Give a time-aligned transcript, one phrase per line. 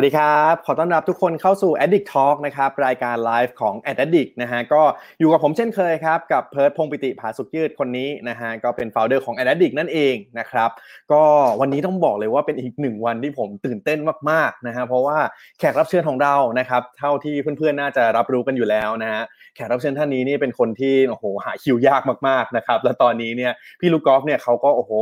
[0.00, 4.82] วัสดีครับ ขอต้อนรับทุกคนเข้าสู่ Addict Talk นะครับ รายการไลฟ์ของ Addict นะฮะ ก็
[5.20, 10.70] อยู่กับผมเช่นเคยครับ กับเพิร์ดพงปิติผาสุขยืดคนนี้นะฮะ ก็เป็น founder ของ Addict นั่นเองนะครับ
[11.12, 11.22] ก็
[11.60, 13.98] วันนี้ต้องบอกเลยว่าเป็นอีกหนึ่งวันที่ผมตื่นเต้น
[14.30, 15.18] มากๆนะฮะ เพราะว่า
[15.58, 19.22] แขกรับเชิญของเรานะครับ เท่าที่เพื่อนๆ น่าจะรับรู้กันอยู่แล้วนะฮะ
[19.54, 24.92] แขกรับเชิญท่านนี้นี่เป็นคนที่โอ้โหหาคิวยากมากๆนะครับ และตอนนี้เนี่ยพี่ลูกกอล์ฟเนี่ยเขาก็โอ้โห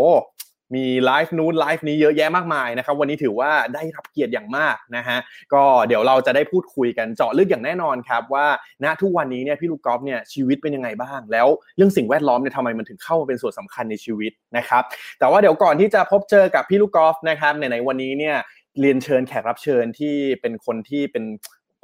[0.74, 5.18] มีไลฟ์นู้นไลฟ์นี้เยอะแยะมากมายนะครับ วันนี้ถือว่าได้รับเกียรติอย่างมากนะฮะ
[5.52, 8.46] ก็เดี๋ยวเราจะได้พูดคุยกันเจาะลึกอย่างแน่นอนครับว่า
[8.84, 11.46] ณทุกวันนี้เนี่ยพี่ลูกกอล์ฟเนี่ยชีวิตเป็นยังไงบ้าง แล้ว
[11.76, 14.82] เรื่องสิ่งแวดล้อมเนี่ยทำไมมันถึงเข้ามาเป็นส่วนสำคัญในชีวิตนะครับ
[15.18, 18.36] แต่ว่าเดี๋ยวก่อนที่จะพบเจอกับพี่ลูกกอล์ฟนะครับในวันนี้เนี่ย
[18.80, 21.24] เรียนเชิญแขกรับเชิญที่เป็นคนที่เป็น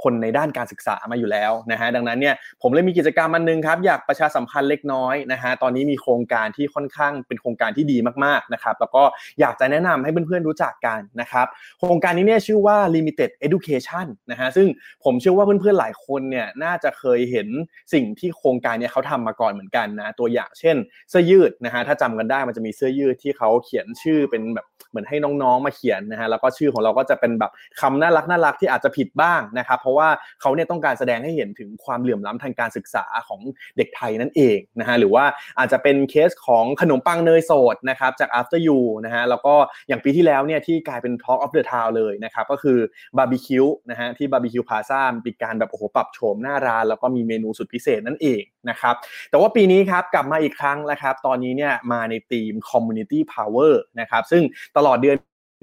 [0.05, 9.03] คนในด้านการศึกษามาอยู่แล้วนะฮะดังนั้นเนี่ยผมเลยมีกิจกรรมอันนึงครับอยากประชาสัมพันธ์เล็กน้อยนะฮะตอนนี้มีโครงการที่ค่อนข้างเป็นโครงการที่ดีมากๆนะครับแล้วก็
[9.41, 11.47] อยากจะแนะนำให้เพื่อนๆรู้จักกันนะครับ
[11.79, 14.67] โครงการนี้เนี่ยชื่อว่า limited education นะฮะซึ่ง
[15.05, 17.49] ผมเชื่อว่าเพื่อนๆหลายคนเนี่ยน่าจะเคยเห็น
[17.93, 20.77] สิ่งที่โครงการเนี้เขาทำมาก่อนเหมือนกันนะตัวอย่างเช่น
[21.11, 30.09] เสื้อยืดนะฮะถ้าจำกันได้มันจะมีเสื้อยืดที่เขาเขียนชื่อเป็นแบบเหมือนให้น้องๆมาเขียนนะฮะแล้วก็ชื่อของเราก็จะเป็นแบบคำน่ารักน่ารักที่อาจจะผิดบ้างนะครับเพราะว่า
[30.41, 33.41] เขาเนี่ยต้องการแสดงให้เห็นถึงความเหลื่อมล้ำทางการศึกษาของ
[33.77, 35.25] เด็กไทยนั่นเองนะฮะหรือว่า
[35.59, 39.55] อาจจะเป็นเคสของขนมปังเนยสดนะครับจาก after you นะฮะแล้วก็
[39.89, 42.79] อย่างปีที่แล้วเนี่ยที่กลายเป็น Talk of the Town เลยนะครับก็คือ
[43.17, 48.95] บาร์บีคิวนะฮะที่บาร์บีคิวพลาซ่ามีการแบบโอ้โหปรับโฉมหน้าร้านแล้วก็มีเมนูสุดพิเศษนั่นเองนะครับ
[49.31, 54.43] แต่ว่าปีนี้ครับกลับมาอีกครั้งนะครับตอนนี้เนี่ยมาในธีม community power นะครับซึ่ง
[54.77, 55.17] ตลอดเดือน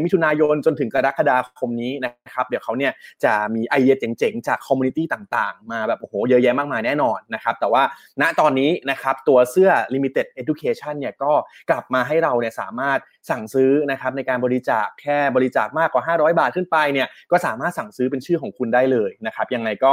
[0.05, 2.91] มิถุนายนจนถึงกรกฎาคมนี้นะครับเดี๋ยวเขาเนี่ย
[3.23, 7.83] จะมีไอเดียเจ๋งๆ จาก community ต่างๆ มาแบบโอ้โหเยอะแยะมากมายแน่นอนนะครับแต่ว่า
[8.21, 11.31] ณตอนนี้นะครับตัวเสื้อ limited edition เนี่ยก็
[11.69, 19.91] กลับมาให้เราเนี่ยสามารถสั่งซื้อนะครับในการบริจาคแค่บริจาคมากกว่า 500 บาทขึ้นไปเนี่ยก็สามารถสั่งซื้อเป็นชื่อของคุณได้เลยนะครับยังไงก็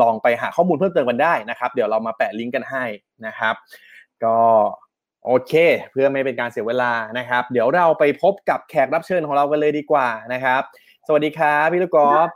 [0.00, 2.84] ลองไปหาข้อมูลเพิ่มเติมกันได้นะครับ เดี๋ยวเรามาแปะลิงก์กันให้
[3.26, 3.54] นะครับ
[4.24, 4.38] ก็
[5.30, 5.52] โอเค
[5.90, 10.62] เพื่อไม่เป็นการเสียเวลานะครับ เดี๋ยวเราไปพบกับแขกรับเชิญของเรากันเลยดีกว่านะครับ
[11.06, 12.28] สวัสดีครับพี่ลูกกอล์ฟ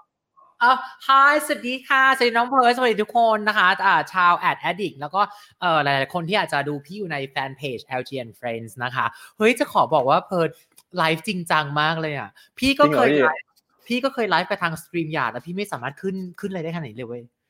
[0.63, 0.73] อ่า
[1.07, 5.21] hi สวัสดีค่ะสวัสดีน้องเพิร์สวัสดีทุกคนนะคะอ่าชาว ad addict แล้วก็
[5.61, 9.07] เอ่อหลายๆคนที่อาจจะดูพี่อยู่ในแฟนเพจ LGN Friends นะคะ
[9.39, 10.51] เฮ้ย จะขอบอกว่าเพิร์ด
[10.99, 13.47] ไลฟ์จริงจังมากเลยอะ พี่ก็เคยไลฟ์
[13.87, 17.42] พี่ก็เคยไลฟ์ไปทาง StreamYard แล้วพี่ไม่สามารถขึ้นขึ้นอะไรได้ขนาดนี้เลยเว้ยจริง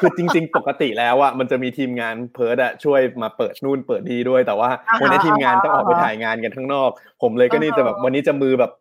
[0.00, 6.90] คือจริง ๆ ปกติแล้วอะมันจะมีทีมงานเพิร์ดอะช่วยมาเปิดนู่นเปิดนี่ด้วย แต่ว่าอ่าฮะวันนี้ทีมงานต้องออกไปถ่ายงานกันข้างนอก
[7.22, 8.72] ผมเลยก็นี่จะแบบวันนี้จะมือแบบ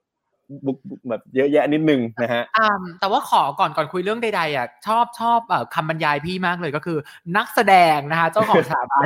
[0.65, 0.77] บุก
[1.09, 6.97] แบบเยอะแยะนิดนึงนะฮะอ่าแต่ว่าขอก่อนก่อนคุยเรื่องใดๆอะชอบชอบเอ่อคำบรรยายพี่มากเลยก็คือ
[7.37, 9.03] นักแสดงนะคะเจ้าของสถาบัน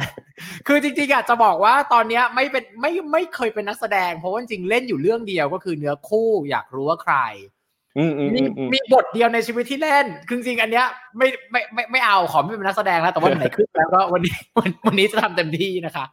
[0.67, 7.15] คือจริงๆอะจะบอกว่าตอนเนี้ยไม่เป็นไม่ไม่เคยเป็นนักแสดง เพราะว่าจริงๆเล่นอยู่เรื่องเดียวก็คือเนื้อคู่อยากรู้ว่าใคร
[7.54, 7.54] อื
[8.09, 10.85] มอืมมีอืมอืมมีบทเดียวในชีวิตที่เล่นคือจริงๆอันเนี้ย
[11.17, 16.05] ไม่ไม่ไม่ไม่เอาขอไม่เป็นนักแสดงแล้วแต่ว่าไหนขึ้นแล้วก็วันนี้วันวันนี้จะทำเต็มที่นะคะ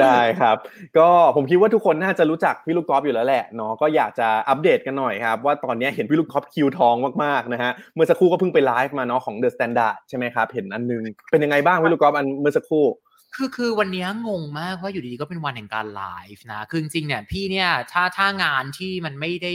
[0.00, 0.56] ได้ครับ
[0.98, 12.86] ก็ผมคิดว่าทุกคนน่าจะรู้จักพี่ลูกกอล์ฟอยู่แล้วแหละเนาะก็อยากจะอัปเดตกันหน่อยครับ ว่าตอนนี้เห็นพี่ลูกกอล์ฟคิวทองมากๆนะฮะเมื่อสักครู่ก็เพิ่งไปไลฟ์มาเนาะของ The Standard ใช่ไหมครับเห็นอันนึงเป็นยังไงบ้างพี่ลูกกอล์ฟอันเมื่อสักครู่
[13.36, 16.02] คือคือวันเนี้ยงงมากว่าอยู่ดีๆก็เป็นวันแห่งการไล
[16.34, 19.54] ฟ์นะคือจริงๆเนี่ยพี่เนี่ยถ้าถ้างานที่มันไม่ได้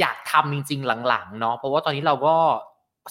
[0.00, 2.34] อยากทำจริง ๆ หลังๆเนาะเพราะว่าตอนนี้เราก็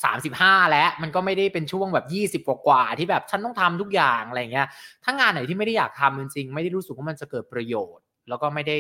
[0.05, 4.67] สามสิบห้าแล้วมันก็ไม่ได้เป็นช่วงแบบยี่สิบกว่าที่แบบฉันต้องทำทุกอย่างอะไรเงี้ย
[5.03, 8.77] ถ้างานไหนที่ไม่ได้อยากทำจริงๆ ไม่ได้รู้สึกว่ามันจะเกิดประโยชน์ แล้วก็ไม่ได้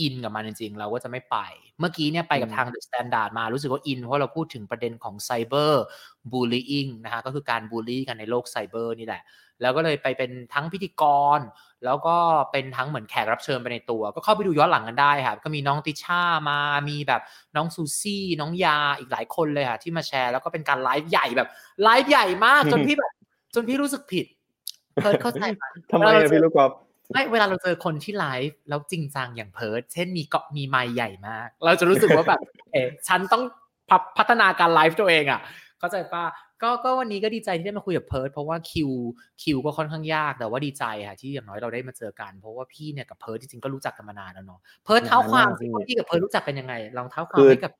[0.00, 1.36] อินกับมันจริงๆ เราก็จะไม่ไป
[1.80, 9.22] เมื่อกี้เนี่ยไปกับอืมทาง The Standard มารู้สึกว่าอิน เพราะเราพูดถึงประเด็นของ cyberbullying นะฮะก็คือการบูลลี่กันในโลกไซเบอร์นี่แหละ
[9.62, 11.02] แล้วก็เลยไปเป็นทั้งพิธีก
[11.38, 11.40] ร
[11.84, 12.16] แล้วก็
[12.52, 16.58] เป็นทั้งเหมือนแขกรับเชิญไปในตัว ก็เข้าไปดูย้อนหลังกันได้ครับก็มีน้องติช่ามา
[16.88, 17.22] มีแบบ
[17.56, 21.48] น้องซูซี่น้องยาอีกหลายคนเลยค่ะที่มาแชร์ แล้วก็เป็นการไลฟ์ใหญ่แบบ
[21.82, 23.12] ไลฟ์ใหญ่มากจนพี่แบบ
[23.54, 24.26] จนพี่รู้สึกผิด
[24.94, 25.62] เพิร์ดเข้าใจไหม
[25.92, 26.72] ทำไมอะพี่ลูกกอล์ฟ
[27.12, 32.40] ไม่เวลาเราเจอคนที่ไลฟ์แล้วจริงจังอย่างเพิร์ดเช่นมีเกาะมีไมค์ใหญ่มาก เราจะรู้สึกว่าแบบ
[32.72, 33.42] เอ๊ะฉันต้อง
[33.90, 35.40] พับพัฒนาการไลฟ์ตัวเองอะ
[35.78, 36.24] เข้าใจปะ
[36.62, 38.90] ก็ก็วันนี้ก็ดีใจที่ได้มาคุยกับเพิร์ดเพราะว่าคิว
[39.42, 47.72] คิวก็ค่อนข้างยากแต่ว่าดีใจค่ะที่อย่างน้อยเราได้มาเจอกัน เพราะว่าพี่เนี่ยกับเพิร์ดจริงๆก็รู้จักกันมานานแล้วเนาะเพิร์ดเท้าความสิว่าพี่กับเพิร์ดรู้จักกันยังไงลองเท้าความให้กับ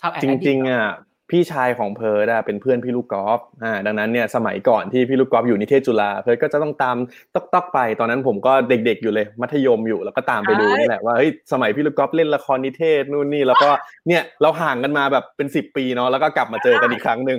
[0.00, 0.92] ชาวแอดจริงๆอะ
[1.30, 6.96] พี่ชายของเพิร์ดอะเป็นเพื่อนพี่ลูกกอล์ฟอ่าดังนั้นเนี่ยสมัยก่อนที่พี่ลูกกอล์ฟอยู่นิเทศจุฬาเพิร์ดก็จะต้องตาม
[7.34, 13.70] ต๊อกต๊อกไป ตอนนั้นผมก็เด็กๆอยู่เลยมัธยมอยู่แล้วก็ตามไปดูนี่แหละว่าเฮ้ยสมัยพี่ลูกกอล์ฟเล่นละครนิเทศนู่นนี่แล้วก็
[14.08, 17.38] เนี่ยเราห่างกันมาแบบเป็นสิบปีเนาะแล้วก็กลับมาเจอกันอีกครั้งหนึ่ง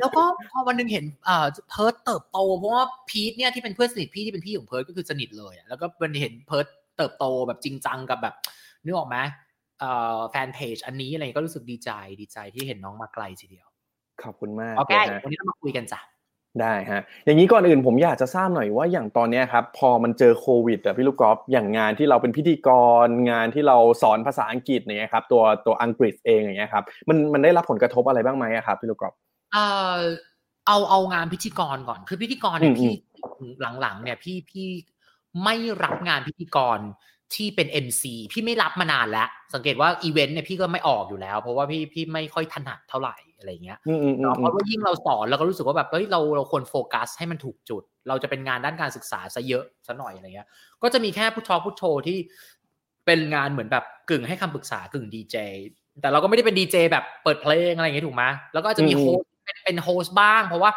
[0.00, 6.66] แล้วก็พอวันหนึ่งเห็นเอ่อเพิร์ดเติบโตเพราะว่าพีทเนี่ยที่เป็นเพื่อนสนิทพี่ที่เป็นพี่ของเพิร์ดก็คือสนิทเลยอะแล้วก็มันเห็นเพิร์ด
[6.96, 8.34] เติบโตแบบจริงจังกับแบบ
[8.84, 9.49] นึกออกไหมเอ่อ
[10.30, 11.90] แฟนเพจอันนี้อะไรก็รู้สึกดีใจ
[12.20, 13.66] ดีใจที่เห็นน้องมาไกลทีเดียว
[14.22, 16.00] ขอบคุณมากโอเคนะฮะวันนี้เรามาคุยกันจ้ะ
[16.60, 22.68] ได้ฮะ อย่างนี้ก่อนอื่นผมอยากจะทราบหน่อยว่าอย่างตอนเนี้ยครับ พอมันเจอโควิดอะพี่ลูกกอล์ฟอย่างงานที่เราเป็นพิธีก
[23.04, 29.14] รงานที่เราสอนภาษาอังกฤษอย่างเงี้ยครับตัวตัวอังกฤษเองอย่างเงี้ยครับมันมันได้รับผลกระทบอะไรบ้างไหมอะครับพี่ลูกกอล์ฟ
[29.52, 29.66] เอ่
[29.96, 29.98] อ
[30.66, 32.92] เอาเอางานพิธีกรก่อนคือพิธีกรเนี่ยอืมพี่
[33.80, 34.68] หลังๆเนี่ยพี่พี่
[35.44, 35.54] ไม่
[35.84, 36.78] รับงานพิธีกร
[37.34, 50.48] ที่เป็น MC พี่ไม่รับมานานแล้ว สังเกตว่าอีเวนต์เนี่ยพี่ก็ไม่ออกอยู่แล้ว เพราะว่าพี่พี่ไม่ค่อยถนัดเท่าไหร่อะไรเงี้ยอืมอืมอืมเนาะอืเพมราะว่ายิ่งเราสอนเราก็รู้สึกว่าแบบเฮ้ยเราเราควรโฟกัสให้มันถูกจุด เราจะเป็นงานด้านการศึกษาซะเยอะซะหน่อยอะไรเงี้ย
[50.82, 52.18] ก็จะมีแค่พุธทอล์คพุธโทรที่
[53.06, 55.36] เป็นงานเหมือนแบบกึ่งให้คำปรึกษากึ่งดีเจ
[56.00, 60.70] แต่เราก็ไม่ได้เป็นดีเจแบบเปิดเพลงอะไรอย่างเงี้ยถูกไหมแล้วก็อาจจะมีอืม host เป็นเป็น host บ้าง เพราะว่า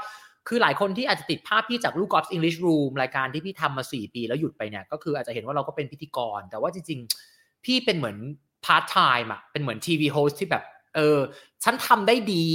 [0.47, 8.17] คือหลายคนที่อาจจะติดภาพพี่จากลูกกอล์ฟ English Room รายการที่พี่ทำมาสี่ปีแล้วหยุดไปเนี่ยก็คืออาจจะเห็นว่าเราก็เป็นพิธีกร แต่ว่าจริงๆ พี่เป็นเหมือน
[8.65, 10.63] พาร์ทไทม์อะเป็นเหมือน TV host ที่แบบ
[10.95, 11.19] เออ
[11.63, 12.45] ฉันทำได้ดี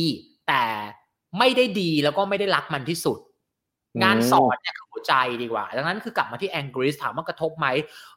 [0.49, 0.62] แต่
[1.38, 3.19] ไม่ได้ดีแล้วก็ไม่ได้รักมันที่สุด
[4.02, 7.67] งานสอนเนี่ยคือหัวใจดีกว่า ดังนั้นคือกลับมาที่แองกฤษถามว่ากระทบไหม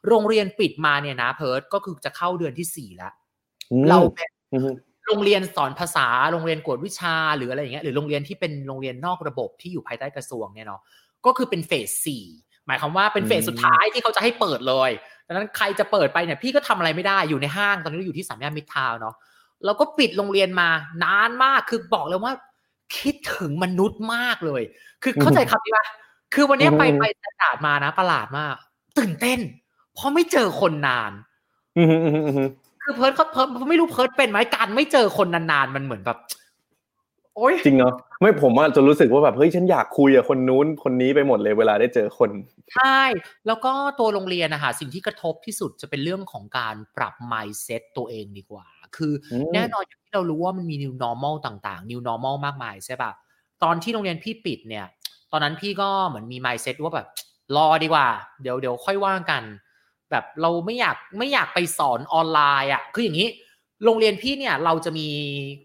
[0.08, 3.12] โรงเรียนปิดมาเนี่ยนะเพิร์ดก็คือจะเข้าเดือนที่สี่แล้ว
[3.72, 4.72] อืมเราเป็นอืม
[5.06, 10.80] โรงเรียนสอนภาษาโรงเรียนกวดวิชาหรืออะไรอย่างเงี้ยหรือโรงเรียนที่เป็นโรงเรียนนอกระบบที่อยู่ภายใต้กระทรวงเนี่ยเนาะ
[11.26, 12.24] ก็คือเป็นเฟสสี่
[12.66, 14.90] หมายความว่าเป็นเฟสอืมสุดท้ายที่เขาจะให้เปิดเลย
[15.26, 19.14] ดังนั้นใครจะเปิดไปเนี่ยพี่ก็ทำอะไรไม่ได้อยู่ในห้างตอนนี้เราอยู่ที่สามย่านมิตรทาวน์เนาะ
[19.64, 20.68] เราก็ปิดโรงเรียนมา
[21.04, 22.32] นานมากคือบอกเลยว่า
[22.96, 24.62] คิดถึงมนุษย์มากเลย
[25.02, 25.86] คือเข้าใจคำนี้ปะ
[26.34, 28.54] คือวันเนี้ยไปอืมไป Standard มานะประหลาดมาก
[28.98, 29.40] ตื่นเต้น
[29.94, 31.12] เพราะไม่เจอคนนาน
[31.76, 32.50] อืมอืมอืมอืม
[32.82, 36.18] คือเพิร์ดเขาเพิร์ดไม่รู้เพิร์ดเป็นไหมการไม่เจอคนนานๆมันเหมือนแบบ
[37.36, 42.30] โอ๊ยจริงเนาะไม่ผมว่าจะรู้สึกว่าแบบเฮ้ยฉันอยากคุยกับคนนู้นคนนี้ไปหมดเลยเวลาได้เจอคน
[42.74, 43.00] ใช่
[43.46, 53.12] แล้วก็ตัวโรงเรียนนะคะสิ่งที่กระทบที่สุดจะเป็นเรื่องของการปรับ mindset ตัวเองดีกว่า คืออืมแน่นอนอย่างที่เรารู้ว่ามันมี new normal ต่างๆ new normal มากมายใช่ปะ
[53.62, 54.86] ตอนที่โรงเรียนพี่ปิดเนี่ย
[55.32, 57.06] ตอนนั้นพี่ก็เหมือนมี mindset ว่าแบบ
[57.56, 58.08] รอดีกว่า
[58.42, 59.42] เดี๋ยวเดี๋ยวค่อยว่ากัน
[60.12, 63.28] แบบเราไม่อยากไม่อยากไปสอนออนไลน์อะคืออย่างนี้
[63.84, 65.08] โรงเรียนพี่เนี่ยเราจะมี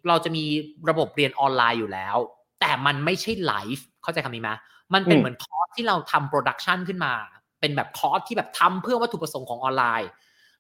[0.08, 0.44] เราจะมี
[0.90, 2.18] ระบบเรียนออนไลน์อยู่แล้ว
[2.60, 4.50] แต่มันไม่ใช่ไลฟ์เข้าใจคำนี้ไหม
[4.94, 7.14] มันเป็นอืมเหมือนคอร์สที่เราทำ production ขึ้นมา
[7.60, 10.10] เป็นแบบคอร์สที่แบบทำเพื่อวัตถุประสงค์ของออนไลน์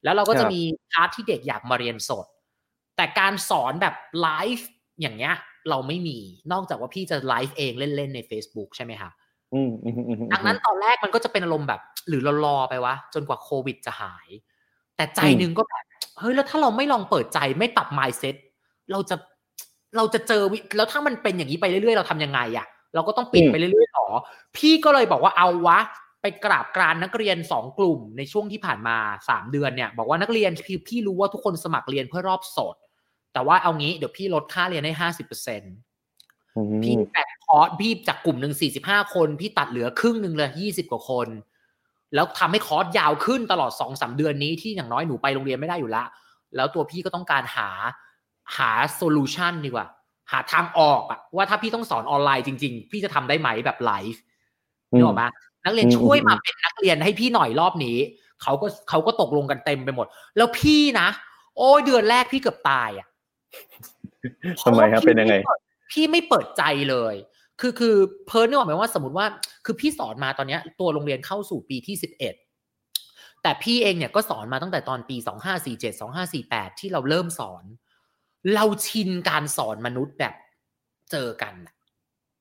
[0.03, 0.61] แล้วเราก็จะมี
[0.91, 2.25] part ที่เด็กอยากมาเรียนสด
[2.95, 4.67] แต่การสอนแบบไลฟ์
[5.01, 5.35] อย่างเงี้ย
[5.69, 6.17] เราไม่มี
[6.51, 9.26] นอกจากว่าพี่จะไลฟ์เองเล่นๆใน Facebook ใช่ไหมคะอืมอืมอืมอืม
[10.33, 14.27] ดังนั้นตอนแรกมันก็จะเป็นอารมณ์แบบ หรือเรารอไปวะ จนกว่าโควิดจะหาย
[14.95, 15.83] แต่ใจอืมหนึ่งก็แบบ
[16.19, 18.35] เฮ้ยแล้วถ้าเราไม่ลองเปิดใจไม่ปรับ mindset
[18.91, 19.15] เราจะ
[19.97, 24.07] เราจะเจอวิแล้วถ้ามันเป็นอย่างนี้ไปเรื่อยๆ เราทำยังไงอะเราก็ต้องปิดไปเรื่อยๆหรอ
[24.57, 25.79] พี่ก็เลยบอกว่าเอาวะ
[26.21, 28.97] ไปกราบกรานนักเรียนสองกลุ่มในช่วงที่ผ่านมา
[29.29, 32.75] สามเดือนเนี่ย บอกว่านักเรียนพี่พี่รู้ว่าทุกคนสมัครเรียนเพื่อรอบสด
[33.33, 35.86] แต่ว่าเอางี้เดี๋ยวพี่ลดค่าเรียนให้ห้าสิบเปอร์เซ็นต์อืม
[36.83, 41.27] พี่แบ่งคอร์สพี่จากกลุ่มหนึ่งสี่สิบห้าคน พี่ตัดเหลือครึ่งหนึ่งเลยยี่สิบกว่าคน
[42.15, 46.03] แล้วทำให้คอร์สยาวขึ้นตลอดสองสามเดือนนี้ที่อย่างน้อยหนูไปโรงเรียนไม่ได้อยู่ละ
[46.55, 47.69] แล้วตัวพี่ก็ต้องการหา
[48.57, 49.87] หา solution ดีกว่า
[50.31, 54.21] หาทางออกอะว่าถ้าพี่ต้องสอนออนไลน์จริง ๆ พี่จะทำได้ไหมแบบไลฟ์
[54.91, 55.23] นึกออกไหม
[55.65, 57.97] นักเรียนอืมช่วยอืมมาเป็นนักเรียนให้พี่หน่อยรอบนี้
[58.41, 61.07] เขาก็เขาก็ตกลงกันเต็มไปหมด แล้วพี่นะ
[61.57, 63.07] โอ้ยเดือนแรกพี่เกือบตายอะ
[64.65, 65.35] ทำไมครับเป็นยังไง
[65.91, 67.15] พี่ไม่เปิดใจเลย
[67.61, 67.95] คือคือ
[68.27, 69.25] เพิร์นนึกออกไหมว่าสมมติว่า
[69.65, 72.35] คือพี่สอนมาตอนเนี้ยตัวโรงเรียนเข้าสู่ปีที่สิบเอ็ด
[73.41, 77.63] แต่พี่เองเนี่ยก็สอนมาตั้งแต่ตอนปีสองห้าสี่เจ็ดสองห้าสี่แปดที่เราเริ่มสอน
[78.53, 80.33] เราชินการสอนมนุษย์แบบ
[81.11, 81.73] เจอกันน่ะ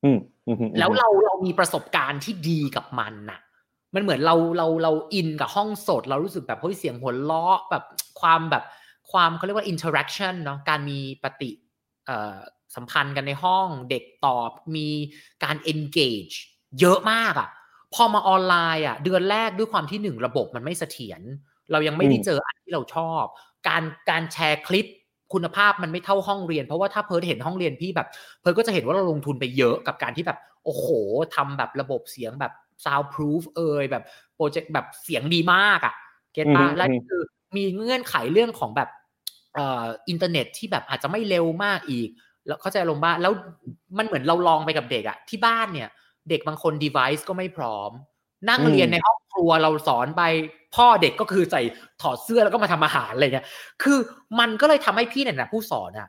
[0.04, 3.40] อืมอืมอืมแล้วเราเรามีประสบการณ์ที่ดีกับมันน่ะ
[3.94, 7.84] มันเหมือนเราเราเราอินกับห้องสด เรารู้สึกแบบเฮ้ยเสียงหัวเราะแบบ
[8.20, 8.64] ความแบบ
[9.10, 11.65] ความเขาเรียกว่า interaction เนาะการมีปฏิเอ่อ
[12.74, 14.88] สัมพันธ์กันในห้องเด็กตอบมี
[15.44, 16.36] การ engage
[16.80, 17.48] เยอะมากอะ่ะ
[17.94, 21.20] พอมาออนไลน์อะ เดือนแรกด้วยความที่หนึ่งระบบมันไม่เสถียร
[21.72, 23.24] เรายังไม่ได้เจออันที่เราชอบ
[23.68, 24.86] การการแชร์คลิป
[25.32, 28.08] คุณภาพมันไม่เท่าห้องเรียน เพราะว่าถ้าเพิร์ดเห็นห้องเรียนพี่แบบ
[28.40, 30.86] เพิร์ดก็จะเห็นว่าเราลงทุนไปเยอะกับการที่แบบ โอ้โห
[31.34, 32.52] ทำแบบระบบเสียงแบบ
[32.84, 34.04] soundproof เอยแบบ
[34.36, 37.22] project แบบเสียงดีมากอะ get ปะและคือ
[37.56, 42.08] มีเงื่อนไขเรื่องของแบบเอ่ออินเทอร์เน็ตที่แบบอาจจะไม่เร็วมากอีก
[42.46, 43.32] แล้วเข้าใจลงบ้านแล้ว
[43.98, 45.88] มันเหมือนเราลองไปกับเด็กอะที่บ้านเนี่ย
[46.28, 47.90] เด็กบางคน device ก็ไม่พร้อม
[48.50, 50.22] นั่งอืมเรียนในห้องครัวเราสอนไป
[50.76, 51.62] พ่อเด็กก็คือใส่
[52.02, 53.46] ถอดเสื้อแล้วก็มาทำอาหารอะไรเงี้ย
[53.82, 53.98] คือ
[54.40, 56.08] มันก็เลยทำให้พี่เนี่ยนะผู้สอนอะ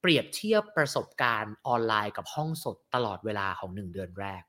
[0.00, 4.42] เปรียบเทียบประสบการณ์ออนไลน์กับห้องสดตลอดเวลาของหนึ่งเดือนแรก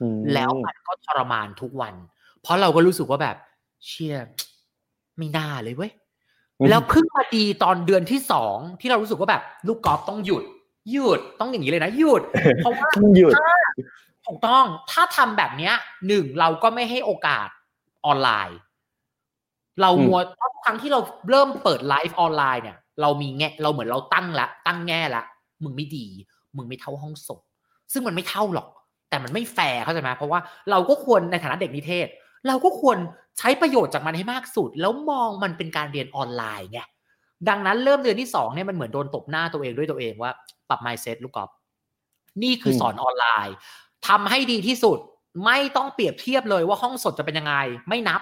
[0.00, 1.94] อืมแล้วมันก็ทรมานทุกวัน
[2.40, 3.36] เพราะเราก็รู้สึกว่าแบบ
[3.86, 4.16] เชี่ย
[5.18, 5.92] ไม่น่าเลยเว้ย
[6.68, 10.44] แล้วเพิ่งมาดีตอนเดือนที่สองที่เรารู้สึกว่าแบบ ลูกกอล์ฟต้องหยุด
[10.92, 12.22] หยุดต้องอย่างนี้เลยนะหยุด
[12.58, 13.34] เพราะว่าต้องหยุด
[14.26, 15.74] ถูกต้องถ้าทำแบบเนี้ย
[16.06, 17.48] หนึ่งเราก็ไม่ให้โอกาส
[18.06, 18.58] ออนไลน์
[19.80, 25.22] เราอืมมัวเพราะทุกครั้งที่เราเริ่มเปิดไลฟ์ออนไลน์เนี่ย เรามีแง่เราเหมือนเราตั้งละ ตั้งแง่ละ
[25.64, 26.06] มึงไม่ดี
[26.56, 27.40] มึงไม่เท่าห้องสด
[27.92, 28.68] ซึ่งมันไม่เท่าหรอก
[29.08, 32.06] แต่มันไม่แฟร์เข้าใจไหมเพราะว่าเราก็ควรในฐานะเด็กนิเทศ
[32.46, 32.98] เราก็ควร
[33.38, 36.80] ใช้ประโยชน์จากมันให้มากสุด แล้วมองมันเป็นการเรียนออนไลน์ไง
[37.48, 40.30] ดังนั้นเริ่มเดือนที่สองเนี่ยมันเหมือนโดนตบหน้าตัวเองด้วยตัวเองว่า
[40.68, 41.50] ปรับ mindset ลูกกอล์ฟ
[42.42, 43.54] นี่คือสอนออนไลน์
[44.08, 44.98] ทำให้ดีที่สุด
[45.44, 47.54] ไม่ต้องเปรียบเทียบเลยว่าห้องสดจะเป็นยังไง
[47.88, 48.20] ไม่นับ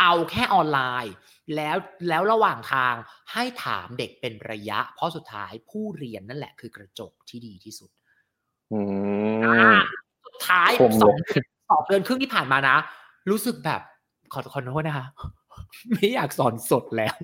[0.00, 1.12] เอาแค่ออนไลน์
[1.54, 1.76] แล้ว
[2.08, 2.94] แล้วระหว่างทาง
[3.32, 7.90] ให้ถามเด็กเป็นระยะ เพราะสุดท้ายผู้เรียนนั่นแหละคือกระจกที่ดีที่สุด
[8.72, 8.80] อื
[9.72, 9.76] ม
[10.24, 12.76] สุดท้ายคมเลยสองเดือน สองเดือนครึ่งที่ผ่านมานะ
[13.30, 13.80] รู้สึกแบบ
[14.32, 15.06] ขอขอโทษนะคะ
[15.92, 17.14] ไมไม่อยากสอนสดแล้ว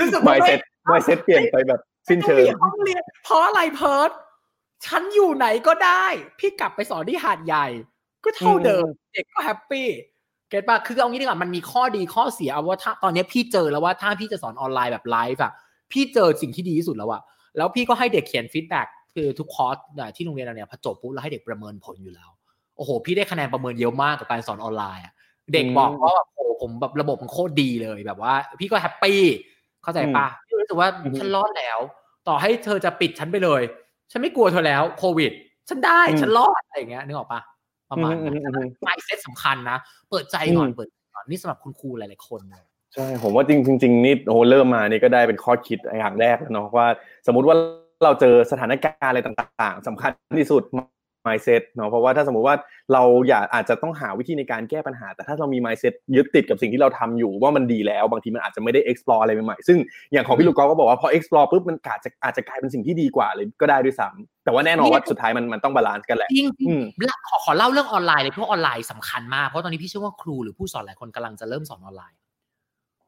[0.00, 4.10] รู้สึกไมว่า mindset mindset เปลี่ยนไปแบบสิ้นเชิงไม่ต้องเรียนเพราะอะไรเพิร์ด
[4.86, 6.04] ฉันอยู่ไหนก็ได้
[6.38, 7.66] พี่กลับไปสอนที่หาดใหญ่
[8.24, 15.52] ก็เท่าเดิม เด็กก็ happy get ปะคือเอางี้ดีกว่ามันมีข้อดีข้อเสียเอาว่าถ้าตอนนี้พี่เจอแล้วว่าถ้าพี่จะสอนออนไลน์แบบไลฟ์อะ
[15.92, 17.22] พี่เจอสิ่งที่ดีที่สุดแล้วอะ
[17.56, 22.28] แล้วพี่ก็ให้เด็กเขียน feedback คือทุกคอร์สอะที่โรงเรียนเราเนี่ยพอจบปุ๊บเราให้เด็กประเมินผลอยู่แล้ว
[22.78, 25.14] โอ้โห พี่ได้คะแนนประเมินเยอะมากกับการสอนออนไลน์อะ
[25.52, 29.20] เด็กบอกว่าแบบโอ้โหผมแบบระบบมันโคตรดีเลยแบบว่า พี่ก็แฮปปี้
[29.82, 31.78] เข้าใจปะพี่รู้สึกว่าอืมฉันรอดแล้ว
[32.28, 33.62] ต่อให้เธอจะปิดฉันไปเลย
[34.10, 35.32] ฉันไม่กลัวเธอแล้วโควิด
[35.68, 37.40] ฉันได้อืมฉันรอดอะไรอย่างเงี้ยนึกออกปะ
[37.90, 39.78] ประมาณนั้นอืมอืมอืม mindset สำคัญนะ
[40.10, 46.86] เปิดใจก่อนอืมเปิดใจก่อนนี่สำหรับคุณครูหลายๆคนเลยใช่ผมว่าจริงๆจริงๆนี่โอ้โหเริ่มมานี่ก็ได้เป็นข้อคิดอย่างแรกแล้วเนาะว่า
[47.26, 47.56] สมมุติว่า
[48.04, 50.62] เราเจอสถานการณ์อะไรต่าง ๆสำคัญที่สุด
[51.28, 52.56] mindset เนาะเพราะว่าถ้าสมมุติว่า
[52.92, 59.78] เราอยากอาจจะต้องหาวิธีในการแก้ปัญหา แต่ถ้าเรามี mindset ยึดติดกับสิ่งที่เราทำอยู่ว่ามันดีแล้ว บางทีมันอาจจะไม่ได้ explore อะไรใหม่ๆซึ่ง
[60.12, 72.18] อย่างของพี่ลูกกอล์ฟก็บอกว่าพอ explore ปุ๊บมันอาจจะอาจจะกลายเป็นสิ่งที่ดีกว่าเลยก็ได้ด้วยซ้ำแต่ว่าแน่นอนว่าสุดท้ายมันมันต้อง balance กันแหละจริงอืมๆขอขอเล่าเรื่องออนไลน์เลยเพราะออนไลน์สำคัญมากเพราะตอนนี้พี่เชื่อว่าครูหรือผู้สอนหลายคนกำลังจะเริ่มสอนออนไลน์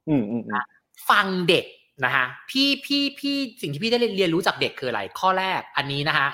[0.09, 0.65] อืมอืมอืม
[1.11, 1.65] ฟังเด็ก
[2.05, 6.29] นะฮะพี่พี่พี่สิ่งที่พี่ได้เรียนรู้จากเด็กคืออะไร ข้อแรกอันนี้นะฮะ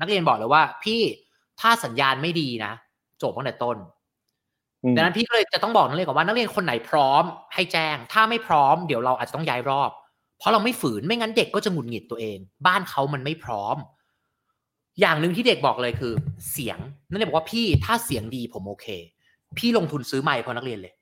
[0.00, 1.00] นักเรียนบอกเลยว่าพี่
[1.60, 2.72] ถ้าสัญญาณไม่ดีนะ
[3.22, 3.76] จบตั้งแต่ต้น
[4.84, 7.22] อืมดังนั้นพี่ก็เลยจะต้องบอกนักเรียนก่อนว่านักเรียนคนไหนพร้อม
[7.54, 9.90] ให้แจ้ง ถ้าไม่พร้อมเดี๋ยวเราอาจจะต้องย้ายรอบ
[10.38, 13.76] เพราะเราไม่ฝืนไม่งั้นเด็กก็จะหงุดหงิดตัวเอง บ้านเขามันไม่พร้อม
[15.00, 16.12] อย่างหนึ่งที่เด็กบอกเลยคือ
[16.52, 16.78] เสียง
[17.10, 18.86] นักเรียนบอกว่าพี่ถ้าเสียงดีผมโอเค
[19.58, 20.92] พี่ลงทุนซื้อไมค์เพราะนักเรียนเลย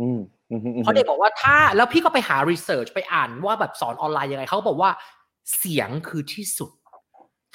[0.00, 0.18] อืม
[0.50, 4.90] อืมอืมอืมเพราะเด็กบอกว่าถ้าแล้วพี่ก็ไปหารีเสิร์ชไปอ่านว่าแบบสอนออนไลน์ยังไงเขาก็บอกว่า
[5.58, 6.70] เสียงคือที่สุด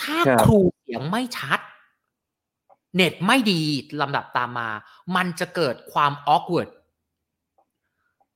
[0.01, 1.59] ถ้าครูเสียงไม่ชัด
[2.95, 3.61] เน็ตไม่ดี
[4.01, 4.69] ลำดับตามมา
[5.15, 6.69] มันจะเกิดความ awkward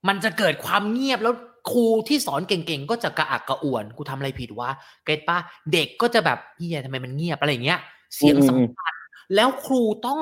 [0.08, 1.34] มันจะเกิดความเงียบแล้ว
[1.72, 4.70] ครูที่สอนเก่งๆ ก็จะกระอักกระอ่วน กูทำอะไรผิดวะ
[5.06, 5.38] เก็ตปะ
[5.74, 7.80] เด็กก็จะแบบเฮียทำไมมันเงียบอะไรอย่างเงี้ย
[8.16, 8.94] เสียงสำคัญ
[9.36, 10.20] แล้วครูต้อง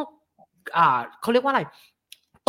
[0.78, 1.62] อ่าเขาเรียกว่าอะไร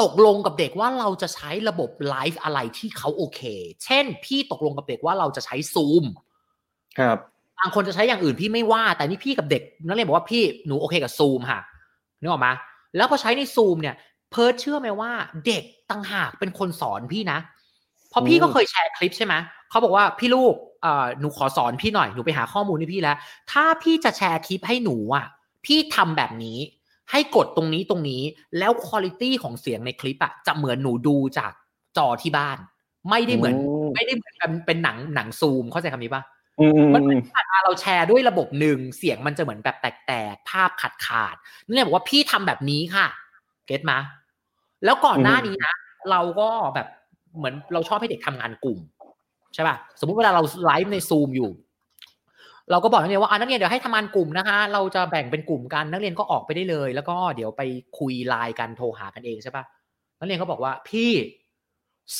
[0.01, 3.41] ตกลงกับเด็กว่าเราจะใช้ระบบไลฟ์อะไรที่เขาโอเค
[3.85, 6.05] เช่น พี่ตกลงกับเด็กว่าเราจะใช้ซูม
[6.99, 7.19] ครับ
[7.59, 11.61] บางคนจะใช้อย่างอื่นพี่ไม่ว่า แต่นี่พี่กับเด็กนักเรียนบอกว่าพี่หนูโอเคกับซูมค่ะ
[12.27, 12.51] นึกออกไหม
[12.97, 13.97] แล้วพอใช้ในซูมเนี่ย
[14.31, 15.13] เพิร์ดเชื่อไหมว่า
[15.47, 17.39] เด็กต่างหากเป็นคนสอนพี่นะ
[18.11, 19.35] เพราะพี่ก็เคยแชร์คลิปใช่ไหม
[19.71, 23.17] เขาบอกว่าพี่ลูกเอ่อหนูขอสอนพี่หน่อยหนูไปหาข้อมูลให้พี่แล้ว
[23.53, 25.27] ถ้าพี่จะแชร์คลิปให้หนูอะ
[25.67, 26.59] พี่ทำแบบนี้
[27.11, 28.23] ให้กดตรงนี้ตรงนี้
[28.59, 31.53] แล้วคุณภาพของเสียงในคลิปอะจะเหมือนหนูดูจาก
[31.97, 32.59] จอที่บ้าน
[33.11, 33.55] ไม่ได้เหมือน
[33.95, 36.36] ไม่ได้เหมือนเป็นเป็นหนังหนังซูมเข้าใจคำนี้ปะอื
[36.69, 43.07] มอืมมันอืเหมือมนผ่านมาเราแชร์ด้วยระบบหนึ่งเสียงมันจะเหมือนแบบแตกๆภาพขาดขาดๆนั่นเลยบอกว่าพี่ทำแบบนี้ค่ะ
[43.67, 43.99] เก็ตมา
[44.85, 45.75] แล้วก่อนหน้านี้นะ
[46.11, 46.87] เราก็แบบ
[47.37, 48.79] เหมือนเราชอบให้เด็กทำงานกลุ่ม
[49.55, 51.51] ใช่ป่ะสมมุติเวลาเราไลฟ์ในซูมอยู่
[52.71, 57.63] เราก็บอกนักเรียนว่าอะนักเรียนเดี๋ยวให้ทำงานกลุ่มนะคะ เราจะแบ่งเป็นกลุ่มกันนักเรียนก็ออกไปได้เลย แล้วก็เดี๋ยวไป
[57.99, 59.65] คุยไลน์กันโทรหากันเองใช่ป่ะ
[60.19, 61.11] นักเรียนก็บอกว่าพี่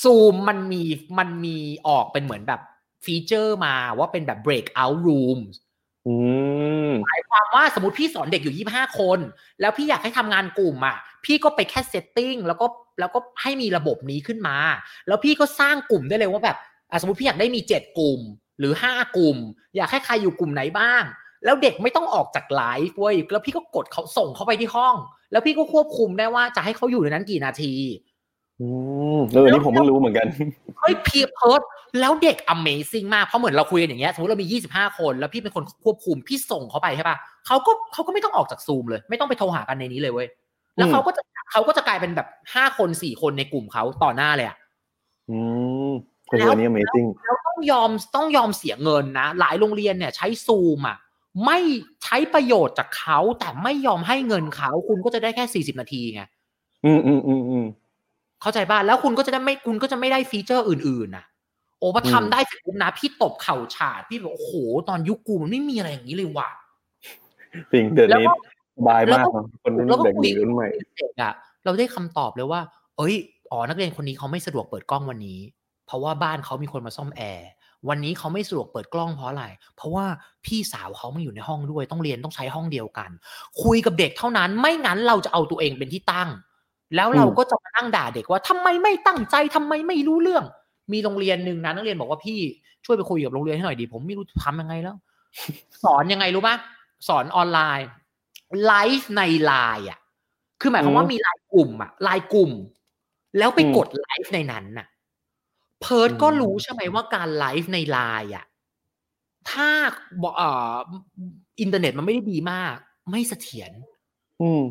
[0.03, 0.83] ซูมมันมี
[1.19, 2.61] มันมีออกเป็นเหมือนแบบ
[3.05, 5.55] feature มาว่าเป็นแบบ breakout rooms
[6.07, 6.15] อื
[6.89, 9.19] มหมายความว่าสมมติพี่สอนเด็กอยู่25คน
[9.61, 12.67] แล้วพี่อยากให้ทำงานกลุ่มอะ พี่ก็ไปแค่ setting แล้วก็
[13.01, 14.57] แล้วก็ให้มีระบบนี้ขึ้นมา
[15.07, 16.57] แล้วพี่ก็สร้างกลุ่มได้เลยว่าแบบ
[16.91, 18.21] อะสมมติพี่อยากได้มี7กลุ่ม
[18.59, 19.37] หรือห้ากลุ่ม
[19.77, 21.03] อยากให้ใครอยู่กลุ่มไหนบ้าง
[21.45, 24.95] แล้วเด็กไม่ต้องออกจากไลฟ์เว้ยแล้วพี่ก็กดเขาส่งเขาไปที่ห้อง
[25.33, 27.75] แล้วพี่ก็ควบคุมได้ว่าจะให้เขาอยู่ในนั้นกี่นาที
[28.61, 28.69] อื
[29.17, 30.27] มเอออันนี้ผมเพิ่งรู้เหมือนกัน
[30.81, 31.63] เฮ้ยพี่เพิร์ด
[32.01, 40.29] แล้วเด็ก Amazing มาก เพราะเหมือนเราคุยกันอย่างเงี้ยสมมติเรามี 25 คน แล้วพี่เป็นคนควบคุมพี่ส่งเขาไปใช่ปะเขาก็เขาก็ไม่ต้องออกจากซูมเลย ไม่ต้องไปโทรหากันในนี้เลยเว้ย
[40.77, 41.23] แล้วอืมเขาก็จะ
[41.53, 44.57] เขาก็จะกลายเป็นแบบห้าคนสี่คนในกลุ่มเขาต่อหน้าเลยอะ
[45.31, 45.39] อื
[45.91, 45.93] ม
[46.29, 50.97] โอ้โหอันนี้ amazing แล้วต้องยอมต้องยอมเสียเงินนะ หลายโรงเรียนเนี่ย ใช้ซูมอะ
[51.47, 51.59] ไม่
[52.05, 56.23] ใช้ประโยชน์จากเขาแต่ไม่ยอมให้เงินเขาคุณก็จะได้แค่สี่สิบนาทีไง
[56.85, 57.67] อืมอืมอืมอืม
[58.43, 61.25] เข้าใจป่ะแล้วคุณก็จะได้ไม่คุณก็จะไม่ได้ฟีเจอร์อื่นๆน่ะ
[61.79, 64.53] โอ้พออืมทำได้เสร็จปุ๊บนะพี่ตบเข่าฉาดพี่แบบโอ้โห
[64.89, 66.49] ตอนยุคกูมันไม่มีอะไรอย่างนี้เลยว่ะ
[67.73, 68.35] จริงเดือนแล้วนี้ก็
[68.77, 71.33] สบายแล้วมากก็เนอะคนรุ่นแล้วก็เด็กคุยรุ่นใหม่เด็กอะ
[71.65, 72.61] เราได้คำตอบเลยว่า
[72.97, 73.15] เอ้ย
[73.53, 75.41] อ๋อนักเรียนคนนี้เขาไม่สะดวกเปิดกล้องวันนี้
[75.87, 77.49] เพราะว่าบ้านเขามีคนมาซ่อมแอร์
[77.89, 79.45] วันนี้เขาไม่สะดวกเปิดกล้องเพราะอะไร
[79.77, 80.07] เพราะว่า
[80.45, 83.11] พี่สาวเขามาอยู่ในห้องด้วยต้องเรียนต้องใช้ห้องเดียวกัน
[83.63, 86.29] คุยกับเด็กเท่านั้นไม่งั้นเราจะเอาตัวเองเป็นที่ตั้ง
[86.95, 90.45] แล้วเราอืมก็จะมานั่งด่าเด็กว่าทำไมไม่ตั้งใจทำไมไม่รู้เรื่อง
[90.93, 92.39] มีโรงเรียนหนึ่งนะนักเรียนบอกว่าพี่
[92.85, 94.97] ช่วยไปคุยกับโรงเรียนให้หน่อยดิ ผมไม่รู้ทำยังไงแล้ว
[95.83, 96.57] สอนยังไงรู้ปะ
[97.09, 97.89] สอนออนไลน์
[98.67, 99.99] ไลฟ์ในไลน์อะ
[100.61, 102.53] คือหมายความว่าอืมมีไลน์กลุ่มอะไลน์กลุ่ม
[103.39, 104.87] แล้วไปอืมกดไลฟ์ในนั้นน่ะ
[105.81, 108.45] เพิร์ดก็อืมรู้ใช่ไหมว่าการไลฟ์ในไลน์อะ
[109.51, 109.69] ถ้า
[110.23, 110.75] บอกเอ่อ
[111.61, 112.75] อินเทอร์เน็ตมันไม่ได้ดีมาก
[113.11, 113.73] ไม่เสถียร
[114.41, 114.63] อืม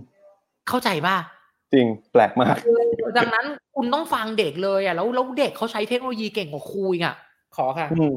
[0.68, 1.18] เข้าใจป่ะ
[1.76, 2.56] จริงแปลกมาก
[3.18, 7.16] ดังนั้นคุณต้องฟังเด็กเลยอะแล้วแล้วเด็กเขาใช้เทคโนโลยีเก่งกว่าครูอีกอะ
[7.56, 8.14] ขอค่ะอืม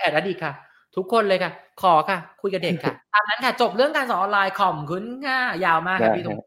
[0.00, 0.52] แอดดีค่ะ
[0.96, 1.52] ทุกคนเลยค่ะ
[1.82, 6.38] ขอค่ะ คุยกับเด็กค่ะตามนั้นค่ะจบเรื่องการสอนออนไลน์ขอบคุณค่ะยาวมากครับพี่ตรง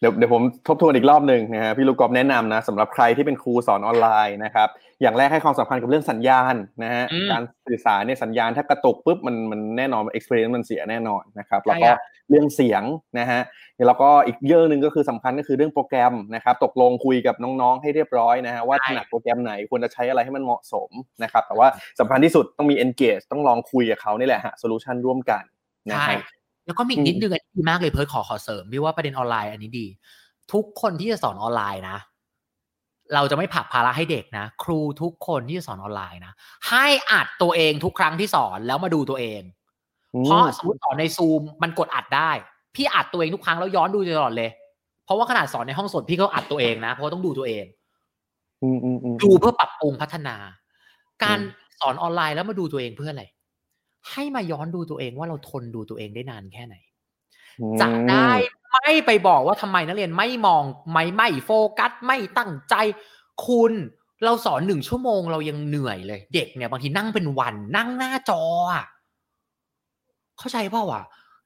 [0.00, 4.68] เดี๋ยวเดี๋ยวผมทบทวนอีกรอบหนึ่งนะฮะพี่ลูกกอล์ฟแนะนำนะสำหรับใครที่เป็นครูสอนออนไลน์นะครับ
[5.02, 11.98] อย่างแรกให้ความสำคัญกับเรื่องสัญญาณนะฮะอืมการสื่อสารเนี่ยสัญญาณถ้ากระตุกปุ๊บมันมันแน่นอน experience มันเสียแน่นอนนะครับใช่แล้วก็ครับ
[12.32, 12.82] เรื่องเสียง
[13.18, 13.40] นะฮะ
[13.86, 20.90] แล้วก็อีกเรื่องหนึ่งก็คือสำคัญก็คือเรื่องโปรแกรมนะครับตกลงคุยกับน้องๆให้เรียบร้อยนะฮะว่าถนัดโปรแกรมไหนควรจะใช้อะไรให้มันเหมาะสม
[21.22, 21.68] นะครับแต่ว่า
[22.00, 25.42] สำคัญที่สุดต้องมี engage ต้องลองคุยกับเขานี่แหละฮะ solution ร่วมกัน
[25.90, 26.30] นะใช่ฮะ
[26.66, 29.86] แล้วก็มีอีกนิดนึงอันนี้ดีมากเลยเพิร์ดขอขอเสริมพี่ว่าประเด็นออนไลน์อันนี้ดี
[30.52, 31.98] ทุกคนที่จะสอนออนไลน์นะ
[33.14, 36.32] เราจะไม่ผลักภาระให้เด็กนะ ครูทุกคนที่จะสอนออนไลน์นะ
[36.70, 39.42] ให้อัดตัวเองทุกครั้งที่สอนแล้วมาดูตัวเอง
[40.24, 42.30] เพราะสมมติสอนในซูมมันกดอัดได้
[42.74, 44.50] พี่อัดตัวเองทุกครั้งแล้วย้อนดูตลอดเลย
[45.04, 47.64] เพราะว่าขนาดสอนในห้องสดพี่ก็อัดตัวเองนะ เพราะว่าต้องดูตัวเอง
[48.62, 50.36] อืมอืมอืมดูเพื่อปรับปรุงพัฒนา
[51.22, 53.24] การอืมสอนออนไลน์แล้วมาดูตัวเองเพื่ออะไร
[54.10, 56.76] ให้มาย้อนดูตัวเองว่าเราทนดูตัวเองได้นานแค่ไหน
[57.80, 58.30] จะได้
[58.70, 62.74] ไม่ไปบอกว่าทำไมนักเรียนไม่มองไม่ไม่โฟกัสไม่ตั้งใจ
[63.46, 63.72] คุณ
[64.24, 68.84] เราสอนหนึ่งชั่วโมงเรายังเหนื่อยเลย เด็กเนี่ยบางทีนั่งเป็นวันนั่งหน้าจออะ
[70.38, 71.02] เข้าใจเปล่าวะ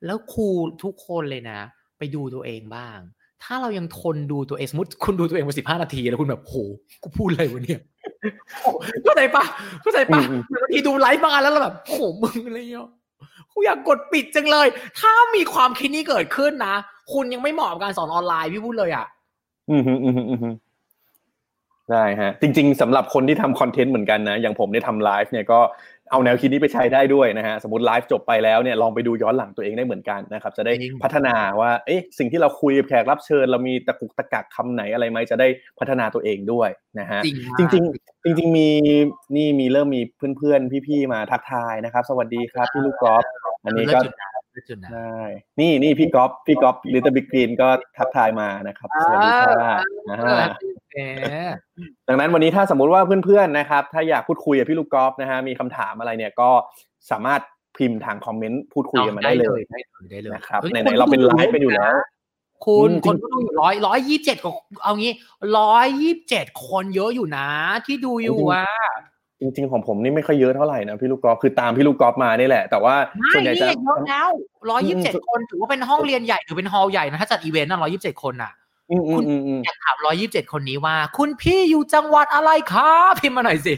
[0.06, 0.48] แล้วครู
[0.82, 1.58] ทุกคนเลยนะ
[1.98, 2.98] ไปดูตัวเองบ้าง
[3.44, 6.54] ถ้าเรายังทนดูตัวเองสมมติคุณดูตัวเองมาสิบห้านาที แล้วคุณแบบโห
[7.02, 7.80] กูพูดอะไรวะเนี่ย
[9.02, 9.44] เข้าใจปะ
[9.82, 12.88] เข้าใจปะอืมบางทีดูไลฟ์บางอันแล้วเราแบบโหมึงอะไรเงี้ย
[13.52, 14.66] กูอยากกดปิดจังเลย
[15.00, 16.74] ถ้ามีความคิดนี้เกิดขึ้นนะ
[17.12, 19.06] คุณยังไม่เหมาะกับการสอนออนไลน์พี่พูดเลยอะ
[19.70, 20.48] อืมฮึอืมฮึอืมฮึ
[21.90, 25.60] ได้ฮะ จริง ๆสำหรับคนที่ทำคอนเทนต์เหมือนกันนะ อย่างผมเนี่ยทำไลฟ์เนี่ยก็
[26.10, 37.20] เอาแนวคิดนี้ไปใช้ได้ด้วยนะฮะสมมติไลฟ์จบไปแล้วเนี่ยลองไปดูย้อนหลังตัวเองได้เหมือนกันนะครับจะได้จริงพัฒนาว่าเอ๊ะสิ่งที่เราคุยกับแขกรับเชิญ เรามีตะกุกตะกักคำไหนอะไรไหมจะได้พัฒนาตัวเองด้วยนะฮะ
[37.58, 38.68] จริงจริงๆจริงๆมี
[39.36, 40.02] นี่มีเริ่มมี
[40.38, 43.24] เพื่อนๆพี่ๆมาทักทายนะครับ สวัสดีครับพี่ลูกกอล์ฟ
[43.64, 45.20] อันนี้เลิศจุดนะเลิศจุดนะได้
[45.60, 50.44] นี่นี่พี่ก๊อฟพี่ก๊อฟ Little Big Green ก็ทักทายมานะครับสวัสดีค่ะอ่าเออ
[52.08, 56.50] ดังนั้นวันนี้ถ้าสมมุติว่าเพื่อนๆนะครับ ถ้าอยากพูดคุยกับพี่ลูกก๊อฟนะฮะมีคำถามอะไรเนี่ยก็
[57.10, 57.40] สามารถ
[57.76, 61.96] พิมพ์ทางคอมเมนต์พูดคุยกันมาได้เลยได้เลยได้เลยนะครับเฮ้ยไหนๆเราเป็นไลฟ์กันอยู่แล้ว
[62.66, 64.50] คุณอืมคนก็ดูอยู่ร้อยร้อยยี่สิบเจ็ดก็
[64.82, 65.12] เอางี้
[65.58, 67.46] ร้อยยี่สิบเจ็ดคนเยอะอยู่นะ
[67.86, 68.66] ที่ดูอยู่อะ
[69.40, 74.28] จริงๆของผมนี่ไม่ค่อยเยอะเท่าไหร่นะพี่ลูกกอล์ฟคือตามพี่ลูกกอล์ฟมานี่แหละ แต่ว่าไม่ส่วนใหญ่นี่จะเยอะแล้ว
[74.70, 78.52] ร้อยอืยี่สิมบเจ็ดคนถือว่าเป็นห้องเรียนใหญ่หรือเป็น hall ใหญ่นะถ้าจัดอีเวนต์น่ะร้อยยี่สิบเจ็ดคนอะ
[78.90, 83.74] อืมอืมอืมอืมอยากถามร้อยยี่สิบเจ็ดคนนี้ว่า คุณพี่อยู่จังหวัดอะไรครับพิมพ์มาหน่อยสิ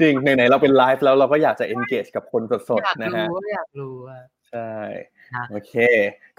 [0.00, 4.70] จริงไหนๆเราเป็นไลฟ์แล้วเราก็อยากจะ engage กับคนสดอยากๆนะฮะรู้อยากรู้อะใช่
[5.16, 5.19] นะ
[5.50, 5.72] โอเค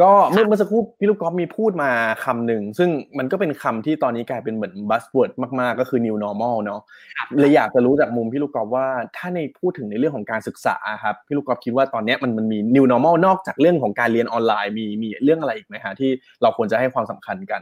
[0.02, 1.92] ก็เมื่อเมื่อสักครู่พี่ลูกกอล์ฟมีพูดมา
[2.24, 6.82] คำหนึ่ง ซึ่งมันก็เป็นคำที่ตอนนี้กลายเป็นเหมือน buzzword มาก ๆ ก็คือ new normal เนาะ
[7.18, 16.10] ครับเลยอยากจะรู้จากมุมพี่ลูกกอล์ฟว่าถ้าในพูดถึงในเรื่องของการศึกษาครับพี่ลูกกอล์ฟคิดว่าตอนเนี้ยมันมันมี new normal นอกจากเรื่องของการเรียนออนไลน์มีมีเรื่องอะไรอีกไหมฮะที่
[16.42, 17.62] เราควรจะให้ความสำคัญกัน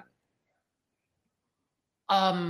[2.11, 2.41] อืม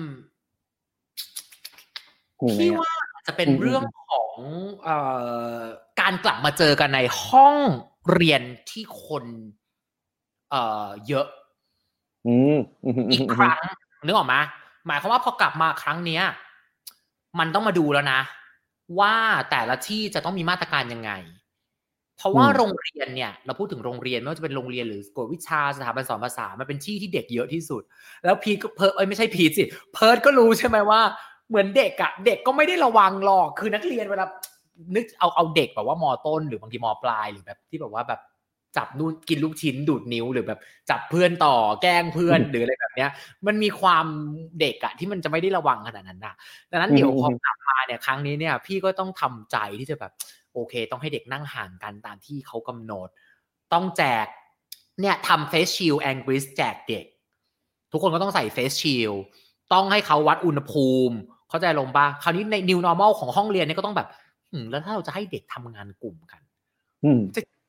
[2.46, 4.30] มีไหมพี่อะว่าอาจจะเป็นอืมเรื่องของ
[4.84, 4.98] เอ่
[5.56, 5.58] อ
[6.02, 7.56] การกลับมาเจอกันในห้อง
[8.13, 9.26] เรียนที่คน
[10.50, 11.28] เอ่อเยอะ
[12.28, 13.60] อืมอืมอืมอีกอืคมรั้ง
[14.06, 14.36] นึกออกไหม
[14.88, 16.24] หมายความว่าพอกลับมาครั้งเนี้ย
[17.39, 18.22] มันต้องมาดูแล้วนะ
[19.00, 19.15] ว่า
[19.52, 21.12] แต่ละที่จะต้องมีมาตรการยังไง
[22.17, 27.82] เพราะว่าโรงเรียนเนี่ย เราพูดถึงโรงเรียนไม่ว่าจะเป็นโรงเรียนหรือกวดวิชาสถาบันสอนภาษามันเป็นที่ที่เด็กเยอะที่สุด
[28.26, 31.02] แล้วพีทก็เพิร์ดเอ้ยไม่ใช่พีทสิเพิร์ดก็รู้ใช่ไหมว่า
[31.50, 34.26] เหมือนเด็กอะเด็กก็ไม่ได้ระวังหรอกคือนักเรียนเวลา
[34.96, 38.22] นึกเอาเอาเด็กแบบว่ามอต้นหรือบางทีมอปลายหรือแบบที่แบบว่าแบบ
[38.78, 43.10] จับนู่นกินลูกชิ้นดูดนิ้วหรือแบบจับเพื่อนต่อแกล้งเพื่อนหรืออะไรแบบเนี้ย
[43.48, 44.06] มันมีความ
[44.60, 46.36] เด็กอะที่มันจะไม่ได้ระวังขนาดนั้นนะ
[46.72, 50.12] ดังนั้นเดี๋ยวพอกลับมาเนี่ยครั้งนี้เนี่ย พี่ก็ต้องทำใจที่จะแบบ
[50.54, 53.08] โอเค ต้องให้เด็กนั่งห่างกันตามที่เขากำหนด
[53.74, 54.28] ต้องแจก
[55.02, 57.06] เนี่ยทำเฟสชิลแองก s สแจกเด็ก
[57.92, 59.12] ทุกคนก็ต้องใส่เฟสชิล
[59.74, 61.15] ต้องให้เขาวัดอุณหภูมิ
[61.50, 64.29] เข้าใจลงปะคราวนี้ใน new normal ของห้องเรียนเนี่ยก็ต้องแบบอืม
[64.71, 66.41] แล้วถ้าเราจะให้เด็กทำงานกลุ่มกัน
[67.05, 67.21] อืม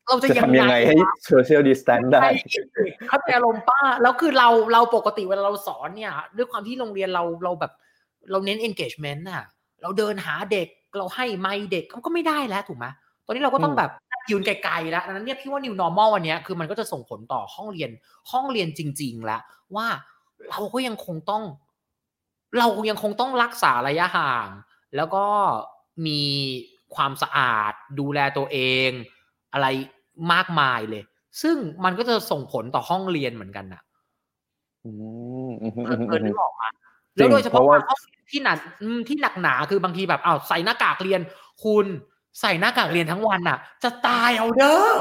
[0.09, 2.31] เราจะจะทำยังไงให้วะ social distance ได้ใช่
[3.09, 7.73] เข้าใจอารมณ์ป้า แล้วคือเราเราปกติเวลาเราสอนเนี่ย ด้วยความที่โรงเรียนเราเราแบบ
[8.31, 9.45] เราเน้น engagement น่ะ
[9.83, 12.87] เราเดินหาเด็กเราให้ไม่เด็กก็ไม่ได้แล้วถูกไหม
[13.27, 13.91] ตอนนี้เราก็ต้องอืมแบบ
[14.31, 17.91] ยืนไกลๆแล้วดังนั้นเนี่ยพี่ว่า new normal วันเนี้ยคือมันก็จะส่งผลต่อห้องเรียน
[18.31, 19.41] ห้องเรียนจริง ๆ แล้ว
[19.77, 19.87] ว่า
[20.51, 21.43] เราก็ยังคงต้อง
[22.59, 24.49] เรายังคงต้องรักษาระยะห่าง
[24.97, 25.25] แล้วก็
[26.07, 26.23] มี
[26.95, 28.59] ความสะอาด ดูแลตัวเอ
[28.89, 28.91] ง
[29.53, 29.67] อะไร
[30.33, 31.03] มากมายเลย
[31.43, 33.83] ซึ่งมันก็จะส่งผลต่อห้องเรียนเหมือนกันนะ
[34.85, 34.91] อื
[35.49, 36.69] มอืมอืมเอออืมเออนึกออกมา
[37.19, 37.99] จริงแล้วโดยเฉเพพาะราะว่าห้อง
[38.31, 41.21] ที่หนักอืมที่หนักหนาคือบางทีแบบอ้าวใส่หน้ากากเรียน
[41.65, 41.87] คุณ
[42.41, 44.97] ใส่หน้ากากเรียนทั้งวันน่ะ จะตายเอาเด้อ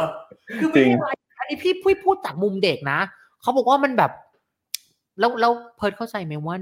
[0.60, 3.00] คือจริไม่งอะไรอันนี้พี่พูดพูดจากมุมเด็กนะ
[3.42, 4.12] เขาบอกว่ามันแบบ
[5.20, 6.56] แล้วแล้วเพิร์ดเข้าใจไหมว่า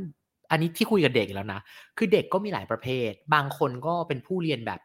[0.51, 1.59] อันนี้ที่คุยกับเด็กแล้วนะ
[1.97, 4.81] คือเด็กก็มีหลายประเภท บางคนก็เป็นผู้เรียนแบบ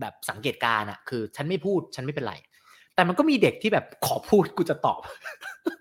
[0.00, 2.34] แบบสังเกตการณ์อะคือ ฉันไม่พูดฉันไม่เป็นไร
[2.94, 5.00] แต่มันก็มีเด็กที่แบบขอพูดกูจะตอบ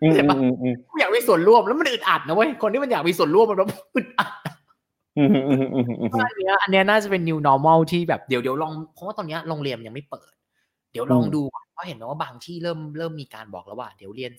[0.03, 4.31] อืมเห็นปะอืมอืมกูอยากมีส่วนร่วมแล้วมันอึดอัดนะเว้ยคนที่มันอยากมีส่วนร่วมมันแบบอึดอัด
[5.17, 10.31] อืมอืมอืมอืมอืมอันเนี้ยอันเนี้ยน่าจะเป็น new normal ที่แบบเดี๋ยวเดี๋ยวลองเพราะว่าตอนเนี้ยโรงเรียนมันยังไม่เปิด
[10.91, 14.31] เดี๋ยวลองดูก่อนเพราะเห็นว่าบางที่เริ่มเริ่มมีการบอกแล้วว่า เดี๋ยวเรียน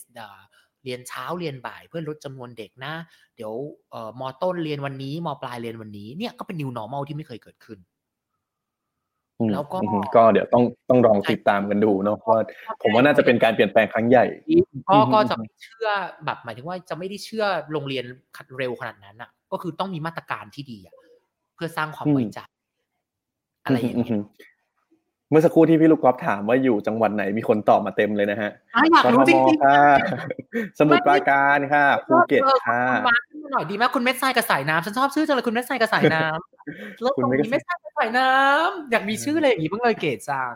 [0.82, 2.92] เอ่อเรียนเช้าเรียนบ่ายเพื่อลดจำนวนเด็กนะ
[3.36, 3.52] เดี๋ยว
[3.90, 7.78] เอ่อมอต้นเรียนวันนี้มอปลายเรียนวันนี้เนี่ยก็เป็น new normal ที่ไม่เคยเกิดขึ้น
[9.38, 12.38] อืมแล้วก็อืมก็เดี๋ยวต้องต้องลองติดตามกันดูเนาะว่า
[12.82, 14.24] ผมว่าน่าจะเป็นการเปลี่ยนแปลงครั้งใหญ่
[14.88, 15.88] ก็อืมก็จะไม่เชื่อ
[16.24, 18.04] แบบหมายถึงว่าจะไม่ได้เชื่อโรงเรียน
[18.58, 20.94] เร็วขนาดนั้นอะ ก็คือต้องมีมาตรการที่ดีอะ
[21.54, 22.40] เพื่อสร้างความไว้ใจ
[23.64, 24.22] อะไรอย่างอืมเงี้ยอืม
[25.32, 29.78] เมื่อสักครู่ที่พี่ลูกกอล์ฟถามว่าอยู่จังหวัดไหนมีคนตอบมาเต็มเลยนะฮะอะอยากกทรู้จมริงๆค่ะ
[30.78, 40.54] สมุทรปราการค่ะภูเก็ตออค่ะณมาขึ้นมาหน่อยดีไหมคุณเม็ดทรายกับสายน้ำฉันชอบชื่อจังเลยคุณเม็ดทรายกับสายน้ำแล้วคุณตรงเม็ดนี้เม็ดทรายกับสายน้ำอยากมีชื่ออะไรอย่างงี้เพิ่งเลยเกตจัง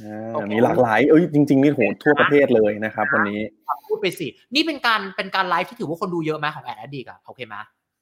[0.00, 3.40] อ่าโอเคมีหลากหลาย เอ้ยจริงๆนี่โหทั่วประเทศเลยนะครับ วันนี้
[3.88, 7.54] พูดไปสินี่เป็นการเป็นการไลฟ์ที่ถือว่าคนดูเยอะไหมของแอดดิกอะโอเคไหม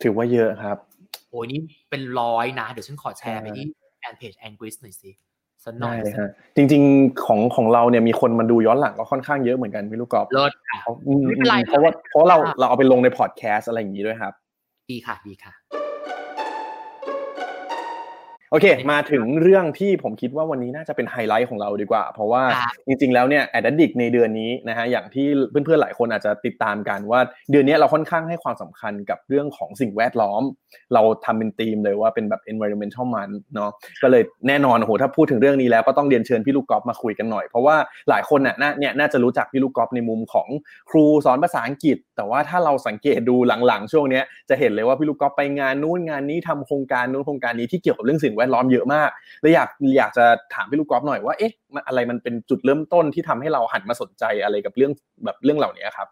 [0.03, 0.77] ถือว่าเยอะครับ
[1.31, 3.67] โอ้ยนี่เป็นร้อยนะ เดี๋ยวฉันขอแชร์ไปอ่าที่
[3.99, 5.11] แฟนเพจแองกิสหน่อยสิ
[5.64, 14.33] สักหน่ได้อยเลยฮะจริง ๆของของเราเนี่ยมีคนมาดูย้อนหลังก็ค่อนข้างเยอะเหมือนกันพี่ลูกกอล์ฟเลิศค่ะเพราะอืมไม่เป็นไรเพราะว่าไม่เป็นไรเพราะเราเราเอาไปลงในพอดแคสต์อะไรอย่างนี้ด้วยครับ
[14.90, 15.53] ดีค่ะดีค่ะ
[18.53, 30.43] โอเค มาถึงเรื่องที่ผมคิดว่าวันนี้น่าจะเป็นไฮไลท์ของเราดีกว่า เพราะว่าครับจริงๆ แล้วเนี่ยแอดดิกในเดือนนี้นะฮะอย่างที่เพื่อนๆหลายคนอาจจะติดตามกันว่า เดือนนี้เราค่อนข้างให้ความสำคัญกับเรื่องของสิ่งแวดล้อม
[30.95, 33.71] เราทำเป็นธีมเลยว่าเป็นแบบ environmental month เนาะ
[34.03, 37.77] ก็เลยแน่นอนโอ้โหถ้าพูดถึงเรื่องนี้แล้วก็ต้องเรียนเชิญพี่ลูกกอล์ฟมาคุยกันหน่อย เพราะว่า
[38.11, 40.49] หลายคนน่ะน่าเนี่ยน่าจะรู้จักพี่ลูกกอล์ฟในมุมของ
[40.91, 43.37] ครูสอนภาษาอังกฤษ แต่ว่าถ้าเราสังเกตดู
[43.67, 50.24] หลังๆ ช่วงเนี้ยจะเห็นเลยว่าพี่ลูกกอล์ฟไปงานนู้นงานนี้ทำโครงการนู้นโครงการนี้ที่เกี่ยวกับเรื่องสิ่งแวดล้อมเยอะมากเลยอยากอยากจะ
[50.55, 54.92] ถามพี่ลูกกอล์ฟหน่อยว่าเอ๊ะมันอะไรมันเป็นจุดเริ่มต้นที่ทำให้เราหันมาสนใจอะไรกับเรื่อง
[55.24, 56.09] แบบเรื่องเหล่านี้ครับ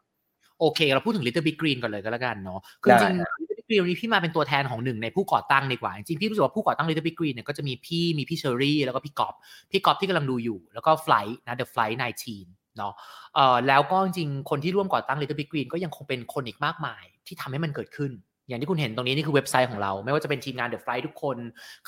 [0.60, 9.34] โอเค เราพูดถึง Little Big Green ก่อนเลยก็แล้วกันเนาะคือได้จริงๆ Little Big Green วันนี้พี่มาเป็นตัวแทนของหนึ่งในผู้ก่อตั้งดีกว่า จริงๆพี่รู้สึกว่าผู้ก่อตั้ง Little Big Green เนี่ยก็จะมีพี่มีพี่เชอรี่แล้วก็พี่กอบ
[9.70, 11.96] พี่กอบที่กำลังดูอยู่ แล้วก็ Flight นะ The Flight
[12.36, 12.92] 19เนาะ
[13.34, 18.12] เอ่อแล้วก็จริงๆคนที่ร่วมก่อตั้ง Little Big Green ก็ยังคงเป็นคนอีกมากมายที่ทำให้มันเกิดขึ้น
[18.48, 21.36] อย่างที่คุณเห็นตรงนี้นี่คือเว็บไซต์ของเรา ไม่ว่าจะเป็นทีมงาน The Flight ทุกคน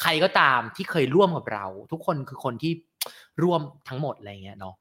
[0.01, 2.73] ใครก็ตามที่เคยร่วมกับเรา ทุกคนคือคนที่
[3.42, 4.75] ร่วมทั้งหมดอะไรเงี้ยเนาะ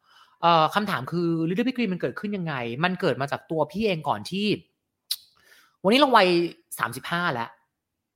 [0.76, 4.48] คำถามคือ Little Big Green มันเกิดขึ้นยังไง มันเกิดมาจากตัวพี่เองก่อนที่
[5.84, 6.28] วันนี้เราวัย
[6.80, 7.50] สามสิบห้าแล้ว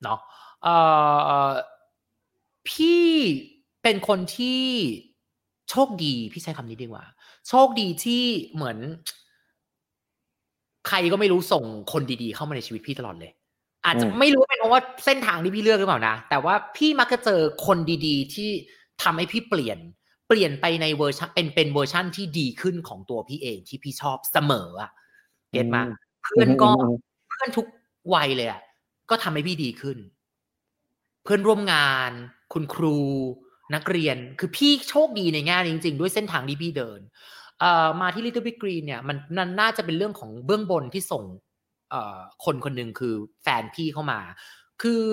[0.03, 0.19] เนาะ
[2.69, 3.05] พี่
[3.83, 4.61] เป็นคนที่
[5.69, 7.03] โชคดี พี่ใช้คำนี้ดีกว่า
[7.49, 8.23] โชคดีที่
[8.53, 8.77] เหมือน
[10.87, 13.31] ใครก็ไม่รู้ส่งคนดีๆ เข้ามาในชีวิตพี่ตลอดเลย
[13.85, 18.49] อาจจะอืมไม่รู้ว่าเป็นเพราะว่าเส้นทางที่พี่เลือกหรือเปล่านะ แต่ว่าพี่มักจะเจอคนดีๆ ที่
[19.03, 19.79] ทำให้พี่เปลี่ยน
[20.27, 24.91] เปลี่ยนไปในเวอร์ชันเป็นเป็นเวอร์ชันที่ดีขึ้นของตัวพี่เองที่พี่ชอบเสมออะ
[25.51, 25.91] get มาอืม
[26.23, 26.95] เพื่อนก็อืม
[27.29, 27.67] เพื่อนทุก
[28.13, 28.61] วัยเลยอะ
[29.09, 29.97] ก็ทำให้พี่ดีขึ้น
[31.23, 32.11] เพื่อนร่วมงาน
[32.53, 32.97] คุณครู
[33.75, 36.99] นักเรียนคือพี่โชคดีในแง่นี้จริง ๆ ด้วยเส้นทางที่พี่เดิน
[37.59, 41.52] เอ่อมาที่ Little Big Green เนี่ยมันมันน่าจะเป็นเรื่องของเบื้องบนที่ส่งเอ่อ
[42.45, 44.19] คนคนหนึ่งคือแฟนพี่เข้ามา
[44.81, 45.03] คือ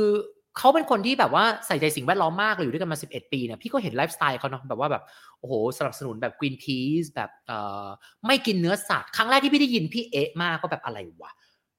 [0.59, 5.03] เขาเป็นคนที่แบบว่าใส่ใจสิ่งแวดล้อมมากเลยอยู่ด้วยกันมา 11 ปีเนี่ยพี่ก็เห็นไลฟ์สไตล์เขาเนาะแบบว่าแบบ
[5.41, 7.87] โอ้โหสนับสนุนแบบ Greenpeace แบบเอ่อ
[8.27, 11.33] ไม่กินเนื้อสัตว์ครั้งแรกที่พี่ได้ยินพี่เอ๊ะมากก็แบบอะไรวะ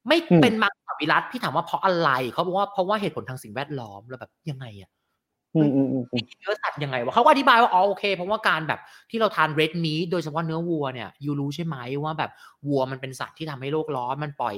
[0.08, 4.90] ไม่อืมเป็นมังสวิรัตพี่ถามว่าเพราะอะไรเขาบอกว่าเพราะว่าเหตุผลทางสิ่งแวดล้อมแล้วแบบยังไงอะ
[6.40, 12.30] เนื้อสัตว์ยังไงวะเขาก็อธิบายว่าอ๋อโอเคเพราะว่าการแบบที่เราทานเรดมี t โดยเฉพาะเนื้อวัวเนี่ยยูรู้ใช่ไหมว่าแบบ
[12.68, 14.56] วัวมันเป็นสัตว์ที่ทำให้โลกร้อนมันปล่อย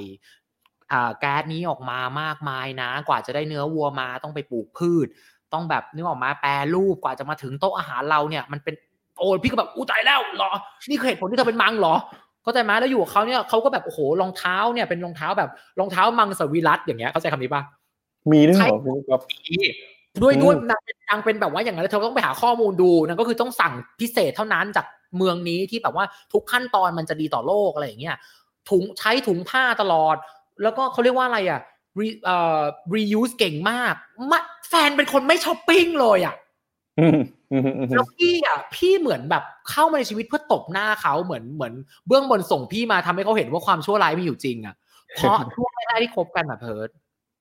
[0.92, 5.06] อ่าแก๊สนี้ออกมามากมายนะ กว่าจะได้เนื้อวัวมาต้องไปปลูกพืช
[5.52, 8.74] ต้องแบบนึกออกมาแปรรูปกว่าจะมาถึงโต๊ะอาหารเราเนี่ยมันเป็น
[9.18, 10.50] โอ้ยพี่ก็แบบอู้ตายแล้วเหรอ
[10.90, 11.94] นี่คือเหตุผลที่เธอเป็นมังเหรอ
[12.42, 17.62] เข้าใจไหมแล้วอยู่กับเขาเนี่ยเขาก็แบบโอ้โหรองเท้าเนี่ยเป็นรองเท้าแบบรองเท้ามังสวิรัตอย่างเงี้ยเข้าใจคำนี้ปะ
[18.32, 19.20] มีด้วยเหรอพี่ครับ
[20.22, 28.16] ด้วยอืมด้วยนางเป็นนางเป็นแบบว่าอย่างนั้นแล้วเธอต้องไปหาข้อมูลดูนั่นก็คือต้องสั่งพิเศษเท่านั้นจากเมืองนี้ที่แบบว่าทุกขั้นตอนมันจะดีต่อโลกอะไรอย่างเงี้ย
[28.70, 30.16] ถุงใช้ถุงผ้าตลอด
[30.62, 31.60] แล้วก็เขาเรียกว่าอะไรอะ
[32.00, 32.60] re เอ่อ
[32.94, 33.94] reuse เก่งมาก
[34.30, 36.34] มาแฟนเป็นคนไม่ช้อปปิ้งเลยอะ
[37.00, 37.18] อืม
[37.52, 41.74] อืมอืมอืมแล้วพี่อะพี่เหมือนแบบเข้ามาในชีวิตเพื่อตบหน้าเขาเหมือนเหมือน
[42.06, 44.74] เบื้องบนส่งพี่มาทำให้เขาเห็นว่าความชั่วร้ายมีอยู่จริงอะ
[45.16, 46.90] เพราะช่วงแรกๆที่คบกันแบบเพิร์ด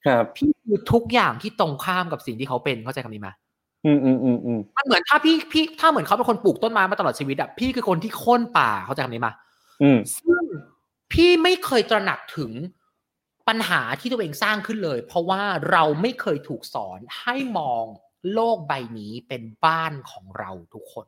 [0.05, 3.29] ครับพี่คือทุกอย่างที่ตรงข้ามกับสิ่งที่เขาเป็นเข้าใจคำนี้ไหม
[3.85, 9.33] อืมอืมอืมอืมมันเหมือนถ้าพี่พี่ถ้าเหมือนเขาเป็นคนปลูกต้นไม้มาตลอดชีวิตอะพี่คือคนที่โค่นป่าเขาใจคำนี้มา
[9.81, 10.43] อืมซึ่ง
[11.11, 12.51] พี่ไม่เคยตระหนักถึง
[13.47, 17.85] ปัญหาที่ตัวเองสร้างขึ้นเลย เพราะว่าเราไม่เคยถูกสอนให้มอง
[18.33, 21.07] โลกใบนี้เป็นบ้านของเราทุกคน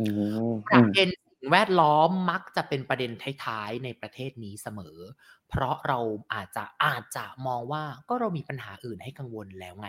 [0.00, 0.06] อื
[0.48, 3.10] มปอืระมเด็นสิ่งแวดล้อมมักจะเป็นประเด็น
[3.44, 4.98] ท้ายๆในประเทศนี้เสมอ
[5.48, 5.98] เพราะเรา
[6.34, 9.88] อาจจะอาจจะมองว่าก็เรามีปัญหาอื่นให้กังวลแล้วไง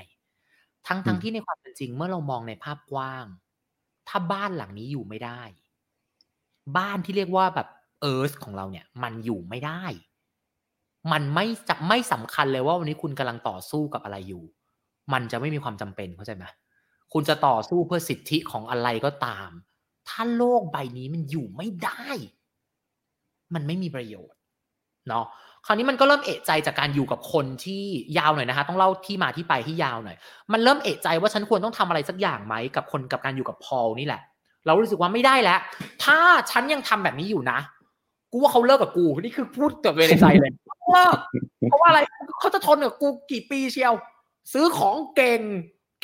[0.87, 3.25] ทั้งทั้งที่ในความเป็นจริงเมื่อเรามองในภาพกว้าง
[4.07, 5.41] ถ้าบ้านหลังนี้อยู่ไม่ได้
[6.77, 7.67] บ้านที่เรียกว่าแบบ
[8.01, 9.83] เอิร์ธของเราเนี่ย มันอยู่ไม่ได้
[11.11, 14.43] มันไม่จะไม่สำคัญเลยว่าวันนี้คุณกำลังต่อสู้กับอะไรอยู่
[15.13, 16.45] มันจะไม่มีความจำเป็นเข้าใจไหม
[17.13, 19.49] คุณจะต่อสู้เพื่อสิทธิของอะไรก็ตาม
[20.07, 22.07] ถ้าโลกใบนี้มันอยู่ไม่ได้
[23.53, 24.39] มันไม่มีประโยชน์
[25.07, 25.25] เนาะ
[25.65, 27.83] คราวนี้มันก็เริ่มเอะใจจากการอยู่กับคนที่
[28.17, 30.17] ยาวหน่อยนะคะ ต้องเล่าที่มาที่ไปที่ยาวหน่อย
[30.51, 34.21] มันเริ่มเอะใจว่าฉันควรต้องทำอะไรสักอย่างไหมกับคนกับการอยู่กับพอลนี่แหละ
[34.65, 35.59] เรารู้สึกว่าไม่ได้แล้ว
[36.03, 36.17] ถ้า
[36.51, 37.59] ฉันยังทำแบบนี้อยู่นะ
[38.31, 40.51] กูว่าเขาเลิกกับกู นี่คือพูดกับเวในใจเลย
[40.91, 41.17] เลิก
[41.69, 41.99] เพราะว่าอะไร
[42.39, 43.93] เขาจะทนกับกูกี่ปีเชียว
[44.53, 45.41] ซื้อของเก่ง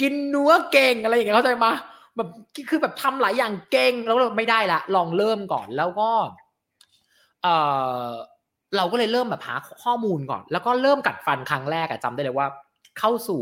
[0.02, 1.72] กินเนื้อเก่งอะไรอย่างเงี้ยเข้าใจมา
[2.16, 2.30] แบบ
[2.70, 6.10] คือแบบทำหลายอย่างเก่งแล้วไม่ได้ละลองเริ่มก่อนแล้วก็
[7.44, 7.48] เอ
[8.08, 8.12] อ
[8.78, 12.48] เราก็เลยเริ่มแบบหาข้อมูลก่อน แล้วก็เริ่มกัดฟันครั้งแรกอะจำได้เลยว่า
[13.00, 13.42] เข้าสู่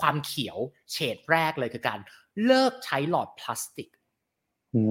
[0.00, 0.58] ความเขียว
[0.92, 1.98] เฉดแรกเลยคือการ
[2.46, 3.88] เลิกใช้หลอดพลาสติก
[4.74, 4.82] อื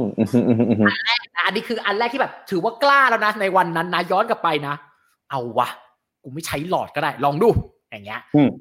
[0.00, 4.74] มอืมอืมอืมอืมนะอันนี้คืออันแรกที่แบบ ถือว่ากล้าแล้วนะในวันนั้นนะย้อนกลับไปนะ
[5.30, 5.68] เอาวะ
[6.22, 7.48] กูไม่ใช้หลอดก็ได้ ลองดู
[7.90, 8.20] อย่างเงี้ย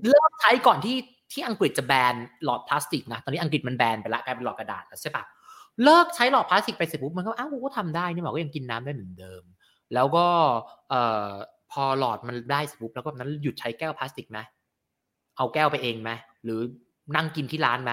[0.10, 0.97] เริ่มใช้ก่อนที่
[1.32, 5.23] ที่อังกฤษจะแบนหลอดพลาสติกนะตอนนี้อังกฤษมันแบนไปละกลายเป็นหลอดกระดาษแล้วใช่ปะ
[5.84, 9.43] เลิกใช้หลอดพลาสติกไปเสร็จปุ๊บมันก็อ้าวกูก็ทำได้นี่หว่าก็ยังกินน้ำได้เหมือนเดิม
[9.93, 10.26] แล้วก็
[10.89, 11.30] เอ่อ
[11.71, 14.39] พอหลอดมันได้เสร็จปุ๊บแล้วก็นั้นหยุดใช้แก้วพลาสติกไหม
[15.38, 16.12] เอาแก้วไปเองไหม
[16.43, 16.60] หรือ
[17.15, 17.91] นั่งกินที่ร้านไหม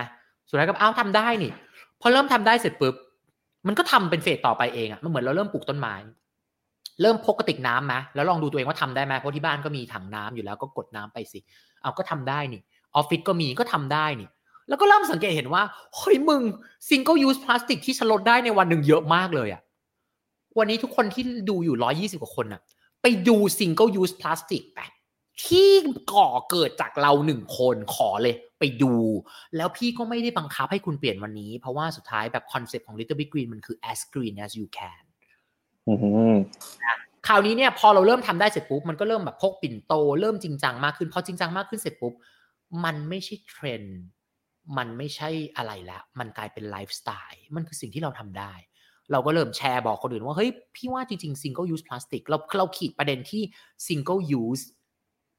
[0.48, 1.52] สุดท้ายก็อ้าวทำได้นี่
[2.00, 2.94] พอเริ่มทำได้เสร็จปุ๊บ
[3.66, 5.94] มันก็ทำเป็น phase ต่อไปเองอะ่ะมันเหมือนเราเริ่มปลูกต้นไม้
[7.02, 11.38] เริ่มพกกระติกน้ำไหมแล้วลองดูตัวเองว่าทำได้ไหมเพราะที่บ้านก็มีถังน้ำอยู่แล้วก็กดน้ำไปสิ
[11.83, 12.61] เอาก็ทำได้นี่
[12.96, 14.28] ออฟฟิศก็มีก็ทำได้นี่
[14.68, 15.62] แล้วก็เริ่มสังเกตเห็นว่า
[15.96, 16.42] เฮ้ยมึง
[16.88, 19.62] single-use plastic ที่ฉันลดได้ในวันหนึ่งเยอะมากเลยอะ
[20.58, 22.60] วันนี้ทุกคนที่ดูอยู่ร้อยยี่สิบกว่าคนอะ
[23.02, 24.80] ไปดู single-use plastic ไป
[25.46, 25.70] ที่
[26.12, 28.94] ก่อเกิดจากเราหนึ่งคนขอเลยไปดู
[29.56, 35.02] แล้วพี่ก็ไม่ได้บังคับให้คุณเปลี่ยนวันนี้ เพราะว่าสุดท้ายแบบ concept ของ Little Big Green มันคือ as green as you can
[35.88, 35.94] อื
[36.32, 36.36] ม
[37.26, 42.14] คราวนี้เนี่ยพอเราเริ่มทำได้เสร็จปุ๊บ มันก็เริ่มแบบพกปิ่นโต เริ่มจริงจังมากขึ้น พอจริงจังมากขึ้นเสร็จปุ๊บ
[42.84, 43.98] มันไม่ใช่เทรนด์
[44.78, 48.52] มันไม่ใช่อะไรแล้ว มันกลายเป็นไลฟ์สไตล์มันคือสิ่งที่เราทำได้
[49.12, 53.42] เราก็เริ่มแชร์บอกคนอื่นว่า เฮ้ย พี่ว่าจริงๆ single use plastic เราเราขีดประเด็นที่
[53.86, 54.64] single use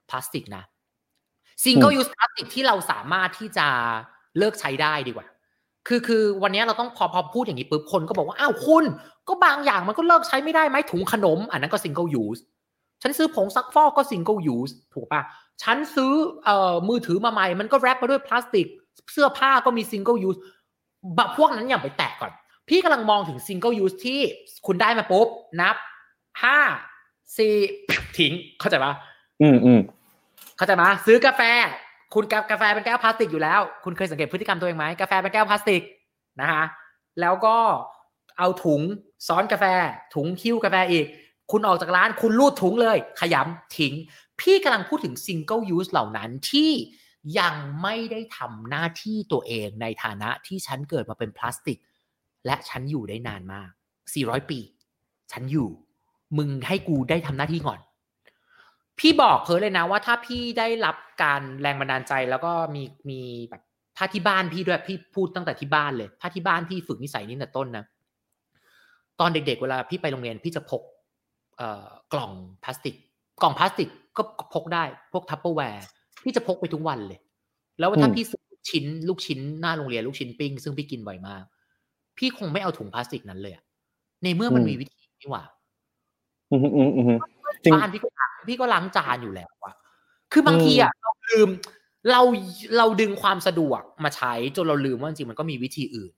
[0.10, 0.63] plastic นะ
[1.63, 3.67] single use plastic ที่เราสามารถที่จะ
[4.38, 5.28] เลิกใช้ได้ดีกว่า
[5.88, 8.84] คือคือวันนี้เราต้องพอพอพูดอย่างนี้ปุ๊บคนก็บอกว่า อ้าวคุณ
[9.28, 12.39] ก็บางอย่างมันก็เลิกใช้ไม่ได้ไหมถุงขนม อันนั้นก็ single use
[13.01, 15.21] ฉันซื้อผงซักฟอกก็ single use ถูกปะ
[15.63, 16.12] ฉันซื้อ
[16.43, 18.67] เอ่อมือถือมาใหม่มันก็แรปมาด้วยพลาสติก
[19.12, 20.39] เสื้อผ้าก็มี single use
[21.15, 22.32] แบบพวกนั้นอย่าไปแตะก่อน
[22.69, 24.19] พี่กำลังมองถึง single use ที่
[24.65, 25.28] คุณได้มาปุ๊บ
[25.62, 25.75] นับ
[26.43, 26.60] ห้า
[27.38, 27.56] สี่
[28.17, 28.93] ทิ้ง เข้าใจปะ
[29.41, 29.80] อืมอืม
[30.58, 31.41] เข้าใจไหมซื้อกาแฟ
[32.13, 35.82] คุณกากาแฟเป็นแก้วพลาสติกอยู่แล้ว คุณเคยสังเกตพฤติกรรมตัวเองไหมกาแฟเป็นแก้วพลาสติก
[36.41, 36.65] นะฮะ
[37.21, 37.58] แล้วก็
[38.38, 38.82] เอาถุง
[39.28, 39.65] ซ้อนกาแฟ
[40.15, 41.06] ถุงหิ้วกาแฟอีก
[41.51, 43.93] คุณออกจากร้านคุณรูดถุงเลย ขยำทิ้ง
[44.39, 46.71] พี่กำลังพูดถึง single use เหล่านั้นที่
[47.39, 51.80] ยังไม่ได้ทำหน้าที่ตัวเองในฐานะที่ฉันเกิดมาเป็นพลาสติก
[52.45, 53.69] และฉันอยู่ได้นานมาก
[54.10, 54.60] 400 ปี
[55.31, 55.69] ฉันอยู่
[56.38, 57.79] มึงให้กูได้ทำหน้าที่ก่อน
[58.99, 63.62] พี่บอกเพิร์ลเลยนะว่าถ้าพี่ได้รับการแรงบันดาลใจแล้วก็มีมีแบบ
[63.97, 67.86] ถ้าที่บ้านพี่ด้วยพี่พูดตั้งแต่ที่บ้านเลย ถ้าที่บ้านพี่ฝึกนิสัยนี้ตั้งแต่ต้นนะ
[69.19, 70.81] ตอนเด็ก ๆ เวลาพี่ไปโรงเรียนพี่จะพก
[71.58, 72.31] เอ่อกล่อง
[72.63, 72.95] พลาสติก
[73.41, 75.86] กล่องพลาสติกก็พกได้ พวก Tupperware
[76.23, 77.19] พี่จะพกไปทุกวันเลย
[77.79, 81.43] แล้วถ้าพี่ซื้อลูกชิ้นลูกชิ้นหน้าโรงเรียนลูกชิ้นปิ้งซึ่งพี่กินบ่อยมาก
[82.17, 83.63] พี่คงไม่เอาถุงพลาสติกนั้นเลยอะ
[84.23, 85.43] ในเมื่อมันมีวิธีนี่หว่า
[86.51, 87.19] อืมอืมอืม
[87.63, 89.73] จริงบ้านพี่ก็ล้างพี่ก็ล้างจานอยู่แล้วอะ
[90.32, 91.49] คือบางทีอะเราลืม
[92.12, 92.21] เรา
[92.78, 96.12] เราดึงความสะดวกมาใช้จนเราลืมว่าจริงๆมันก็มีวิธีอื่น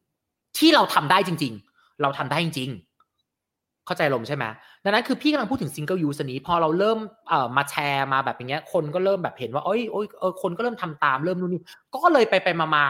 [0.57, 4.45] ที่เราทำได้จริง ๆ เราทำได้จริง ๆ เข้าใจอารมณ์ใช่ไหม
[4.83, 11.61] ดังนั้นคือพี่กำลังพูดถึง single use นี้พอเราเริ่มเอ่อมาแชร์มาแบบอย่างเงี้ย คนก็เริ่มแบบเห็นว่าเอ้ยโอ้ยเออคนก็เริ่มทำตามเริ่มนู่นนี่
[11.93, 12.85] ก็เลยไปไปมามา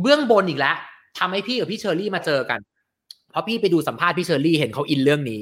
[0.00, 0.76] เบื้องบนอีกแล้ว
[1.18, 2.60] ทำให้พี่กับพี่เชอรี่มาเจอกัน
[3.30, 5.40] เพราะพี่ไปดูสัมภาษณ์พี่เชอรี่เห็นเขาอินเรื่องนี้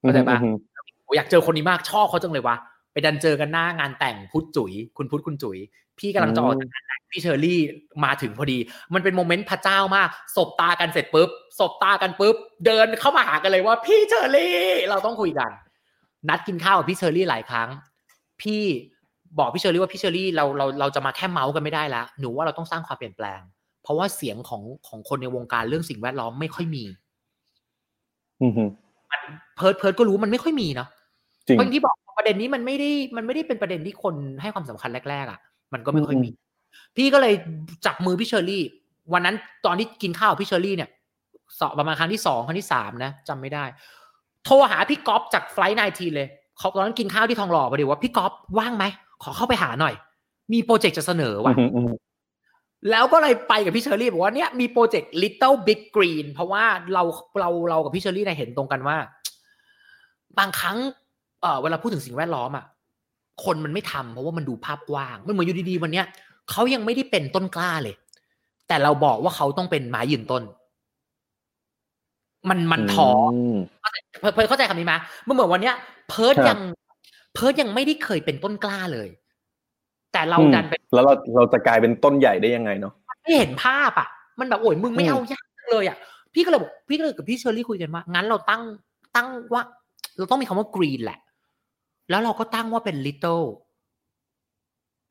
[0.00, 0.56] เข้าใจปะอืม
[1.04, 2.56] โอ้อยากเจอคนนี้มากชอบเขาจังเลยวะ
[2.92, 5.58] ไปดันเจอกันหน้างานแต่งพุทธจุ๋ย คุณพุทธคุณจุ๋ย
[5.98, 7.60] พี่กำลังจะออกจากงานแต่งพี่เชอรี่
[8.04, 8.58] มาถึงพอดี
[8.94, 12.36] มันเป็น moment พระเจ้ามากสบตากันเสร็จปุ๊บสบตากันปุ๊บ
[12.66, 14.56] เดินเข้ามาหากันเลยว่า พี่เชอรี่
[14.90, 15.50] เราต้องคุยกัน
[16.28, 17.68] นัดกินข้าวกับพี่เชอรี่หลายครั้ง
[18.42, 18.62] พี่
[19.38, 23.40] บอกพี่เชอรี่ว่าพี่เชอรี่เราเราเราจะมาแค่เมาท์กันไม่ได้แล้วหนูว่าเราต้องสร้างความเปลี่ยนแปลง
[23.82, 26.84] เพราะว่าเสียงของของคนในวงการเรื่องสิ่งแวดล้อมไม่ค่อยมี
[28.40, 28.70] อืมอืม
[29.10, 29.20] มัน
[29.56, 30.88] เพิร์ดเพิร์ดก็รู้มันไม่ค่อยมีเนาะ
[31.46, 35.40] จริงเพราะอย่างที่บอกประเด็นนี้มันไม่ได้มันไม่ได้เป็นประเด็นที่คนให้ความสำคัญแรกๆอะ
[35.72, 36.30] มันก็ไม่ค่อยมี
[36.96, 37.34] พี่ก็เลย
[37.86, 38.64] จับมือพี่เชอรี่
[39.12, 40.90] วันนั้นตอนที่กินข้าวกับพี่เชอรี่เนี่ย
[41.58, 43.64] สักประมาณครั้งที่สองครั้งที่สามนะจำไม่ได้
[44.44, 48.84] โทรหาพี่ก๊อฟจากไฟล์ไนทีเลยเขาตอนนั้นกินข้าวที่ทองหล่อพอดีว่าพี่ก๊อฟว่างไหม
[49.22, 49.94] ขอเข้าไปหาหน่อย
[50.52, 51.90] มีโปรเจกต์จะเสนอว่ะอืมอืม
[52.90, 56.64] แล้วก็เลยไปกับพี่เชอรี่บอกว่าเนี่ยมีโปรเจกต์ Little Big Green เพราะว่า
[56.94, 57.02] เรา
[57.40, 58.96] เราเรากับพี่เชอรี่เนี่ยเห็นตรงกันว่า
[60.38, 60.76] บางครั้ง
[61.40, 62.64] เออเวลาพูดถึงสิ่งแวดล้อมอะ
[63.44, 66.06] คนมันไม่ทำเพราะว่ามันดูภาพกว้าง มันเหมือนอยู่ดีๆวันเนี้ย
[66.50, 67.94] เขายังไม่ได้เป็นต้นกล้าเลย
[68.68, 70.42] แต่เราบอกว่าเขาต้องเป็นไม้ยืนต้น
[72.48, 73.32] มันมันท้อม
[74.20, 74.94] เพิร์ดเพิร์ดเข้าใจคำนี้ไหม
[75.26, 75.76] มันเหมือนวันเนี้ย
[76.08, 76.58] เพิร์ดครับยัง
[77.34, 79.08] เพิร์ดยังไม่ได้เคยเป็นต้นกล้าเลย
[80.12, 85.98] แต่เราอืมดันไปแล้วเราเราจะกลายเป็นต้นใหญ่ได้ยังไงเนาะไม่เห็นภาพอะ มันแบบโอ้ยมึงไม่อืมเอายากจังเลยอะ
[86.34, 88.62] พี่ก็เลยบอกพี่ก็เลยกับพี่เชอรี่คุยกันว่างั้นเราตั้ง
[89.16, 89.62] ตั้งว่า
[90.18, 91.18] เราต้องมีคำว่า green แหละ
[92.10, 93.44] แล้วเราก็ตั้งว่าเป็น little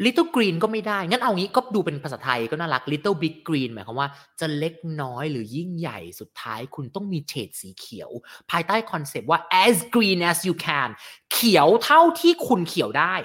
[0.06, 4.10] little green ก็ไม่ได้ งั้นเอางี้ก็ดูเป็นภาษาไทยก็น่ารัก little big green หมายความว่า
[4.40, 8.10] จะเล็กน้อยหรือยิ่งใหญ่สุดท้ายคุณต้องมีเฉดสีเขียว
[8.52, 10.90] ภายใต้คอนเซปต์ว่า as green as you can
[11.34, 13.16] เขียวเท่าที่คุณเขียวได้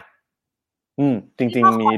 [1.01, 1.89] อืม จริง ๆ มี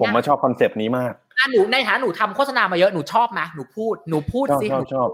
[0.00, 5.10] ผมมาชอบคอนเซปต์นี้มากอะหนูในฐานะหนูทำโฆษณามาเยอะหนูชอบไหมหนูพูดหนูพูดชอบสิชอหบนูชอบ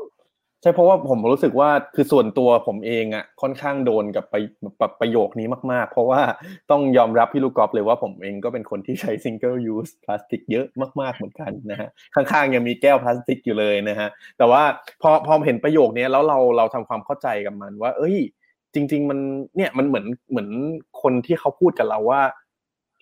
[0.62, 4.34] ใช่เพราะว่าผมรู้สึกว่าคือส่วนตัวผมเองอะค่อนข้างโดนกับไป
[4.78, 6.20] แบบประโยคนี้มากๆ เพราะว่า
[6.70, 10.66] ต้องยอมรับพี่ลูกกอล์ฟเลยว่าผมเองก็เป็นคนที่ใช้ single use พลาสติกเยอะ
[11.00, 14.08] มากๆเหมือนกันนะฮะข้างๆยังมีแก้วพลาสติกอยู่เลยนะฮะ
[14.38, 14.62] แต่ว่า
[15.02, 18.16] พอพอเห็นประโยคนี้แล้วเราเราทำความเข้าใจกับมันว่า เอ้ย
[18.74, 19.18] จริง ๆ มัน
[19.56, 20.48] เนี่ยมันเหมือนเหมือน
[21.02, 22.22] คนที่เขาพูดกับเราว่า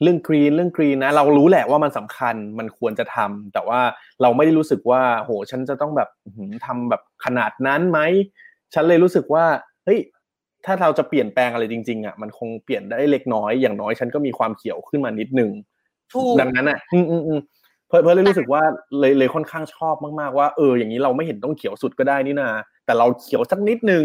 [0.02, 3.80] เรื่องกรีนเรื่องกรีนนะเรารู้แหละว่ามันสำคัญมันควรจะทำแต่ว่า
[4.22, 7.98] เราไม่ได้รู้สึกว่า โหฉันจะต้องแบบอื้อหือทำแบบขนาดนั้นไหม
[8.74, 9.44] ฉันเลยรู้สึกว่า
[9.84, 10.00] เฮ้ย
[10.64, 15.50] ถ้าเราจะเปลี่ยนแปลงอะไรจริงๆอะมันคงเปลี่ยนได้เล็กน้อยอย่างน้อยฉันก็มีความเขียวขึ้นมานิดนึง
[16.12, 17.40] ถูกดังนั้นอะอืมอืมอืม
[17.88, 18.62] เพื่อเพื่อเลยรู้สึกว่า
[18.98, 22.50] เลยเลยค่อนข้างชอบมากๆว่าเอออย่างนี้เราไม่เห็นต้องเขียวสุดก็ได้นี่นา
[22.84, 24.02] แต่เราเขียวสักนิดนึง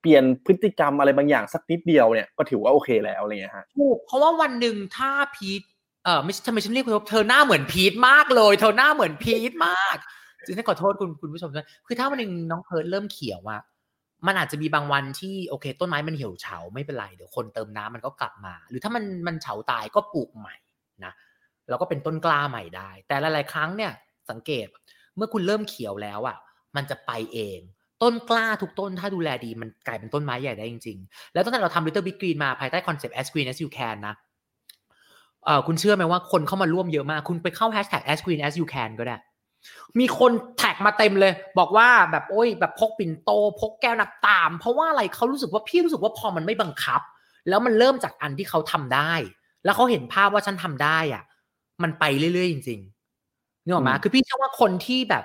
[0.00, 5.62] เปลี่ยนพฤติกรรมอะไรบางอย่างสักนิดเดียวเนี่ยก็ถือว่าโอเคแล้วอะไรเงี้ยฮะถูกเพราะว่าวันหนึ่งถ้าพีท
[6.04, 9.96] เออไม่ใช่ทำไมฉันเรียกคุณเธอหน้าเหมือนพีทมากเลย เธอหน้าเหมือนพีทมาก
[10.44, 13.60] จริงๆขอโทษคุณคุณผู้ชมด้วยคือถ้าวันหนึ่งน้องเพิร์ดเริ่มเขียวอะ
[14.26, 20.56] มันอาจจะมีบางวันที่โอเค ต้นไม้มันเหี่ยวเฉาไม่เป็นไรเดี๋ยวคนเติมน้ำมันก็กลับมา หรือถ้ามันมันเฉาตายก็ปลูกใหม่
[21.04, 21.12] นะ
[21.68, 23.92] แล้วก็เป็นต้นกล้าใหม่ได้ แต่หลายๆครั้งเนี่ย
[24.30, 24.66] สังเกต
[25.16, 26.36] เมื่อคุณเริ่มเขียวแล้วอะ
[26.76, 27.60] มันจะไปเอง
[28.02, 34.14] ต้นกล้าทุกต้นถ้าดูแลดีมันกลายเป็นต้นไม้ใหญ่ได้จริง ๆ แล้วตั้งแต่เราทำ Little Big Green มาภายใต้คอนเซปต์ as green as you can นะ
[35.44, 39.16] เอ่อคุณเชื่อไหมว่าคนเข้ามาร่วมเยอะมาก คุณไปเข้า hashtag as green as you can ก็ได้
[39.98, 43.30] มีคนแท็กมาเต็มเลย บอกว่าแบบโอ้ยแบบพกปิ่นโต
[43.60, 47.00] พกแก้วนับตาม เพราะว่าอะไรเขารู้สึกว่าพี่รู้สึกว่าพอมันไม่บังคับ
[47.48, 49.12] แล้วมันเริ่มจากอันที่เขาทำได้
[49.64, 51.22] แล้วเขาเห็นภาพว่าฉันทำได้อะ
[51.82, 55.24] มันไปเรื่อยๆจริงๆนึกออกไหมอืมคือพี่เชื่อว่าคนที่แบบ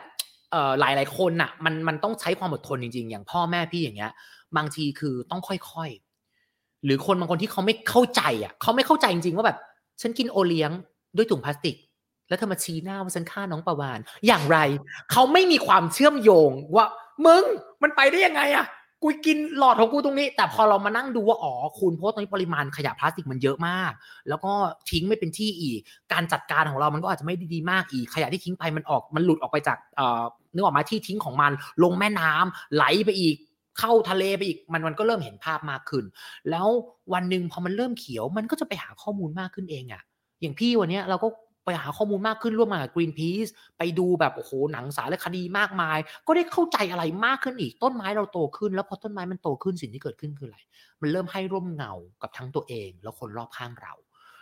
[0.79, 4.11] หลายหลายคนน่ะมันมันต้องใช้ความอดทนจริง ๆ อย่างพ่อแม่พี่อย่างเงี้ย
[4.57, 9.57] บางทีคือต้องค่อยๆ หรือคนบางคนที่เขาไม่เข้าใจอะเขาไม่เข้าใจจริงๆว่าแบบ
[10.01, 10.71] ฉันกินโอเลี้ยง
[11.15, 11.75] ด้วยถุงพลาสติก
[12.27, 14.57] แล้วเธอมาชี้หน้าว่าฉันฆ่าน้องประวานอย่างไร
[15.11, 16.85] เขาไม่มีความเชื่อมโยงว่า
[17.25, 17.43] มึง
[17.83, 18.65] มันไปได้ยังไงอะ
[19.03, 23.91] กูกินหลอดของกูตรงนี้ แต่พอเรามานั่งดูว่าอ๋อคุณเพราะตอนนี้ปริมาณขยะพลาสติกมันเยอะมาก
[24.29, 24.51] แล้วก็
[24.89, 25.79] ทิ้งไม่เป็นที่อีก
[26.13, 30.23] การจัดการของเรามันก็อาจจะไม่ดีมากอีก ขยะที่ทิ้งไปมันออกมันหลุดออกไปจากเอ่อ
[30.53, 31.51] นึกออกมาที่ทิ้งของมัน
[31.83, 33.35] ลงแม่น้ำไหลไปอีก
[33.79, 36.05] เข้าทะเลไปอีกมันมันก็เริ่มเห็นภาพมากขึ้น
[36.49, 36.67] แล้ว
[37.13, 40.01] วันหนึ่งพอมันเริ่มเขียวมันก็จะไปหาข้อมูลมากขึ้นเองอะ
[40.41, 41.27] อย่างพี่วันเนี้ยเราก็
[41.65, 45.97] ไปหาข้อมูลมากขึ้นร่วมมากับ Greenpeace ไปดูแบบโอ้โหหนังสารคดีมากมาย
[46.27, 50.59] ก็ได้เข้าใจอะไรมากขึ้นอีก ต้นไม้เราโตขึ้น แล้วพอต้นไม้มันโตขึ้นสิ่งที่เกิดขึ้นคืออะไร
[51.01, 53.93] มันเริ่มให้ร่มเงากับทั้งตัวเองแล้วคนรอบข้างเรา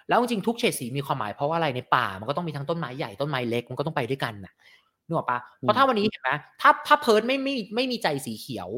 [0.09, 4.53] แล้วจริงๆทุกเฉดสีมีความหมายเพราะว่าอะไรในป่า มันก็ต้องมีทั้งต้นไม้ใหญ่ต้นไม้เล็กมันก็ต้องไปด้วยกันน่ะ
[5.05, 8.69] นึกออกปะเพราะถ้าวันนี้เห็นไหมถ้าถ้าเพิร์ดไม่ไม่ไม่มีใจสีเขียว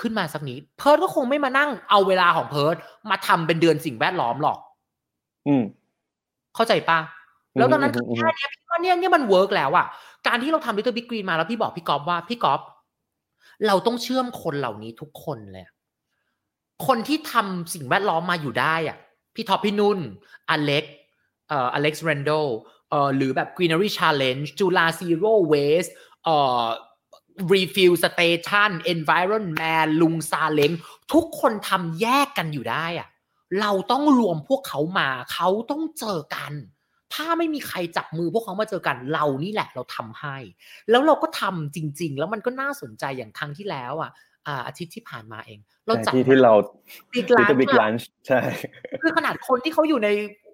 [0.00, 2.76] ขึ้นมาสักนิดเพิร์ดก็คงไม่มานั่งเอาเวลาของเพิร์ด
[3.10, 4.58] มาทำเป็นเดือนสิ่งแวดล้อมหรอก
[5.46, 5.62] อืม
[6.54, 6.98] เข้าใจปะ
[7.56, 9.86] แล้วตอนนั้นอืคือมอืมแค่เนี้ยพี่ว่าเนี่ยเนี่ยมัน work แล้วอะ
[10.26, 12.60] การที่เราทำ Little Big Green มาแล้วพี่บอกพี่กอฟว่าพี่กอฟ
[13.66, 15.74] เราต้องเชื่อมคนเหล่านี้ทุกคนเลยอะ
[16.86, 18.98] คนที่ทำสิ่งแวดล้อมมาอยู่ได้อะ
[19.34, 19.98] พี่ท็อปพี่นุ่น
[20.50, 20.84] อเล็ก
[21.48, 22.30] เอ่ออเล็กซ์เรนโด
[22.90, 25.90] เอ่อหรือแบบ Greenery Challenge จุฬา Zero Waste
[26.24, 26.64] เอ่อ
[27.52, 30.72] Refill Station Environment Man ลุงซาเล้ง
[31.12, 33.08] ทุกคนทำแยกกันอยู่ได้อะ
[33.60, 36.52] เราต้องรวมพวกเขามา เขาต้องเจอกัน
[37.14, 40.36] ถ้าไม่มีใครจับมือพวกเขามาเจอกันเรานี่แหละเราทำให้
[40.90, 44.10] แล้วเราก็ทำจริง ๆ แล้วมันก็น่าสนใจอย่างครั้งที่แล้วอะ
[44.46, 46.52] อ่าอาทิตย์ที่ผ่านมาเอง เราจัดที่ที่เรา
[47.12, 48.40] Big Little Big Lunch อะ Lunch ใช่
[49.02, 50.08] คือขนาดคนที่เขาอยู่ใน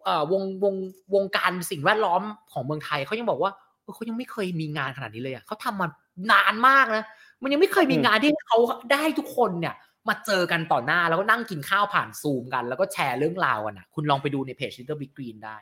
[0.05, 0.75] เอ่อวงวง
[1.15, 3.53] วงการสิ่งแวดล้อมของเมืองไทยเขายังบอกว่า
[3.83, 5.89] เออเขายังไม่เคยมีงานขนาดนี้เลยอะเขาทำมา
[6.33, 7.05] นานมากนะ
[7.43, 8.59] มันยังไม่เคยมีอืมงานที่เขา
[8.93, 9.75] ได้ทุกคนเนี่ย
[10.09, 15.57] มาเจอกันต่อหน้าแล้วก็นั่งกินข้าวผ่านซูมกัน แล้วก็แชร์เรื่องราวกันอะ คุณลองไปดูในเพจ Little Big Green ได้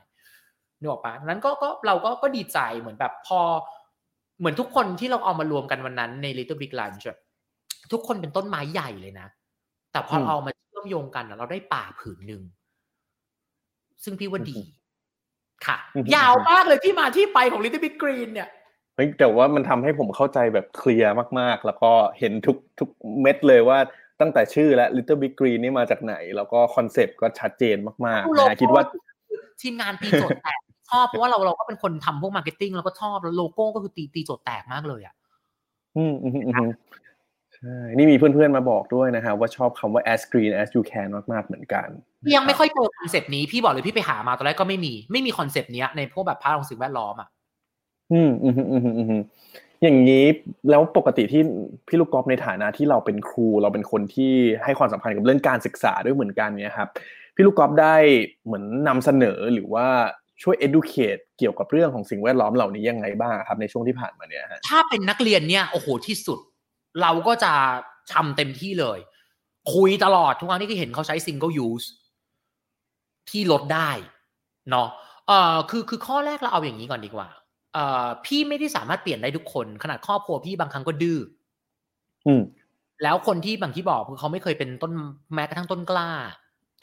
[0.80, 3.40] นึกออกปะนั้นก็ก็เราก็ก็ดีใจเหมือนแบบพอ
[4.38, 7.18] เหมือนทุกคนที่เราเอามารวมกันวันนั้นใน Little Big Lunch อะ
[7.92, 9.28] ทุกคนเป็นต้นไม้ใหญ่เลยนะ
[9.92, 12.42] แต่พออืมเราเอามาเชื่อมโยงกันอะเราได้ป่าผืนหนึ่ง
[14.04, 14.66] ซึ่งพี่ว่าดีอืม
[15.66, 18.48] ค่ะอืมยาวมากเลยที่มาที่ไปของ Little Big Green เนี่ย
[18.96, 22.88] เฮ้ยแต่ว่ามันทำให้ผมเข้าใจแบบเคลียร์มากๆ แล้วก็เห็นทุกทุก
[23.22, 23.78] เม็ดเลยว่า
[24.20, 27.76] ตั้งแต่ชื่อและ Little Big Green นี่มาจากไหน แล้วก็คอนเซปต์ก็ชัดเจน
[28.06, 28.84] มากๆโลนะโก้คิดว่า
[29.62, 30.60] ทีมงานตีโจทย์แตก
[30.90, 35.14] ชอบเพราะว่าเราเราก็เป็นคนทำพวก marketing เราก็ชอบแล้วโลโก้ก็คือตีตีโจทย์แตกมากเลยอะ
[35.96, 36.70] อืมอืมอืมอืม
[37.54, 41.86] ใช่นี่มีเพื่อนๆมาบอกด้วยนะฮะว่าชอบคำว่า as green as you can มากๆเหมือนกัน
[42.24, 47.28] พี่ยังไม่ค่อยเจอคอนเซปต์นี้พี่บอกเลยพี่ไปหามาตอนแรกก็ไม่มีไม่มีคอนเซปต์เนี้ยในพวกแบบ part ของสิ่งแวดล้อมอะ
[48.12, 49.22] อืมอืมอืมอืมอืมอืม
[49.82, 50.24] อย่างนี้
[50.70, 51.42] แล้วปกติที่
[51.88, 54.32] พี่ลูกกอล์ฟในฐานะที่เราเป็นครูเราเป็นคนที่
[54.64, 56.88] ให้ความสำคัญกับเรื่องการศึกษาด้วยเหมือนกันเนี่ยครับ
[57.34, 57.96] พี่ลูกกอล์ฟได้
[58.44, 59.86] เหมือนนำเสนอหรือว่า
[60.42, 66.38] ช่วย educate เกี่ยวกับเรื่องของสิ่งแวดล้อมเหล่านี้ยังไงบ้างครับในช่วงที่ผ่านมาเนี่ยฮะถ้าเป็นนักเรียนเนี่ยโอ้โหที่สุด
[67.02, 67.52] เราก็จะ
[68.14, 68.98] ทำเต็มที่เลย
[69.74, 71.86] คุยตลอดทุกครั้งที่เห็นเขาใช้ single use
[73.30, 73.90] ที่ลดได้
[74.70, 74.88] เนาะ
[75.26, 77.28] เอ่อคือคือข้อแรกเราเอาอย่างนี้ก่อนดีกว่า
[77.74, 81.18] เอ่อพี่ไม่ได้สามารถเปลี่ยนได้ทุกคน ขนาดครอบครัวพี่บางครั้งก็ดื้อ
[82.26, 82.42] อืม
[83.02, 84.92] แล้วคนที่บางที่บอกคือเขาไม่เคยเป็นต้น
[85.34, 86.08] แม้กระทั่งต้นกล้า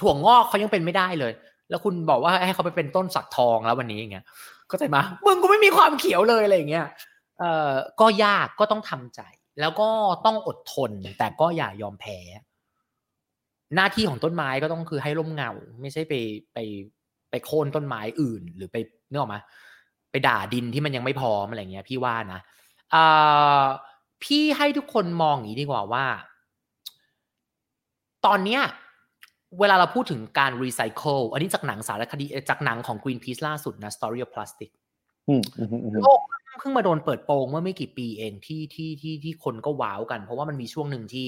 [0.02, 1.34] ถั่วงอกเขายังเป็นไม่ได้เลย
[1.70, 4.26] แล้วคุณบอกว่าให้เขาไปเป็นต้นสักทองแล้ววันนี้อย่างเงี้ย
[4.72, 6.88] ก็ใจมามึงกูไม่มีความเขียวเลยอะไรอย่างเงี้ย
[7.40, 9.22] เอ่อก็ยากก็ต้องทำใจ
[9.60, 9.90] แล้วก็
[10.26, 12.20] ต้องอดทน แต่ก็อย่ายอมแพ้
[13.76, 15.52] หน้าที่ของต้นไม้ก็ต้องคือให้ร่มเงา
[15.82, 16.14] ไม่ใช่ไป
[16.54, 16.58] ไป
[17.30, 18.78] ไปโค่นต้นไม้อื่น หรือไป
[19.10, 19.38] นึกออกไหม
[20.12, 22.40] ไปด่าดินที่มันยังไม่พร้อมอะไรเงี้ย พี่ว่านะ
[22.92, 23.04] เอ่
[23.62, 23.64] อ
[24.24, 26.06] พี่ให้ทุกคนมองอย่างนี้ดีกว่าว่า
[28.26, 28.62] ตอนเนี้ย
[29.60, 34.70] เวลาเราพูดถึงการรีไซเคิลอันนี้จากหนังสารคดีเอ่อจากหนังของ Greenpeace ล่าสุดนะ Story of Plastic
[35.30, 36.20] อืมอืมอืมอืมโลก
[36.60, 41.26] เพิ่งมาโดนเปิดโปงเมื่อไม่กี่ปีเองที่ที่ที่ที่คนก็ว้าวกัน เพราะว่ามันมีช่วงหนึ่งที่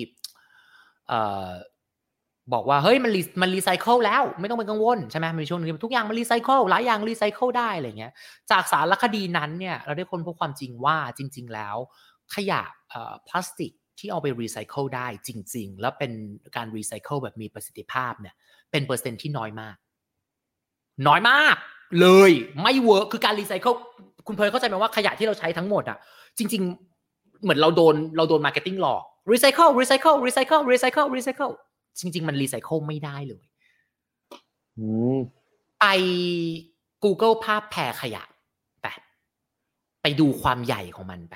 [1.09, 1.49] เอ่อ
[2.53, 8.13] บอกว่าเฮ้ยมันรีมันรีไซเคิลแล้วไม่ต้องเป็นกังวลใช่ไหมมันมีช่วงหนึงที่ทุกอย่างมันรีไซเคิลหลายอย่างรีไซเคิลได้อะไรเงี้ย
[8.51, 11.75] จากสารคดีนั้นเนี่ย เราได้ค้นพบความจริงว่าจริง ๆ แล้ว
[12.35, 16.11] ขยะเอ่อพลาสติก ที่เอาไปรีไซเคิลได้จริง ๆ แล้วเป็น
[16.55, 18.35] การรีไซเคิลแบบมีประสิทธิภาพเนี่ย
[18.71, 19.75] เป็นเปอร์เซ็นต์ที่น้อยมาก
[21.07, 21.55] น้อยมาก
[21.99, 22.31] เลย
[22.61, 23.73] ไม่ work คือการรีไซเคิล
[24.27, 25.97] คุณเพิร์ลเข้าใจไหมว่าขยะที่เราใช้ทั้งหมดอะ
[26.37, 26.63] จริง
[27.03, 31.49] ๆ เหมือนเราโดนเราโดน marketing หลอกรีไซเคิลรีไซเคิลรีไซเคิลรีไซเคิลรีไซเคิล
[31.99, 33.43] จริง ๆ มันรีไซเคิลไม่ได้เลย
[34.77, 35.17] อืม
[35.79, 35.85] ไป
[37.03, 38.23] Google ภาพแพขยะ
[38.81, 38.87] ไป
[40.01, 41.35] ไปดูความใหญ่ของมันไป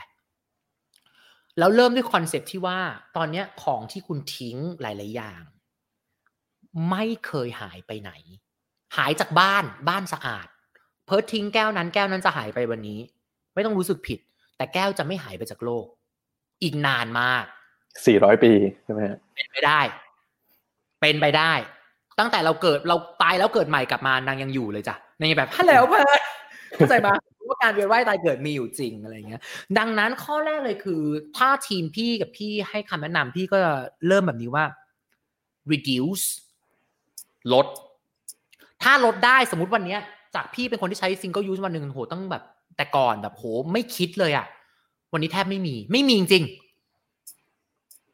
[1.57, 2.79] แล้วเริ่มด้วยคอนเซปต์ที่ว่า
[3.17, 5.43] ตอนเนี้ยของที่คุณทิ้งหลาย ๆ อย่าง
[6.89, 8.11] ไม่เคยหายไปไหน
[8.97, 10.47] หายจากบ้านบ้านสะอาด
[11.05, 12.99] เพิร์ททิ้งแก้วนั้นแก้วนั้นจะหายไปวันนี้
[13.53, 14.19] ไม่ต้องรู้สึกผิด
[14.57, 15.85] แต่แก้วจะไม่หายไปจากโลก
[16.63, 17.45] อีกนานมาก
[18.05, 18.51] สี่ร้อยปี
[18.83, 19.79] ใช่ไหมฮะเป็นไปได้
[21.01, 21.53] เป็นไปได้
[22.19, 26.05] ตั้งแต่เราเกิดเราตายแล้วเกิดใหม่กลับมานางยังอยู่เลยจ้ะนางยังแบบฮัลโหลเพื่อน
[26.75, 29.41] เข้าใจปะว่า การเวียนว่ายตายเกิดมีอยู่จริงอะไรเงี้ย
[29.77, 31.01] ดังนั้นข้อแรกเลยคือ
[31.37, 33.59] ถ้าทีมพี่กับพี่ให้คำแนะนำพี่ก็
[34.07, 34.65] เริ่มแบบนี้ว่า
[35.71, 36.25] reduce
[37.53, 37.67] ลด
[38.83, 39.99] ถ้าลดได้สมมติวันเนี้ย
[40.35, 42.43] จากพี่เป็นคนที่ใช้ single use วันหนึ่งโหต้องแบบ
[42.77, 43.43] แต่ก่อนแบบโห
[43.73, 44.45] ไม่คิดเลยอะ
[45.13, 46.43] วันนี้แทบไม่มี ไม่มีจริง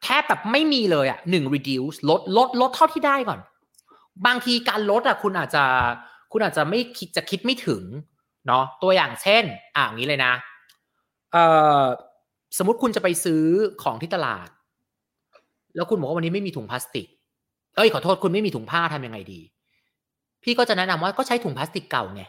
[0.02, 3.40] แทบแบบไม่มีเลยอะหนึ่ง reduce ลดลดลดเท่าที่ได้ก่อน
[4.26, 5.64] บางทีการลดอะคุณอาจจะ
[6.32, 7.82] คุณอาจจะไม่คิดจะคิดไม่ถึง
[8.48, 9.44] เนาะตัวอย่างเช่น
[9.76, 10.32] อ่าอย่างนี้เลยนะ
[11.32, 11.44] เอ่
[11.80, 11.82] อ
[12.58, 13.42] สมมติคุณจะไปซื้อ
[13.82, 14.48] ของที่ตลาด
[15.76, 17.06] แล้วคุณบอกว่าวันนี้ไม่มีถุงพลาสติก
[17.76, 19.40] เอ้ยขอโทษคุณไม่มีถุงผ้าทำยังไงดี
[20.42, 22.22] พี่ก็จะแนะนำว่าก็ใช้ถุงพลาสติกเก่าไง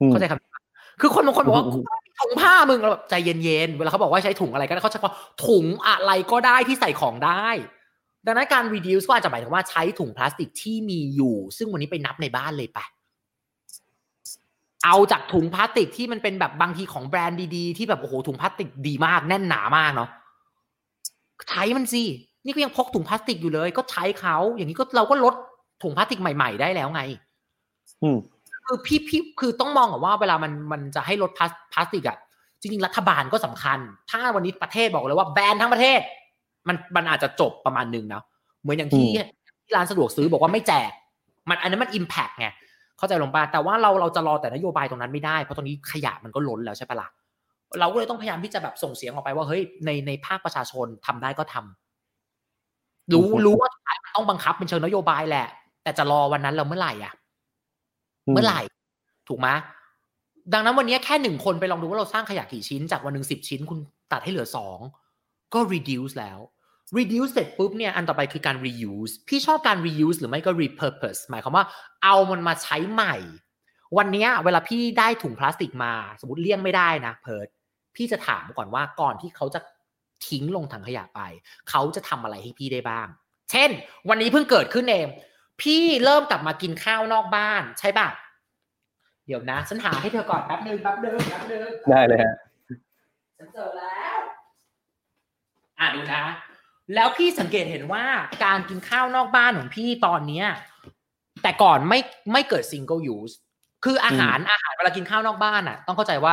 [0.00, 0.62] อืมเข้าใจคำนี้ปะ
[1.00, 5.16] คือคนบางคนบอกว่าอืมกูไม่มีถุงผ้ามึงเราแบบใจเย็นๆเวลาเขาบอกว่าใช้ถุงอะไรก็ได้เขาใช้คำว่า
[5.46, 7.48] ถุงอะไรก็ได้ที่ใส่ของได้
[8.26, 12.80] ดังนั้นการ reduce ก็อาจจะหมายถึงว่าใช้ถุงพลาสติกที่มีอยู่ ซึ่งวันนี้ไปนับในบ้านเลยไป
[14.84, 20.08] เอาจากถุงพลาสติกที่มันเป็นแบบบางทีของแบรนด์ดีๆ ที่แบบโอ้โหถุงพลาสติกดีมากแน่นหนามากเนาะ
[21.50, 22.02] ใช้มันสิ
[22.44, 25.34] นี่ก็ยังพกถุงพลาสติกอยู่เลย ก็ใช้เขาอย่างนี้ก็เราก็ลด
[25.82, 27.02] ถุงพลาสติกใหม่ ๆ ได้แล้วไง
[28.02, 28.18] อืม
[28.66, 32.18] คือพี่พี่คือต้องมองก่อนว่าเวลามันมันจะให้ลดพลาสพลาสติกอะ
[32.60, 33.78] จริงๆรัฐบาลก็สำคัญ
[34.10, 36.00] ถ้าวันนี้ประเทศบอกเลยว่าแบนทั้งประเทศ
[36.68, 38.22] มันมันอาจจะจบประมาณหนึงนะ
[38.62, 39.26] เหมือนอย่างที่อืม
[39.64, 40.90] ที่ร้านสะดวกซื้อบอกว่าไม่แจก
[41.48, 42.46] มันอันนั้นมันอิมแพกไง
[42.98, 47.08] เข้าใจลงป่ะแต่ว่าเราเราจะรอแต่นโยบายตรงนั้นไม่ได้เพราะตอนนี้ขยะมันก็ล้นแล้วใช่ปะล่ะ
[47.80, 55.46] เราก็เลยต้องพยายามที่จะแบบส่งเสียงออกไปว่าเฮ้ยในในภาคประชาชนทำได้ก็ทำรู้อืมรู้ว่าสุดท้ายมันต้องบังคับเป็นเชิงนโยบายแหละ
[55.82, 57.14] แต่จะรอวันนั้นเราเมื่อไหร่อะ
[58.32, 58.60] เมื่อไหร่
[59.28, 59.48] ถูกไหม
[60.52, 63.78] ดังนั้นวันนี้แค่หนึ่งคนไปลองดูว่าเราสร้างขยะกี่ชิ้น จากวันหนึ่งสิบชิ้นคุณ
[64.12, 64.78] ตัดให้เหลือสอง
[65.54, 66.38] ก็ reduce แล้ว
[66.98, 71.64] reduce เสร็จปุ๊บเนี่ยอันต่อไปคือการ reuse พี่ชอบการ reuse หรือไม่ก็ repurpose หมายความว่า
[72.02, 73.16] เอามันมาใช้ใหม่
[73.98, 77.48] วันเนี้ยเวลาพี่ได้ถุงพลาสติกมา สมมติเลี่ยงไม่ได้นะเพิร์ด
[77.96, 79.60] พี่จะถามก่อนว่าก่อนที่เขาจะ
[80.28, 81.20] ทิ้งลงถังขยะไป
[81.70, 83.06] เขาจะทำอะไรให้พี่ได้บ้าง
[83.50, 83.70] เช่น
[84.08, 85.06] วันนี้เพิ่งเกิดขึ้นเอง
[85.62, 88.08] พี่เริ่มกลับมากินข้าวนอกบ้านใช่ป่ะ
[89.26, 92.34] เดี๋ยวนะ ฉันหาให้เธอก่อนแป๊บนึงแป๊บนึงแป๊บนึงได้เลยฮะ
[93.38, 94.18] ฉันเจอแล้ว
[95.78, 96.22] อะดูนะ
[96.94, 98.04] แล้วพี่สังเกตเห็นว่า
[98.44, 100.46] การกินข้าวนอกบ้านของพี่ตอนเนี้ย
[101.42, 101.98] แต่ก่อนไม่
[102.32, 103.34] ไม่เกิด single use
[103.84, 106.32] คืออาหารอาหารเวลากินข้าวนอกบ้านอะ ต้องเข้าใจว่า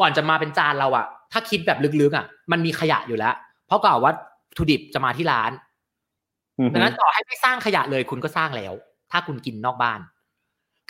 [0.00, 3.34] ก่อนจะมาเป็นจานเราอะ ถ้าคิดแบบลึกๆอะ มันมีขยะอยู่แล้ว
[3.66, 4.14] เพราะกล่าวว่าวัต
[4.56, 5.52] ถุดิบจะมาที่ร้าน
[6.58, 8.72] อืมดังนั้นต่อให้ไม่สร้างขยะเลยคุณก็สร้างแล้ว
[9.10, 10.00] ถ้าคุณกินนอกบ้าน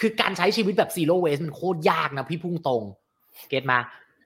[0.01, 2.83] คือการใช้ชีวิตแบบ zero waste มันโคตรยากนะพี่พุ่งตรง
[3.49, 3.79] เก็ตมา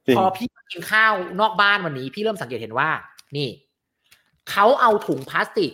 [0.06, 2.88] จริงพอพี่มากินข้าวนอกบ้านวันนี้ พี่เริ่มสังเกตเห็นว่า
[3.36, 3.48] นี่
[4.50, 5.72] เขาเอาถุงพลาสติก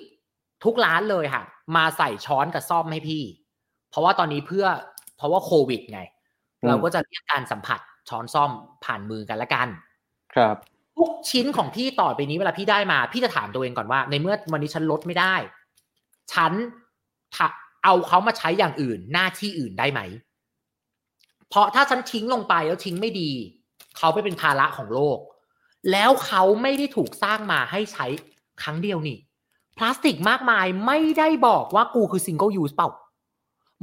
[0.65, 1.43] ทุกร้านเลยค่ะ
[1.77, 3.23] มาใส่ช้อนกับซ่อมให้พี่
[3.91, 4.67] เพราะว่าตอนนี้เพื่อ
[5.17, 6.01] เพราะว่าโควิดไง
[6.63, 8.51] อืมเราก็จะเรียกการสัมผัสช้อนซ่อม
[8.85, 9.69] ผ่านมือกันละกัน
[10.35, 10.57] ครับ
[10.97, 15.35] ทุกชิ้นของพี่ต่อไปนี้เวลาพี่ได้มา พี่จะถามตัวเองก่อนว่า ในเมื่อวันนี้ฉันลดไม่ได้
[16.33, 16.53] ฉัน
[17.35, 17.47] ถ้า
[17.85, 20.01] เอาเขามาใช้อย่างอื่น หน้าที่อื่นได้ไหม
[21.49, 23.31] เพราะถ้าฉันทิ้งลงไปแล้วทิ้งไม่ดี
[23.99, 25.19] เขาไปเป็นภาระของโลก
[25.93, 28.07] แล้วเขาไม่ได้ถูกสร้างมาให้ใช้
[28.63, 29.19] ครั้งเดียวนี่
[29.79, 32.89] พลาสติกมากมายไม่ได้บอกว่ากูคือ single use เปล่า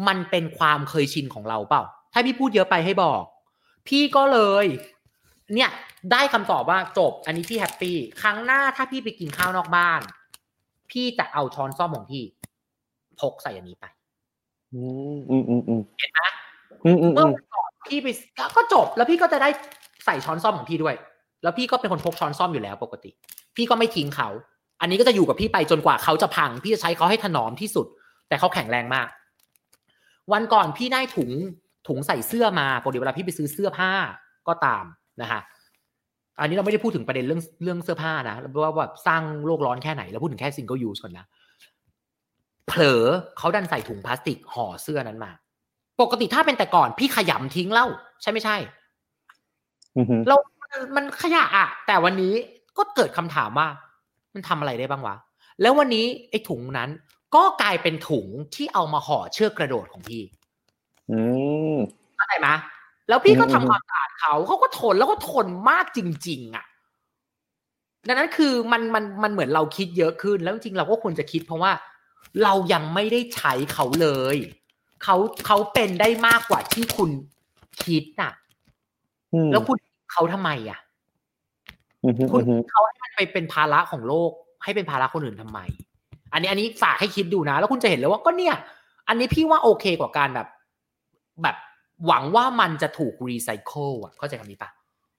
[0.07, 3.21] มันเป็นความเคยชินของเราเปล่า ถ้าพี่พูดเยอะไปให้บอก
[3.87, 4.65] พี่ก็เลย
[5.53, 5.69] เนี่ย
[6.11, 10.01] ได้คำตอบว่าจบ อันนี้พี่ happy ครั้งหน้าถ้าพี่ไปกินข้าวนอกบ้าน
[10.91, 12.23] พี่จะเอาช้อนส้อมของพี่
[13.19, 13.85] พกใส่อันนี้ไป
[14.73, 14.81] อื
[15.15, 16.19] มอืมอืมอืมเห็นไหม
[16.85, 18.07] อืมอืมเมื่อือมวันก่อนพี่ไป
[18.55, 19.49] ก็จบ แล้วพี่ก็จะได้
[20.05, 20.95] ใส่ช้อนส้อมของพี่ด้วย
[21.43, 23.11] แล้วพี่ก็เป็นคนพกช้อนส้อมอยู่แล้วปกติ
[23.55, 24.29] พี่ก็ไม่ทิ้งเขา
[24.83, 27.87] อันนี้ก็จะอยู่กับพี่ไปจนกว่าเขาจะพัง พี่จะใช้เขาให้ถนอมที่สุด
[28.27, 29.07] แต่เขาแข็งแรงมาก
[30.33, 31.31] วันก่อนพี่ได้ถุง
[31.87, 33.91] ถุงใส่เสื้อมาปกติเวลาพี่ไปซื้อเสื้อผ้า
[34.47, 34.83] ก็ตาม
[35.21, 35.41] นะฮะ
[36.39, 41.25] อันนี้เราไม่ได้พูดถึงประเด็นเรื่องเรื่องเสื้อผ้านะว่าแบบสร้างโลกร้อนแค่ไหนเราพูดถึงแค่ single use ก่อนนะ
[42.67, 43.03] เผลอ
[43.37, 45.31] เขาดันใส่ถุงพลาสติกห่อเสื้อนั้นมา
[46.01, 47.87] ปกติถ้าเป็นแต่ก่อนพี่ขยำทิ้งเล่า
[48.21, 48.55] ใช่ไม่ใช่
[49.97, 52.33] อือฮึเรามันมันขยะอะแต่วันนี้
[52.77, 53.67] ก็เกิดคำถามว่า
[54.33, 55.15] มันทำอะไรได้บ้างวะ
[55.61, 56.89] แล้ววันนี้ไอ้ถุงนั้น
[57.35, 60.21] ก็กลายเป็นถุงที่เอามาห่อเชือกกระโดดของพี่
[61.11, 61.19] อื
[61.75, 61.77] ม
[62.15, 62.49] เข้าใจไหม
[63.09, 66.65] แล้วพี่ก็อืมทำความสะอาดเขาเขาก็ทนแล้วก็ทนมากจริง ๆ อะ
[68.07, 71.71] ดังนั้นคือมันมันมันเหมือนเราคิดเยอะขึ้น แล้วจริงๆเราก็ควรจะคิดเพราะว่า
[72.43, 74.37] เรายังไม่ได้ใช้เขาเลย
[75.03, 75.15] เขา
[75.45, 77.09] เขาเป็นได้มากกว่าที่คุณ
[77.83, 78.31] คิดน่ะ
[79.33, 79.77] อืมแล้วคุณ
[80.11, 80.92] เขาทำไมอะอือฮึ
[82.03, 84.31] คุณอือฮึเขาให้มันไปเป็นภาระของโลก
[84.63, 85.59] ให้เป็นภาระคนอื่นทำไม
[86.33, 88.55] อันนี้อันนี้ฝากให้คิดดูนะ แล้วคุณจะเห็นเลยว่าก็เนี่ย
[89.07, 90.47] อันนี้พี่ว่าโอเคกว่าการแบบ
[91.43, 91.55] แบบ
[92.07, 94.69] หวังว่ามันจะถูกรีไซเคิลอะเข้าใจคำนี้ปะ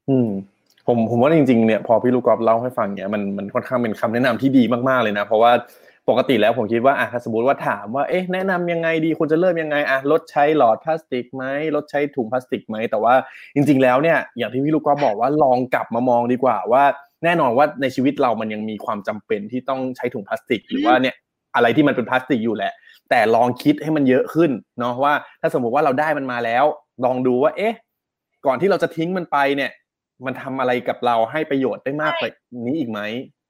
[0.08, 0.28] อืม
[0.86, 5.52] ผมผมว่าจริงๆเนี่ยพอพี่ลูกกอล์ฟเล่าให้ฟังเนี่ยมันมันค่อนข้างเป็นคำแนะนำที่ดีมากๆเลยนะ เพราะว่า
[6.08, 11.44] ปกติแล้วผมคิดว่าอะถ้าสมมติว่าถามว่าเอ๊ะแนะนำยังไงดีควรจะเริ่มยังไงอะลดใช้หลอดพลาสติกไหม
[11.76, 13.14] ลดใช้ถุงพลาสติกไหมแต่ว่า
[13.54, 16.84] จริง ๆ แล้วเนี่ยอย่างที่พี่ลูกกอล์ฟบอกว่าลองกลับมามองดีกว่าว่า
[17.24, 21.14] แน่นอนว่าในชีวิตเรามันยังมีความจำเป็นที่ต้องใช้ถุงพลาสติก หรือว่าเนี่ย
[21.54, 22.72] อะไรที่มันเป็นพลาสติกอยู่แหละ
[23.10, 26.64] แต่ลองคิดให้มันเยอะขึ้นเนาะว่า ถ้าสมมติว่าเราได้มันมาแล้ว
[27.04, 27.74] ลองดูว่า เอ๊ะ
[28.46, 29.70] ก่อนที่เราจะทิ้งมันไปเนี่ย
[30.26, 32.30] มันทำอะไรกับเราให้ประโยชน์ได้มากกว่า
[32.66, 33.00] นี้อีกไหม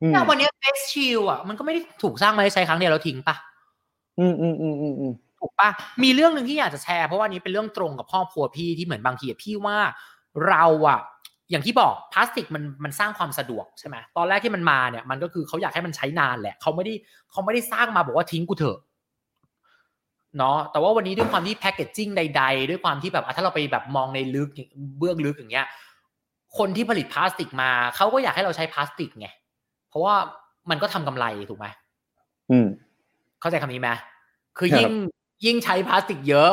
[0.04, 3.36] อืมเนี่ยวันนี้เฟสชิลอะมันก็ไม่ได้ถูกสร้างมาให้ใช้ครั้งเดียวแล้วทิ้งปะ
[4.18, 5.68] อืมอืมอืมอืมอืมถูกปะ
[6.02, 9.78] มีเรื่องหนึ่งที่อยากจะแชร์เพราะว่านี้เป็นเรื่องตรงกับครอบครัวพี่ที่เหมือนบางทีอะพี่ว่า
[10.48, 11.00] เราอะ
[11.50, 16.94] อย่างที่บอกพลาสติกมันมันสร้างความสะดวกใช่ไหมตอนแรกที่มันมาเนี่ยมันก็คือเขาอยากให้มันใช้นานแหละเขาไม่ได้
[17.30, 18.78] เขาไม่ได้สร้างมาบอกว่าทิ้งกูเถอะ
[20.38, 24.48] เนาะแต่ว่าวันนี้ด้วยความที่แพคเกจจิ้งใด ๆ ด้วยความที่แบบอะถ้าเราไปแบบมองในลึก
[24.98, 25.66] เบื้องลึกอย่างเงี้ย
[26.58, 29.28] คนที่ผลิตพลาสติกมาเขาก็อยากให้เราใช้พลาสติกไง
[29.94, 30.16] เพราะว่า
[30.70, 31.66] มันก็ทำกำไรถูกไหม
[32.50, 32.66] อืม
[33.40, 33.90] เข้าใจคำนี้ไหม
[34.58, 34.92] คือครับยิ่ง
[35.44, 36.52] ยิ่งใช้พลาสติกเยอะ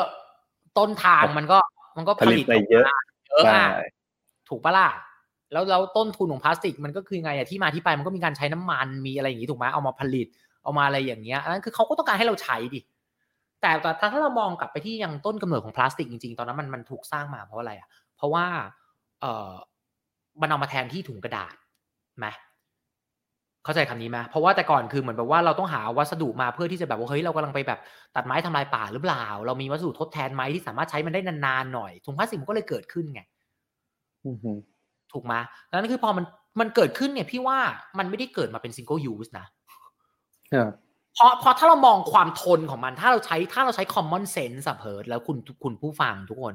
[0.78, 1.58] ต้นทางมันก็
[1.98, 3.70] มันก็ผลิตไปเยอะกมาเยอะใช่อะ
[4.50, 4.90] ถูกปะล่ะ
[5.52, 10.28] แล้วแล้วต้นทุนของพลาสติกมันก็คือไงอะที่มาที่ไปมันก็มีการใช้น้ำมันมีอะไรอย่างนี้ถูกไหมเอามาผลิต
[10.64, 12.82] เอามาอะไรอย่างเงี้ยอันนั้นคือเขาก็ต้องการให้เราใช้ดิ
[13.62, 18.46] แต่แต่ถ้าถ้าเรามองกลับไปที่ยังต้นกำเนิดของพลาสติกจริงๆ ตอนนั้นมันมันถูกสร้างมาเพราะอะไรอะเพราะว่า
[19.22, 19.52] เออ
[20.42, 21.54] มันเอามาแทนที่ถุงกระดาษ
[22.20, 22.28] ไหม
[23.64, 27.80] เข้าใจคำนี้ไหมเพราะว่าแต่ก่อนคือเหมือนแบบว่าเราต้องหาวัสดุมาเพื่อที่จะแบบว่าเฮ้ยเรากำลังไปแบบ
[28.16, 33.22] ตัดไม้ทำลายป่าหรือเปล่า เรามีวัสดุทดแทนไหมที่สามารถใช้มันได้นานๆหน่อยถุงพลาสติกมันก็เลยเกิดขึ้นไง
[34.26, 34.58] อืมอืม
[35.12, 35.34] ถูกไหม
[35.70, 36.26] ดังนั้นคือพอมัน
[36.60, 37.60] มันเกิดขึ้นเนี่ยพี่ว่า
[37.98, 39.46] มันไม่ได้เกิดมาเป็น single use นะ
[40.54, 40.72] ครับ
[41.16, 46.54] เพราะเพราะถ้าเรามองความทนของมันถ้าเราใช้ถ้าเราใช้ common sense สับเพิร์ดแล้วคุณคุณผู้ฟังทุกคน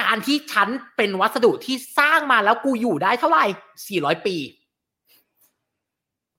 [0.00, 3.44] การที่ฉันเป็นวัสดุที่สร้างมาแล้วกูอยู่ได้เท่าไหร่
[3.86, 4.36] 400 ปี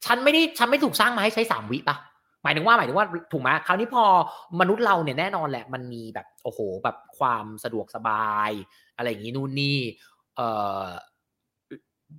[0.05, 1.97] ฉันไม่ได้ฉันไม่ถูกสร้างมาให้ใช้สามวิปะ
[2.43, 4.03] หมายถึงว่าหมายถึงว่าถูกไหมคราวนี้พอ
[4.59, 8.51] มนุษย์เราเนี่ยแน่นอนแหละ มันมีแบบโอ้โหแบบความสะดวกสบาย
[8.97, 9.77] อะไรอย่างนี้นู่นนี่
[10.35, 10.41] เอ
[10.83, 10.85] อ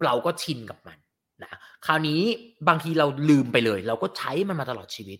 [0.04, 0.98] เราก็ชินกับมัน
[1.42, 1.50] นะ
[1.86, 2.20] คราวนี้
[2.68, 5.18] บางทีเราลืมไปเลย เราก็ใช้มันมาตลอดชีวิต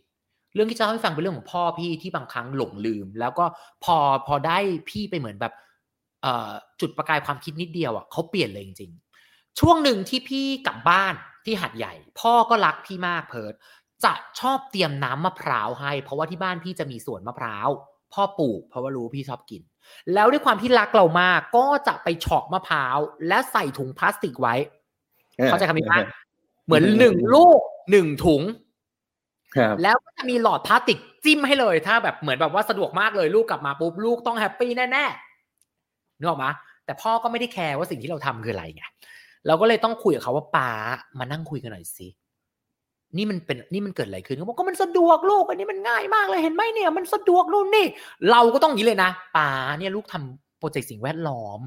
[0.55, 3.45] เรื่องที่จะเล่าให้ฟังเป็นเรื่องของพ่อพี่ที่บางครั้งหลงลืม แล้วก็
[3.85, 3.97] พอ
[4.27, 4.59] พอได้
[4.91, 5.55] พี่ไปเหมือนแบบ
[6.23, 6.51] เอ่อ
[6.81, 11.15] จุดประกายความคิดนิดเดียวอะเขาเปลี่ยนเลยจริงๆช่วงหนึ่งที่พี่กลับบ้าน
[11.47, 13.55] ที่หัดใหญ่ พ่อก็รักพี่มากเพิร์ด
[14.05, 17.69] จะชอบเตรียมน้ำมะพร้าวให้ เพราะว่าที่บ้านพี่จะมีสวนมะพร้าว
[18.13, 19.63] พ่อปลูกเพราะว่ารู้พี่ชอบกิน
[20.15, 24.55] แล้วด้วยความที่รักเรามากก็จะไปเฉาะมะพร้าวและใส่ถุงพลาสติกไว้
[25.47, 25.97] เข้าใจคำนี้ไหม
[26.67, 27.61] เหมือนหนึ่งลูก
[27.91, 28.43] หนึ่งถุง
[29.57, 36.51] ครับแล้วก็จะมีหลอดพลาสติกจิ้มให้เลย ถ้าแบบเหมือนแบบว่าสะดวกมากเลยลูกกลับมาปุ๊บลูกต้อง happy แน่ๆนึกออกมะ
[36.85, 38.85] แต่พ่อก็ไม่ได้แคร์ว่าสิ่งที่เราทำคืออะไรไง
[39.47, 40.71] เราก็เลยต้องคุยกับเขาว่าป๊า
[41.19, 42.09] มานั่งคุยกันหน่อยสิ
[43.17, 47.87] นี่มันเป็นนี่มันเกิดอะไรขึ้นเขาบอกก็มันสะดวกลูกอันนี้มันง่ายมากเลยเห็นไหมเนี่ย มันสะดวกนู่นนี่
[48.31, 51.59] เราก็ต้องอย่างนี้เลยนะป้าเนี่ยลูกทำโปรเจกต์สิ่งแวดล้อม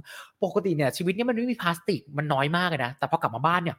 [0.44, 3.78] ปกติเนี่ยชีวิตเนี่ยมันไม่มีพลาสติกมันน้อยมากเลยนะแต่พอกลับมาบ้านเนี่ย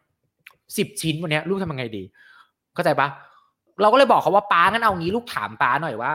[0.79, 2.03] สิบชิ้นวันนี้ลูกทำยังไงดี
[2.75, 3.09] เข้าใจปะ
[3.81, 6.13] เราก็เลยบอกเขาว่าป้างั้นเอางี้ลูกถามป้าหน่อยว่า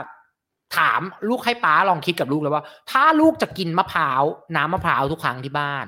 [0.77, 4.23] ถามลูกให้ป้าลองคิดกับลูกเลยว่า ถ้าลูกจะกินมะพร้าว
[4.55, 5.85] น้ำมะพร้าวทุกครั้งที่บ้าน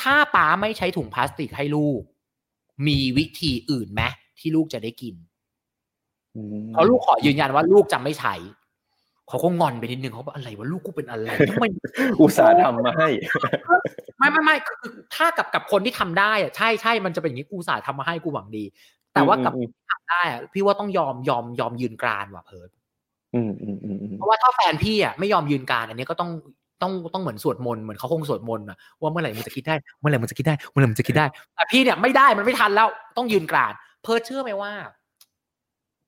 [0.00, 2.02] ถ้าป้าไม่ใช้ถุงพลาสติกให้ลูก
[2.86, 4.02] มีวิธีอื่นไหม
[4.38, 5.14] ที่ลูกจะได้กิน
[6.36, 8.34] อืมเพราะลูกขอยืนยันว่าลูกจะไม่ใช้
[9.28, 11.64] เขาก็งอนไปนิดนึงเขาบอกอะไรว่าลูกกูเป็นอะไรทำไม
[12.20, 13.08] อุตส่าห์ทำมาให้
[14.18, 18.64] ไม่ไม่ไม่คือคือถ้ากับกับคนที่ทำได้อะใช่ใช่มันจะเป็นอย่างนี้กูอุตสาห์ทำมาให้กูหวังดี
[19.14, 22.70] แต่ว่ากับอืมคนที่ทำได้อะพี่ว่าต้องยอมยอมยอมยืนกรานว่ะเพิร์ด
[23.34, 26.30] อืมอืมอืมอืมเพราะว่าถ้าแฟนพี่อะไม่ยอมยืนกรานอันนี้ก็ต้อง
[26.82, 33.72] ต้องต้องเหมือนสวดมนต์เหมือนเขาคงสวดมนต์อะว่าเมื่อไหร่มันจะคิดได้เมื่อไหร่มันจะคิดได้เมื่อไหร่มันจะคิดได้แต่พี่เนี่ยไม่ได้มันไม่ทันแล้วต้องยืนกราน
[34.02, 34.72] เพิร์ดเชื่อไหมว่า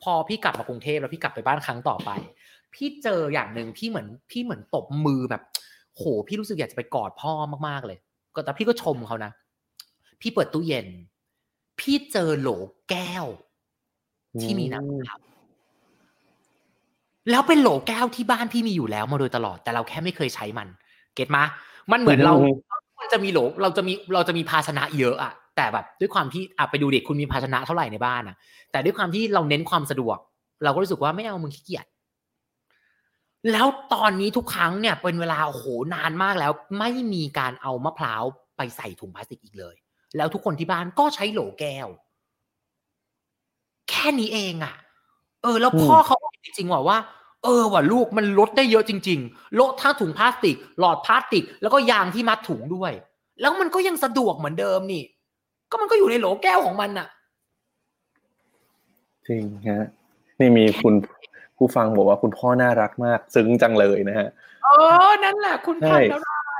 [0.02, 2.10] พอพี่กลับมากรุงเทพแล้วพี่กลับไปบ้านครั้งต่อไป
[2.74, 5.42] พี่เจออย่างหนึ่งพี่เหมือนพี่เหมือนตบมือแบบ
[5.96, 7.32] โหพี่รู้สึกอยากจะไปกอดพ่อ
[7.68, 7.98] มากๆเลย
[8.34, 9.30] ก็แต่พี่ก็ชมเขานะ
[10.20, 10.86] พี่เปิดตู้เย็น
[11.80, 12.48] พี่เจอโหล
[12.90, 13.26] แก้ว
[14.42, 15.18] ที่มีน้ำมะพร้าว
[17.30, 20.68] แล้วเป็นโหลแก้วที่บ้านพี่มีอยู่แล้วมาโดยตลอด แต่เราแค่ไม่เคยใช้มัน
[21.14, 21.42] เก็ตมา
[21.92, 22.54] มันเหมือนเราอืม
[23.00, 28.36] มันจะมีโหลเราจะมีเราจะมีภาชนะเยอะอะแต่แบบด้วยความที่อะไปดูเด็กคุณมีภาชนะเท่าไหร่ในบ้านอะ
[28.70, 30.18] แต่ด้วยความที่เราเน้นความสะดวก
[30.64, 31.86] เราก็รู้สึกว่าไม่เอามึงขี้เกียจ
[33.52, 35.64] แล้วตอนนี้ทุกครั้งเนี่ยเป็นเวลาโอ้โห
[35.94, 38.24] นานมากแล้ว ไม่มีการเอามะพร้าว
[38.56, 39.74] ไปใส่ถุงพลาสติกอีกเลย
[40.16, 41.88] แล้วทุกคนที่บ้านก็ใช้โหลแก้ว
[43.90, 44.74] แค่นี้เองอะ่ะ
[45.42, 46.99] เออ แล้วพ่อเขาบอก จริงๆว่าว่า
[47.45, 52.92] เออว่ะลูกมันลดได้เยอะจริง ๆ ลดทั้งถุงพลาสติก หลอดพลาสติก แล้วก็ยางที่มัดถุงด้วย
[53.40, 55.03] แล้วมันก็ยังสะดวกเหมือนเดิมนี่
[55.70, 57.09] ก็มันก็อยู่ในโหลแก้วของมันน่ะ
[59.28, 59.86] จริงฮะ
[60.40, 60.95] นี่มีคุณ
[61.59, 64.28] ผู้ฟังบอกว่าคุณพ่อน่ารักมาก ซึ้งจังเลยนะฮะ
[64.64, 64.68] เอ
[65.09, 66.59] อนั่นแหละ คุณใช่ทำแล้วได้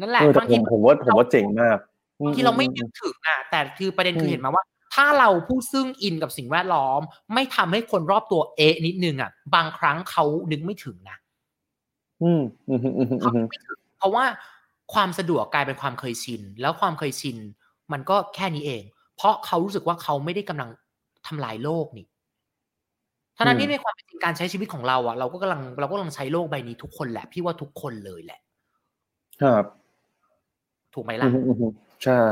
[0.00, 1.78] นั่นแหละเออแต่บางผทีมผมว่าผมว่าเจ๋งมาก
[2.24, 4.64] บางทีเราไม่นึกถึงอะแต่คือประเด็นคืออืมเห็นมาว่า
[4.96, 7.00] ถ้าเราผู้ซึ่งอินกับสิ่งแวดล้อม
[7.34, 11.16] ไม่ทำให้คนรอบตัวเอะนิดนึงอะ บางครั้งเขานึกไม่ถึงนะ
[12.22, 14.24] อืมอืมอืมอืมอืเขามไม่ถึงเพราะว่า
[14.94, 17.36] ความสะดวกกลายเป็นความเคยชิน แล้วความเคยชิน
[17.92, 18.82] มันก็แค่นี้เอง
[19.16, 20.70] เพราะเขารู้สึกว่าเขาไม่ได้กำลัง
[21.26, 22.06] ทำลายโลกนี่
[23.36, 28.40] ท่านั้นที่ในความเป็นจริงการใช้ชีวิตของเราอะเราก็กำลังเราก็กำลังใช้โลกใบนี้ทุกคนแหละ พี่ว่าทุกคนเลยแหละ
[29.42, 29.64] ครับ
[30.94, 31.72] ถูกไหมอืล่ะมอืมอืม
[32.04, 32.22] ใช่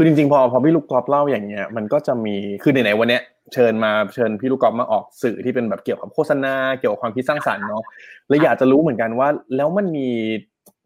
[0.00, 3.22] คือจริงๆ พอพอพี่ลูกกอล์ฟเล่าอย่างเงี้ยมันก็จะมีคือไหนๆวันเนี้ย
[3.52, 7.82] เชิญมาเชิญพี่ลูกกอล์ฟมาออกสื่อที่เป็นแบบเกี่ยวกับโฆษณาเกี่ยวกับความคิดสร้างสรรค์เนาะ
[8.28, 10.08] แล้วอยากจะรู้เหมือนกันว่า แล้วมันมี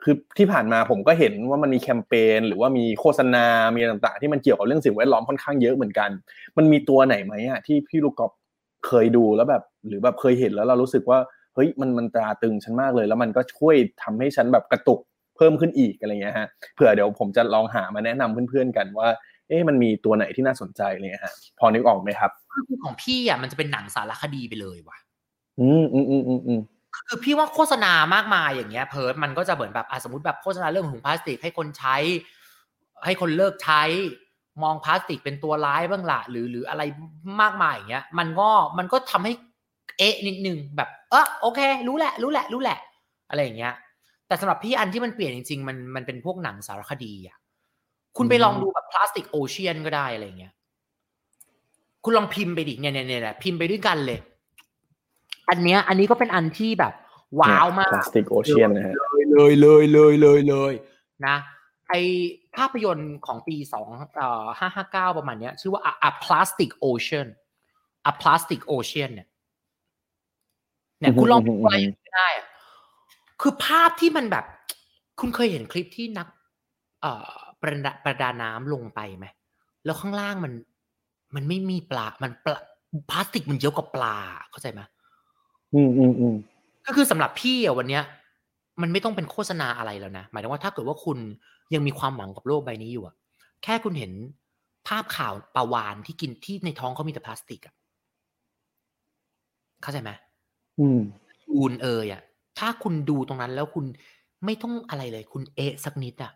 [0.02, 6.10] คือที่ผ่านมาผมก็เห็นว่ามันมีแคมเปญหรือว่ามีโฆษณา มีต่างๆ ที่มันเกี่ยวกับเรื่องสิ่งแวดล้อมค่อนข้างเยอะเหมือนกัน
[6.56, 8.32] มันมีตัวไหนไหมอะที่พี่ลูกกอล์ฟ
[8.86, 11.18] เคยดูแล้วแบบ หรือแบบเคยเห็นแล้วเรารู้สึกว่า
[11.54, 15.00] เฮ้ยมันมันตราตึงฉันมากเลย แล้วมันก็ช่วยทำให้ฉันแบบกระตุก
[15.36, 19.08] เพิ่มขึ้นอีกอะไรเงี้ยฮะเผื่อเดี๋ยวผมจะลองหามาแนะนำเพื่อนๆกันว่า
[19.48, 22.30] เอ๊ะมันมีตัวไหนที่น่าสนใจอะไรเลยฮะพอนึกออกไหมครับ
[22.68, 24.98] คือของพี่อะมันจะเป็นหนังสารคดีไปเลยว่ะ
[25.60, 26.60] อืมอืมอืมอืมอืม
[27.08, 31.96] คือพี่ว่าโฆษณามากมายอย่างเงี้ย เพิร์ดมันก็จะเหมือนแบบอะสมมติแบบโฆษณาเรื่องถุงพลาสติกให้คนใช้
[33.04, 33.82] ให้คนเลิกใช้
[34.62, 36.82] มองพลาสติกเป็นตัวร้ายบ้างละหรือหรืออะไร
[37.40, 39.32] มากมายอย่างเงี้ย มันก็มันก็ทำให้
[39.98, 42.78] เอ๊ะนิดนึงแบบเออโอเค รู้แหละ รู้แหละ รู้แหละ
[43.30, 43.74] อะไรอย่างเงี้ย
[44.34, 47.38] แต่สำหรับพี่อันที่มันเปลี่ยนจริงๆมันมันเป็นพวกหนังสารคดีอะ
[48.16, 50.52] คุณไปลองดูแบบพลาสติกโอเชียนก็ได้อะไรอย่างเงี้ย
[52.04, 54.18] คุณลองพิมพ์ไปดิเนี่ยเนี่ยเนี่ยเนี่ยพิมพ์ไปด้วยกันเลย
[55.50, 56.92] อันเนี้ย อันนี้ก็เป็นอันที่แบบ
[57.40, 60.72] ว้าวมากพลาสติกโอเชียนนะฮะเลยเลยเลยเลยเลยเลย
[61.26, 61.36] นะ
[61.88, 61.94] ไอ
[62.56, 67.28] ภาพยนตร์ของปีสองเอ่อห้าห้าเก้าประมาณเนี้ย ชื่อว่า A, A Plastic Ocean
[68.10, 69.28] A Plastic Ocean เนี่ย
[70.98, 72.46] เนี่ยคุณลองดูอะไรอย่างนี้ได้อะ
[73.46, 74.44] คือภาพที่มันแบบ
[75.20, 76.26] คุณเคยเห็นคลิปที่นัก
[77.02, 77.30] เอ่อ
[77.60, 79.26] ประดาประดาน้ำลงไปไหม
[79.84, 80.52] แล้วข้างล่างมัน
[81.34, 82.58] มันไม่มีปลา มันปลา
[83.10, 84.16] พลาสติกมันเยอะกว่าปลา
[84.50, 84.80] เข้าใจไหม
[85.74, 86.34] อืมอืมอืม
[86.86, 88.02] ก็คือสำหรับพี่อะวันเนี้ย
[88.82, 91.18] มันไม่ต้องเป็นโฆษณาอะไรแล้วนะหมายถึงว่าถ้าเกิดว่าคุณ
[91.74, 93.14] ยังมีความหวังกับโลกใบนี้อยู่อะ
[93.62, 94.12] แค่คุณเห็น
[94.88, 97.74] ภาพข่าวปลาวานที่กินที่ในท้องเขามีแต่พลาสติกอะ
[99.82, 100.10] เข้าใจไหม
[100.80, 101.00] อืม
[101.52, 102.22] อูนเอยอะ
[102.58, 103.84] ถ้าคุณดูตรงนั้นแล้วคุณ
[104.44, 106.32] ไม่ต้องอะไรเลย คุณเอะสักนิดอะ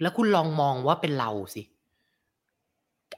[0.00, 1.62] แล้วคุณลองมองว่าเป็นเราสิ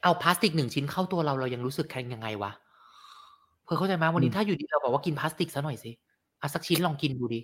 [0.03, 2.51] เอาพลาสติกหนึ่งชิ้นเข้าตัวเราเรายังรู้สึกแข็งยังไงวะ
[3.63, 5.91] เพื่อเข้าใจไหมวันนี้อืมถ้าอยู่ดีเราบอกว่ากินพลาสติกซะหน่อยสิ
[6.41, 7.39] อะสักชิ้นลองกินดูดิ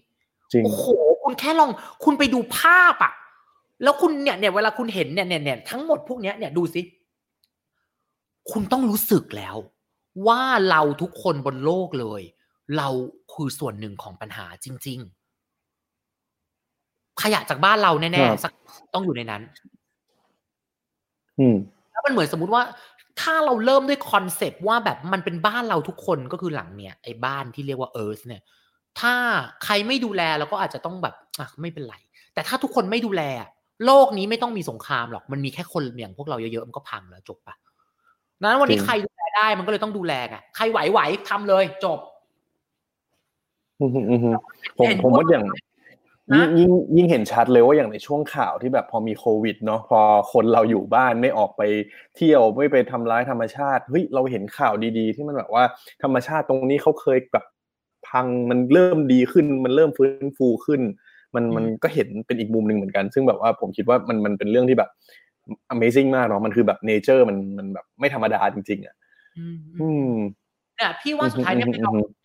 [0.52, 0.86] จริงโอ้โห
[1.24, 1.70] คุณแค่ลอง
[2.04, 3.14] คุณไปดูภาพอะ
[3.84, 6.82] แล้วคุณเนี่ยเนี่ยเวลาคุณเห็นเนี่ยเนี่ยเนี่ยทั้งหมดพวกเนี้ยเนี่ยดูสิ
[8.52, 9.56] คุณต้องรู้สึกแล้ว
[10.28, 12.22] ว่าเราทุกคนบนโลกเลย
[12.78, 12.88] เรา
[13.34, 15.18] คือส่วนหนึ่งของปัญหาจริง ๆ
[17.22, 18.54] ขยะจากบ้านเราคแน่รับๆสัก
[18.94, 19.42] ต้องอยู่ในนั้น
[21.40, 21.58] อืม
[21.92, 22.64] แล้วมันเหมือนสมมุติว่า
[23.22, 28.42] ถ้าเราเริ่มด้วย concept ว่าแบบมันเป็นบ้านเราทุกคนก็คือหลังเนี่ยไอ้บ้านที่เรียกว่า Earth เนี่ย
[29.00, 29.14] ถ้า
[29.64, 31.96] ใครไม่ดูแลเราก็อาจจะต้องแบบอะไม่เป็นไร
[32.34, 33.24] แต่ถ้าทุกคนไม่ดูแล
[33.86, 37.56] โลกนี้ไม่ต้องมีสงครามหรอก มันมีแค่คนอย่างพวกเราเยอะๆ มันก็พังแล้วจบปะ
[38.42, 42.17] ดังนั้นวันนี้จริงใครดูแลได้มันก็เลยต้องดูแลไงใครไหวไหวๆทำเลยจบอืมอืมอืม
[43.80, 43.80] ผ
[44.84, 45.58] มเห็นผมว่าอย่างนะ
[46.36, 50.00] ยิ่งยิ่งยิ่งเห็นชัดเลยว่าอย่างในช่วงข่าวที่แบบพอมีโควิดเนาะพอ
[50.34, 51.62] คนเราอยู่บ้านไม่ออกไป
[52.16, 55.64] เที่ยวไม่ไปทำร้ายธรรมชาติเฮ้ยเราเห็นข่าวดีๆ ที่มันแบบว่า
[56.04, 57.46] ธรรมชาติตรงนี้เขาเคยแบบ
[58.08, 60.82] พังมันเริ่มดีขึ้น มันเริ่มฟื้นฟูขึ้น
[61.36, 64.90] มันมันก็เห็นเป็นอีกมุมหนึ่งเหมือนกัน ซึ่งแบบว่าผมคิดว่ามันมันเป็นเรื่องที่แบบ
[65.74, 68.96] Amazing มากเนาะมันคือแบบเนเจอร์มันมันแบบไม่ธรรมดาจริง ๆอะ
[69.38, 70.12] อืมอืม
[70.76, 72.17] เนี่ยพี่ว่าสุดท้ายเนี่ยอืมไปลองอืมเนี่ย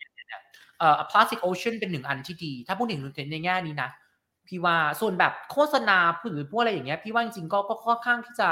[0.79, 3.01] เอ่อ a plastic ocean เป็นหนึ่งอันที่ดี ถ้าพูดถึง
[3.31, 3.91] ในแง่นี้นะ
[4.47, 5.97] พี่ว่าส่วนแบบโฆษณา
[6.31, 8.49] หรือพวกอะไรอย่างเงี้ย พี่ว่าจริงๆก็ก็ค่อนข้างที่จะ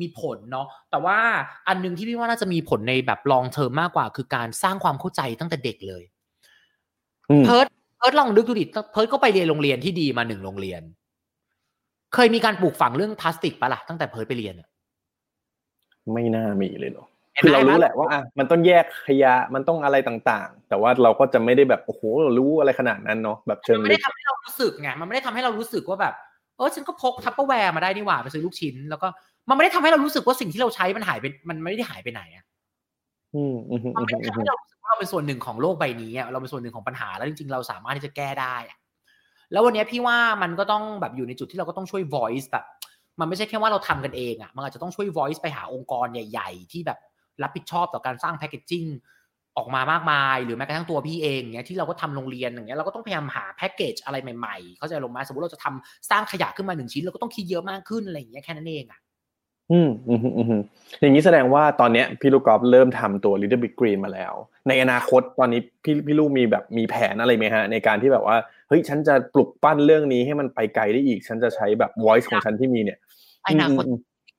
[0.00, 1.18] มีผลเนาะ แต่ว่า
[1.68, 6.02] อันหนึ่งที่พี่ว่าน่าจะมีผลในแบบ long term มากกว่า คือการสร้างความเข้าใจตั้งแต่เด็กเลย
[7.30, 7.66] อืมเพิร์ด
[7.98, 10.82] เพิร์ดลองนึกดูดิ เพิร์ดก็ไปเรียนโรงเรียนที่ดีมาหนึ่งโรงเรียน
[12.14, 14.68] เคยมีการปลูกฝังเรื่องพลาสติกปะล่ะตั้งแต่เพิร์ดไปเรียนอะ
[16.12, 22.02] ไม่น่ามีเลยเนาะห็น คือไหมเรารู้ห็นไหมแหละว่าอะมันต้องแยกขยะมันต้องอะไรต่างๆ แต่ว่าเราก็จะไม่ได้แบบโอ้โห
[22.38, 26.14] รู้อะไรขนาดนั้นเนาะแบบเชิมังนไม่ลึได้กทำให้เรารู้สึกไงมันไม่ได้ทำให้เรารู้สึกว่าแบบ
[26.56, 29.08] เออฉันก็พกทัพเปอร์แวร์มาได้นี่หว่าไปซื้อลูกชิ้น แล้วก็
[29.48, 32.44] มันไม่ได้ทำให้เรารู้สึกว่าสิ่งที่เราใช้มันหายไปมันไม่ได้หายไปไหนอะ
[33.34, 38.78] อืมอืมอืมันมไม่ได้อืทำมให้เรารู้สึกว่าเราเป็นส่วนหนึ่งของโลกใบนี้อะเราเป็นส่วนหนึ่งของปัญหาแล้วจริงๆเราสามารถที่จะแก้ได้อะ
[39.52, 42.64] แล้ววันนี้พี่ว่ามันก็ต้องแบบอยู่ในจุดที่เราก็ต้องช่วย voice แบบ
[43.20, 46.98] มันไม่ใช่แค่ว่าเราทำกันเองอะมันอาจจะต้องช่วย voice ไปหาองค์กรใหญ่ ๆ ที่แบบ
[47.42, 48.84] รับผิดชอบต่อการสร้างแพ c เกจจิ้ง
[49.56, 59.00] ออกมามากมาย หรือแม้กระทั่งตัวพี่เองเนี้ยที่เราก็ทำโรงเรียนอย่างเงี้ยเราก็ต้องพยายามหาแพ็กเกจอะไรใหม่ๆ เข้าใจลงมาสมมติเราจะทำสร้างขยะขึ้นมาหนึ่งชิ้นเราก็ต้องคิดเยอะมากขึ้นอะไรอย่างเงี้ยแค่นั้นเองอะ
[59.72, 60.62] อืมอืมอืมอืม
[61.00, 64.34] อย่างนี้แสดงว่าตอนเนี้ยพี่ลูกกอล์ฟเริ่มทำตัว Little Big Green มาแล้ว
[64.68, 68.36] ในอนาคตตอนนี้พี่พี่ลูกมีแบบมีแผนอะไรไหมฮะ ในการที่แบบว่า
[68.68, 72.98] เฮ้ยฉันจะปลุกปั้นเรื่องนี้ให้มันไปไกลได้อีก ฉันจะใช้แบบ voice ของฉันที่มีเนี่ย
[73.44, 73.84] ไอ้อนาคต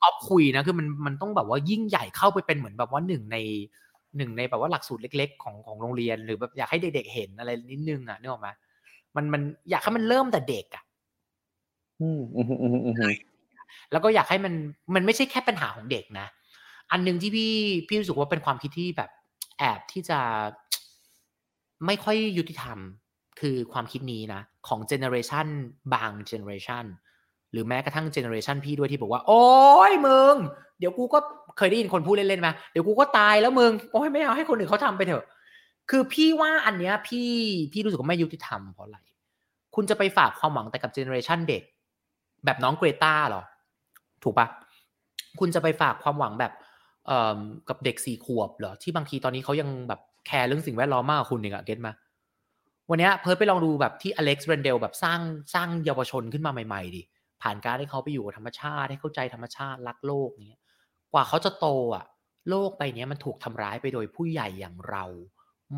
[0.01, 3.37] อืมที่ออฟคุยนะคือมันมันต้องแบบว่ายิ่งใหญ่เข้าไปเป็นเหมือนแบบว่าหนึ่งใน
[4.17, 8.49] หนึ่งในแบบว่าหลักสูตรเล็ก ๆ ของของโรงเรียนหรือแบบอยากให้เด็กๆเห็นอะไรนิดนึงอะนึกออกไหม
[9.15, 10.83] มันมันอยากให้มันเริ่มแต่เด็กอะ
[12.01, 13.13] อืมอืมอืมอืมอืมอืม
[13.91, 14.53] แล้วก็อยากให้มัน
[14.95, 16.27] มันไม่ใช่แค่ปัญหาของเด็กนะ
[16.91, 17.53] อันหนึงที่พี่
[17.87, 19.09] พี่รู้สึกว่าเป็นความคิดที่แบบ
[19.59, 20.19] แอบที่จะ
[21.85, 22.77] ไม่ค่อยยุติธรรม
[23.39, 25.47] คือความคิดนี้นะ ของ generation
[25.93, 26.85] บาง generation
[27.51, 29.43] หรือแม้กระทั่ง generation พี่ด้วยที่บอกว่า โอ้
[29.91, 30.35] ยมึง
[30.79, 31.19] เดี๋ยวกูก็
[31.57, 35.25] เคยได้ยินคนพูดเล่นๆไหมเดี๋ยวกูก็ตายแล้วมึงโอ้ยไม่เอาให้คนอื่นเขาทำไปเถอะ
[35.89, 37.29] คือพี่ว่าอันเนี้ยพี่
[37.71, 38.97] พี่รู้สึกว่าไม่ยุติธรรมเพราะอะไร
[39.75, 41.63] คุณจะไปฝากความหวังแต่กับ generation เด็ก
[42.45, 43.41] แบบน้องเกรตาหรอ
[44.23, 44.47] ถูกปะ
[45.39, 46.53] คุณจะไปฝากความหวังแบบ
[47.07, 47.39] เอ่อ
[47.69, 51.93] กับเด็กสี่ขวบเหรอที่บางทีตอนนี้เขายังแบบแคร์เรื่องสิ่งแวดล้อมมากกว่าคุณเองอะ get มะ
[52.89, 55.19] วันเนี้ยเพิร์ดไปลองดูแบบที่อเล็กซ์เรนเดลแบบสร้าง
[55.53, 57.01] สร้างเยาวชนขึ้นมาใหม่ ๆดิ
[57.41, 60.61] ผ่านการให้เขาไปอยู่กับธรรมชาติให้เข้าใจธรรมชาติรักโลกเนี้ย
[61.13, 62.05] กว่าเขาจะโตอะ
[62.49, 65.05] โลกใบเนี้ยมันถูกทำร้ายไปโดยผู้ใหญ่อย่างเรา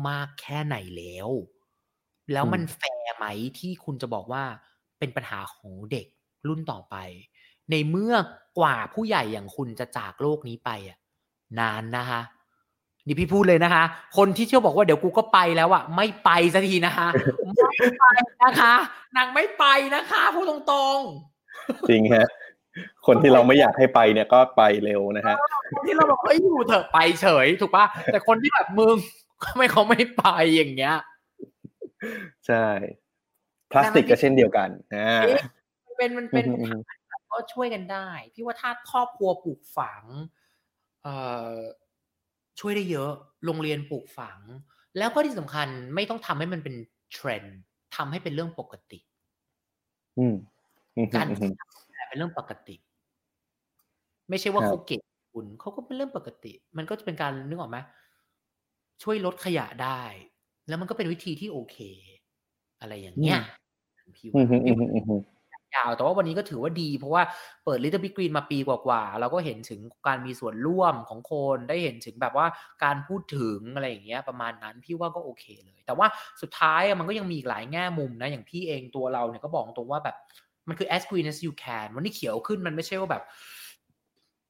[0.08, 1.28] มากแค่ไหนแล้ว
[2.32, 3.26] แล้วมันแฟร์ไหม
[3.58, 4.44] ที่คุณจะบอกว่า
[4.98, 6.06] เป็นปัญหาของเด็ก
[6.48, 6.96] รุ่นต่อไป
[7.70, 8.14] ในเมื่อ
[8.58, 10.98] กว่าผู้ใหญ่อย่างคุณจะจากโลกนี้ไปอะ
[11.60, 12.20] นานนะคะ
[13.06, 13.84] นี่พี่พูดเลยนะคะ
[14.16, 17.06] คนที่เชื่อบอกว่าเดี๋ยวกูก็ไปแล้วอะไม่ไปสักทีนะคะ
[17.78, 18.04] ไม่ไป
[18.42, 18.74] นะคะ
[19.16, 21.31] นางไม่ไปนะคะพูดตรงๆ
[21.88, 22.26] จริงฮะ
[23.06, 25.36] คนที่เราไม่อยากให้ไปเนี่ยก็ไปเร็วนะฮะ
[25.74, 28.96] คนที่เราบอกเฮ้ยอยู่เถอะไปเฉย ถูกปะแต่คนที่แบบมึง
[29.42, 30.96] ก็ไม่เขาไม่ไปอย่างเงี้ย
[32.46, 32.66] ใช่
[33.70, 35.20] พลาสติกก็เช่นเดียวกันอ่า
[35.86, 36.78] มันเป็นมันเป็นอืมอืม
[37.30, 40.02] ก็ช่วยกันได้ พี่ว่าถ้าครอบครัวปลูกฝัง
[41.02, 41.14] เอ่
[41.50, 41.54] อ
[42.60, 43.10] ช่วยได้เยอะ
[43.44, 44.38] โรงเรียนปลูกฝัง
[44.98, 46.74] แล้วก็ที่สำคัญไม่ต้องทำให้มันเป็น
[47.12, 47.58] เทรนด์
[47.96, 48.98] ทำให้เป็นเรื่องปกติ
[50.18, 50.61] อืมอืม
[51.14, 51.52] การอืม
[51.94, 52.76] แต่เป็นเรื่องปกติ
[54.28, 55.00] ไม่ใช่ว่าครับเขาเก่ง
[55.32, 57.78] คุณเขาก็เป็นเรื่องปกติ มันก็จะเป็นการนึกออกไหม
[59.02, 60.02] ช่วยลดขยะได้
[60.68, 61.76] แล้วมันก็เป็นวิธีที่โอเค
[62.80, 63.40] อะไรอย่างเงี้ย
[64.16, 65.22] พี่อืว่ามอืมอืมอืมอืม
[65.74, 67.22] ยาวแต่ว่าวันนี้ก็ถือว่าดี เพราะว่า
[67.64, 72.46] เปิด Little Big Green มาปีกว่าๆเราก็เห็นถึงการมีส่วนร่วมของคนได้เห็นถึงแบบว่า
[72.84, 76.06] การพูดถึงอะไรอย่างเงี้ยประมาณนั้นพี่ว่าก็โอเคเลย แต่ว่า
[76.42, 80.16] สุดท้ายอะมันก็ยังมีอีกหลายแง่มุมนะอย่างพี่เองตัวเราเนี่ยก็บอกตรงว่าแบบ
[80.68, 83.22] มันคือ as green as you can วันนี้เขียวขึ้นมันไม่ใช่ว่าแบบ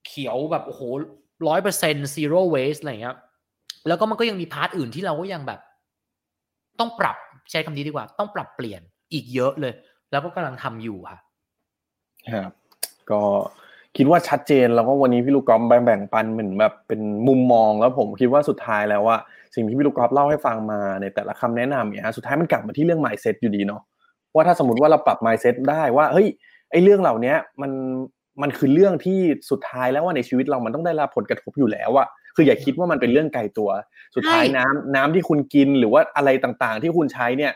[0.07, 0.83] เขียวแบบโอ้โห
[1.49, 3.17] ร้อยเปอร์เซ็นต์ zero waste อะไรอย่างเงี้ย
[3.89, 5.61] แล้วก็มันก็ยังมีพาร์ทอื่นที่เราก็ยังแบบ
[6.81, 7.17] ต้องปรับ
[7.51, 8.81] ใช้คำนี้ดีกว่า ต้องปรับเปลี่ยน
[9.13, 9.75] อีกเยอะเลย
[10.11, 11.19] แล้วก็กำลังทำอยู่ค่ะ
[12.33, 12.51] ครับ
[13.11, 13.21] ก็
[13.97, 19.19] คิดว่าชัดเจนแล้วก็วันนี้พี่ลูกกอล์ฟแบ่งแบ่งปันเหมือนแบบเป็นมุมมองแล้วผมคิดว่าสุดท้ายแล้วว่า
[19.55, 23.83] สิ่งที่พี่ลูกกอล์ฟเล่าให้ฟังมาในแต่ละคำแนะนำเนี่ยสุดท้ายมันกลับมาที่เรื่อง mindset อยู่ดีเนาะ
[24.35, 26.29] ว่าถ้าสมมติว่าเราปรับ mindset ได้ว่าเฮ้ย
[26.71, 27.73] ไอ้เรื่องเหล่านี้มัน
[28.43, 29.19] มันคือเรื่องที่
[29.51, 33.71] สุดท้ายแล้วว่าในชีวิตเรามันต้องได้รับผลกระทบอยู่แล้วอะคืออย่าคิดว่ามันเป็นเรื่องไกลตัว
[34.15, 37.53] สุดท้ายใช่น้ำน้ำที่คุณกินหรือว่าอะไรต่างๆ ที่คุณใช้เนี่ย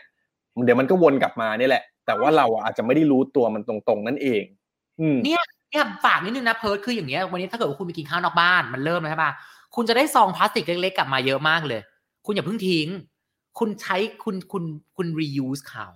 [0.65, 4.43] เดี๋ยวมันก็วนกลับมาเนี่ยแหละ แต่ว่าเราอะอาจจะไม่ได้รู้ตัวมันตรงๆนั่นเอง
[4.99, 9.31] อืมเนี่ยเนี่ยฝากนิดนึงนะเพิร์ดคืออย่างเงี้ยวันนี้ถ้าเกิดว่าคุณไปกินข้าวนอกบ้านมันเริ่มแล้วใช่ปะ
[9.75, 11.81] คุณจะได้ซองพลาสติกเล็กๆกลับมาเยอะมากเลย
[12.25, 12.87] คุณอย่าเพิ่งทิ้ง
[13.59, 14.63] คุณใช้คุณคุณ
[14.95, 15.89] คุณ reuse เขา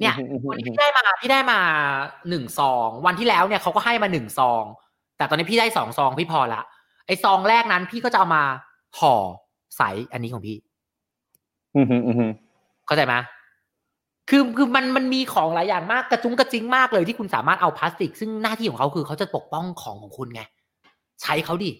[0.00, 0.14] เนี่ย
[0.48, 1.58] วันนี้พี่ได้มาพี่ได้มา
[2.28, 4.64] หนึ่งซอง วันที่แล้วเนี่ยเขาก็ให้มาหนึ่งซอง
[5.16, 6.62] แต่ตอนนี้พี่ได้สองซองพี่พอละ
[7.06, 8.42] ไอซองแรกนั้นพี่ก็จะเอามา
[8.98, 9.14] ห่อ
[9.76, 10.56] ใสอันนี้ของพี่
[11.76, 12.26] อืมฮึอืมฮึ
[12.86, 13.14] เข้าใจไหม
[14.30, 20.42] คือคือมันมันมีของหลายอย่างมากกระจุงกระจิงมากเลยที่คุณสามารถเอาพลาสติก ซึ่งหน้าที่ของเขาคือเขาจะปกป้องของของคุณไง
[21.22, 21.70] ใช้เขาดิ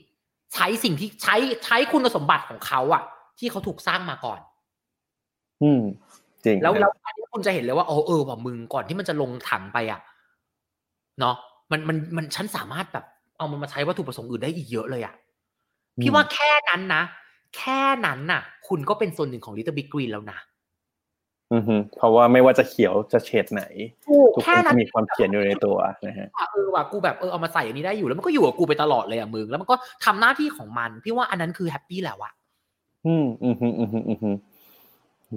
[0.55, 3.03] ใช้สิ่งที่ใช้ใช้คุณสมบัติของเขาอะ
[3.39, 4.41] ที่เขาถูกสร้างมาก่อน
[5.63, 5.83] อืม
[6.45, 10.01] จริงแล้วฮะแล้วอันนี้คุณจะเห็นเลยว่าโอ้เออว่ามึงก่อนที่มันจะลงถังไปอะ
[11.21, 11.37] เนาะ
[11.71, 13.05] มันมันมันฉันสามารถแบบ
[13.37, 15.15] เอามันมาใช้วัตถุประสงค์อื่นได้อีกเยอะเลยอะ
[16.01, 17.03] พี่ว่าแค่นั้นนะ
[17.57, 20.39] แค่นั้นน่ะ คุณก็เป็นส่วนหนึ่งของ Little Big Green แล้วนะ
[21.53, 23.65] อือฮึเพราะว่าไม่ว่าจะเขียวจะเฉดไหน
[24.07, 25.77] ถูกทุกคแค่นนั้นมีความเขียนอยู่ในตัว
[26.07, 32.33] นะฮะว่าเออว่ะกูแบบเออเอามาใส่อันนี้ได้อยู่แล้วมันก็อยู่กับกูไปตลอดเลยอะมึงแล้วมันก็ทำหน้าที่ของมัน พี่ว่าอันนั้นคือแฮปปี้แล้วอะ
[33.07, 34.31] อืมอืมฮึอืมฮึอืมฮึ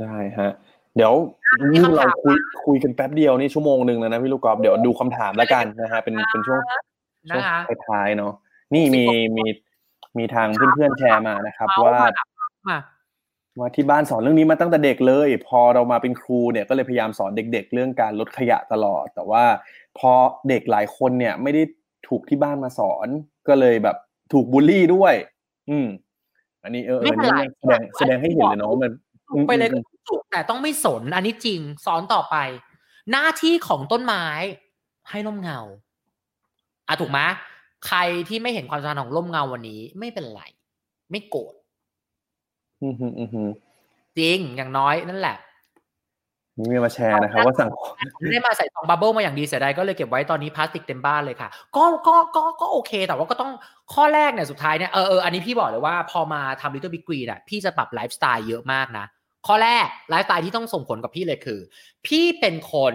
[0.02, 0.52] ได้ฮะ
[0.98, 1.14] เดี๋ยว
[1.60, 2.36] มีนี่คำถามเราคุย
[2.66, 6.62] คุยกันแป๊บเดียวนี่ชั่วโมงหนึ่งแล้วนะพี่ลูกกอล์ฟเดี๋ยวดูคำถามแล้วกันนะฮะเป็นเป็นช่วง
[7.30, 8.34] ช่วงนะคะท้ายๆเนาะ
[8.74, 9.06] นี่มี
[9.38, 9.46] มี
[10.18, 12.10] มีทางเพื่อนๆแชร์มานะครับเอาว่ามา
[12.70, 12.80] มา
[13.60, 19.44] ว่าที่บ้านสอนเรื่องนี้มาตั้งแต่เด็กเลย พอเรามาเป็นครูเนี่ยก็เลยพยายามสอนเด็ก ๆ เรื่องการลดขยะตลอด แต่ว่า
[19.98, 20.12] พอ
[20.50, 21.64] เด็กหลายคนเนี่ย ไม่ได้
[22.08, 23.08] ถูกที่บ้านมาสอน
[23.48, 23.98] ก็เลยแบบ
[24.34, 25.14] ถูกบูลลี่ด้วย
[25.70, 25.88] อืม
[26.64, 28.92] อันนี้เออเอไม่อเป็นไรนี่แสดงแสดงให้เห็นเลยเนาะว่ามัน
[29.30, 32.36] ถูกไปเลยอืก็มถูกแต่ต้องไม่สน อันนี้จริงสอนต่อไป
[33.12, 34.26] หน้าที่ของต้นไม้
[35.10, 35.60] ให้ร่มเงา
[36.88, 37.20] อะถูกไหม
[37.88, 38.00] ใคร
[38.30, 40.42] ที่ไม่เห็นความสำคัญของร่มเงาวันนี้ ไม่เป็นไร
[41.12, 41.54] ไม่โกรธ
[42.82, 43.50] อืมอืมอืมอืม
[44.18, 45.38] จริงอย่างน้อยนั่นแหละ
[46.58, 47.70] นี่มีมาแชร์นะครับว่าสั่ง
[48.32, 53.52] ได้มาใส่ซอง bubble มาอย่างดีเสียดายก็เลยเก็บไว้ตอนนี้พลาสติกเต็มบ้านเลยค่ะ ก็ก็ก็ก็โอเค แต่ว่าก็ต้อง
[53.94, 59.06] ข้อแรกเนี่ยสุดท้ายเนี่ยเออเอออันนี้พี่บอกเลยว่าพอมาทำ Little Big Green อะพี่จะปรับไลฟ์สไตล์เยอะมากนะ
[59.48, 61.60] ข้อแรกไลฟ์สไตล์ที่ต้องส่งผลกับพี่เลยคือ
[62.08, 62.94] พี่เป็นคน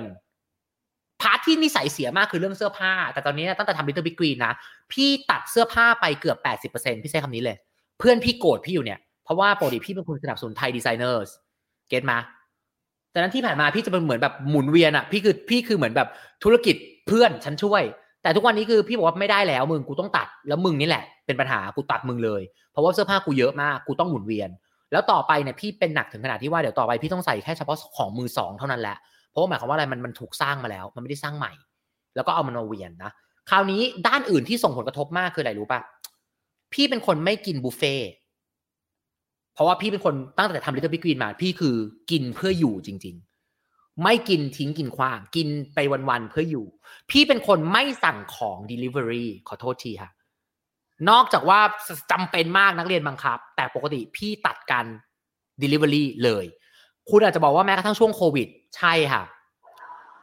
[1.21, 4.53] part ที่นิสัยเสียมากคือเรื่องเสื้อผ้า แต่ตอนนี้ตั้งแต่ทำ Little Big Green นะ
[4.93, 6.39] พี่ตัดเสื้อผ้าไปเกือบ
[6.73, 7.57] 80%พี่ใช้คำนี้เลย
[7.99, 11.31] เพื่อนพี่โกรธพี่อยู่เนี่ย เพราะว่าปกติพี่เป็นคนสนับสนุนไทยดีไซเนอร์ส
[11.89, 12.19] เก็ตมา
[13.11, 16.09] แต่นั้นที่ผ่านมาพี่จะเป็นเหมือนแบบหมุนเวียนอะพี่คือพี่คือเหมือนแบบ
[16.45, 16.77] ธุรกิจ
[17.07, 17.83] เพื่อนฉันช่วย
[18.23, 22.43] แต่ทุกวันนี้คือพี่บอกว่าไม่ได้แล้วมึงกูต้องตัดแล้วมึงนี่แหละ เป็นปัญหากูตัดมึงเลย
[22.73, 24.51] เพราะว่าเสื้อผ้ากูเยอะมากกูต้องหมุนเวียน
[24.93, 28.97] แล้วต่อไปเนี่ยพี่เป็นหนักถึงขนาดที่ว่าเดี๋ยวต่อไปพี่ต้องใส่แค่เฉพาะของมือสองเท่านั้นแหละ
[29.31, 31.53] เพราะหมายความว่าอะไรมันมันถูกสร้างมาแล้ว มันไม่ได้สร้างใหม่
[32.15, 33.11] แล้วก็เอามันมาเวียนนะ
[33.51, 35.81] คราวนี้ด้านอื่นที่ส่งผลกระทบมากคืออะไรรู้ป่ะ
[36.73, 37.95] พี่เป็นคนไม่กินบุฟเฟ่
[39.55, 41.75] เพราะว่าพี่เป็นคนตั้งแต่ทำ Little Big Green มา พี่คือ
[42.11, 43.17] กินเพื่ออยู่จริง
[43.59, 45.79] ๆ ไม่กินทิ้งกินขว้าง กินไป
[46.09, 46.67] วันๆเพื่ออยู่
[47.11, 50.11] พี่เป็นคนไม่สั่งของ Delivery ขอโทษทีค่ะ
[51.11, 51.61] นอกจากว่า
[52.11, 54.85] จำเป็นมากนักเรียนบังคับ แต่ปกติพี่ตัดการ
[55.63, 56.45] Delivery เลย
[57.11, 59.23] คุณอาจจะบอกว่าแม้กระทั่งช่วงโควิด ใช่ค่ะ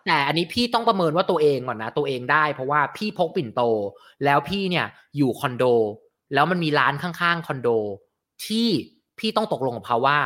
[0.08, 3.62] แต่อันนี้พี่ต้องประเมินว่าตัวเองก่อนนะ ตัวเองได้เพราะว่าพี่พกปิ่นโต
[4.26, 4.86] แล้วพี่เนี่ย
[5.18, 5.64] อยู่คอนโด
[6.34, 7.70] แล้วมันมีร้านข้างๆคอนโด
[8.46, 8.68] ที่
[9.20, 10.20] พี่ต้องตกลงกับเขาว่า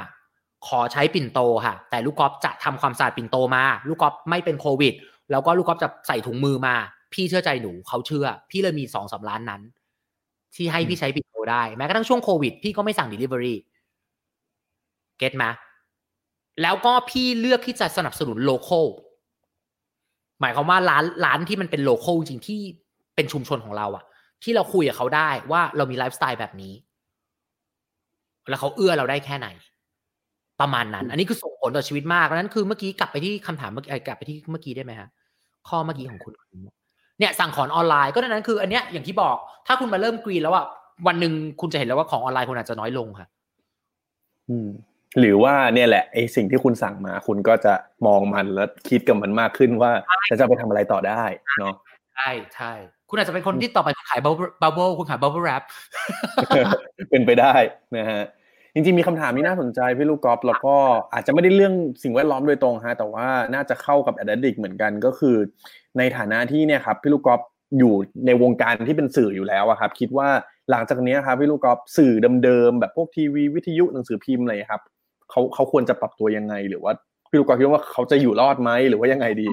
[0.68, 4.93] ขอใช้ปิ่นโตค่ะ แต่ลูกกอล์ฟจะทำความสะอาดปิ่นโตมา ลูกกอล์ฟไม่เป็นโควิด
[5.32, 6.76] แล้วก็ลูกกอล์ฟจะใส่ถุงมือมา
[7.14, 9.62] พี่เชื่อใจหนูเขาเชื่อ พี่เลยมีสองสามร้านนั้น
[10.56, 13.56] ที่ให้พี่ใช้ปิ่นโตได้ แม้กระทั่งช่วงโควิด พี่ก็ไม่สั่ง Delivery
[15.18, 15.45] get ไหม
[16.62, 18.80] แล้วก็พี่เลือกที่จะสนับสนุน local
[20.41, 22.60] หมายความว่าร้านร้านที่มันเป็น local จริงที่
[23.16, 24.04] เป็นชุมชนของเราอะ
[24.43, 26.74] ที่เราคุยกับเขาได้ว่าเรามีไลฟ์สไตล์แบบนี้
[28.49, 29.47] แล้วเขาเอื้อเราได้แค่ไหน
[30.62, 35.10] ประมาณนั้น อันนี้คือส่งผลต่อชีวิตมากดังนั้นคือเมื่อกี้กลับไปที่คำถามเมื่อกี้เอ่อกลับไปที่เมื่อกี้ได้ไหมฮะ
[35.68, 36.34] ข้อเมื่อกี้ของคุณ
[37.20, 39.36] เนี่ยสั่งของออนไลน์ก็ดังนั้นคือ อันเนี้ยอย่างที่บอก
[39.68, 40.66] ถ้าคุณมาเริ่ม green แล้วอะ
[41.07, 43.28] วันหนึ่งคุณจะเห็นแล้วว่าของออนไลน์คุณอาจจะน้อยลงค่ะ
[44.49, 44.68] อืม
[45.20, 47.74] หรือว่าเนี่ยแหละไอสิ่งที่คุณสั่งมาคุณก็จะ
[48.05, 49.91] มองมันแล้วคิดกับมันมากขึ้นว่า
[50.28, 51.24] ฉันจะเอาไปทำอะไรต่อได้
[51.59, 51.74] เนาะ
[52.16, 52.74] ใช่ใช่
[53.09, 55.64] คุณอาจจะเป็นคนที่ต่อไปคุณขาย bub bubble คุณขาย bubble wrap
[57.09, 57.53] เป็นไปได้
[57.97, 58.24] นะฮะ
[58.74, 60.76] จริงๆมีคำถามที่น่าสนใจพี่ลูกกอล์ฟแล้วก็
[61.13, 65.36] อาจจะไม่ได้เรื่องสิ่งแวดล้อมโดยตรงฮะแต่ว่าน่าจะเข้ากับ a d d i c t เหมือนกันก็คือ
[65.97, 67.41] ในฐานะที่เนี่ยครับพี่ลูกกอล์ฟ
[67.80, 67.93] อยู่
[68.26, 70.30] ในวงการที่เป็นสื่ออยู่แล้วอะครับ คิดว่า
[70.71, 72.13] หลังจากนี้ครับพี่ลูกกอล์ฟสื่อ
[72.43, 74.82] เดิมๆแบบพวกทีวีวิทยุหนังสือพิมพ์อะไรครับ
[75.30, 76.93] เขาเขาควรจะปรับตัวยังไง หรือว่า
[77.30, 79.47] พี่ลูกกอล์ฟคิดว่าเขาจะอยู่รอดไหมหรือว่ายังไงดี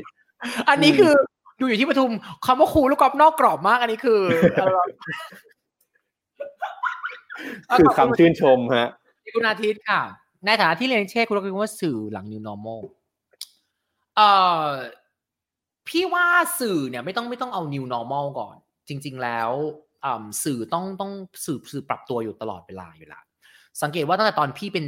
[0.68, 1.12] อันนี้คือ
[1.60, 2.10] ดูอยู่ที่ปทุม
[2.46, 4.20] คำว่าครูลูกกอล์ฟนอกกรอบมาก อันนี้คือ
[4.56, 4.82] เอ่อ
[7.78, 8.88] คือคำชื่นชมฮะ
[9.34, 10.02] คุณอาทิตย์ค่ะ
[10.44, 12.80] ในฐานะที่เรียนเช่คุณเราคิดว่าสื่อหลัง new normal
[14.16, 14.30] เอ่
[14.64, 14.66] อ
[15.88, 16.26] พี่ว่า
[16.60, 18.56] สื่อเนี่ยไม่ต้องไม่ต้องเอา new normal ก่อน
[18.88, 19.50] จริง ๆ แล้ว
[20.04, 21.12] อ่าสื่อต้องต้อง
[21.44, 23.22] สื่อสื่อปรับตัวอยู่ตลอดเวลาอยู่แล้ว
[23.82, 24.86] สังเกตว่าตั้งแต่ตอนพี่เป็น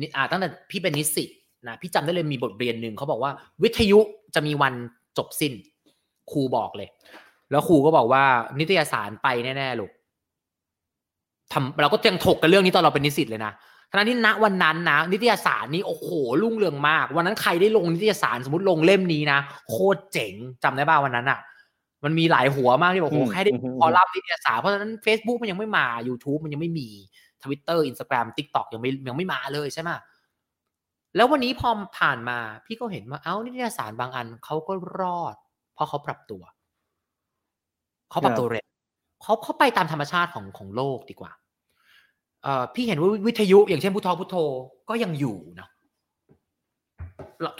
[0.00, 1.30] นิอ่าตั้งแต่พี่เป็นนิสิต
[1.68, 3.32] นะพี่จำได้เลยมีบทเรียนหนึ่งเขาบอกว่า
[3.62, 3.98] วิทยุ
[4.34, 4.74] จะมีวัน
[5.18, 5.52] จบสิ้น
[6.30, 6.88] ครูบอกเลย
[7.50, 8.24] แล้วครูก็บอกว่า
[8.58, 9.90] นิตยสารไปแน่ๆลูก
[11.52, 13.52] ทำเราก็ยังถกกันเรื่องนี้ตอนเราเป็นนิสิตเลยนะ
[13.90, 16.08] ทั้งที่ณวันนั้นนะนิตยสารนี้โอ้โห
[16.42, 19.38] รุ่งเรืองมาก วันนั้นใครได้ลงนิตยสารสมมติลงเล่มนี้นะ
[19.70, 20.32] โคตรเจ๋ง
[20.62, 21.40] จำได้ป่าวันนั้นอะ
[22.04, 26.88] มันมีหลายหัวมากที่บอกโอ้โหแค่ได้คอลัมน์นิตยสารเพราะฉะนั้น Facebook มันยังไม่มา YouTube มันยังไม่มี
[27.42, 29.90] Twitter Instagram TikTok ยังไม่ยังไม่มาเลยใช่ไหม
[31.16, 35.34] แล้ววันนี้พอผ่านมา พี่ก็เห็นว่าเอ้านิตยสารบางอันเขาก็รอด
[35.74, 36.42] เพราะเขาปรับตัว
[38.10, 38.64] เขาปรับตัวเร็ว
[39.22, 41.39] เขาเขาไปตามธรรมชาติของของโลกดีกว่าเอ่อ
[42.74, 44.36] พี่เห็นว่าวิทยุอย่างเช่นพุทโธพุทโธ
[44.88, 45.68] ก็ยังอยู่เนาะ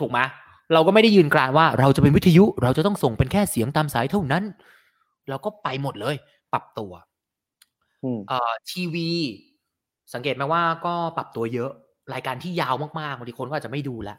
[0.00, 0.18] ถูกไหม
[0.74, 4.44] เราก็ไม่ได้ยืนกรานว่าเราจะเป็นวิทยุ เราจะต้องส่งเป็นแค่เสียงตามสายเท่านั้น
[5.28, 6.16] เราก็ไปหมดเลย
[6.52, 6.92] ปรับตัว
[8.28, 9.08] เอ่อทีวี
[10.14, 11.70] สังเกตไหมว่าก็ปรับตัวเยอะ
[12.14, 14.18] รายการที่ยาวมากๆบางทีคนก็อาจจะไม่ดูแล้ว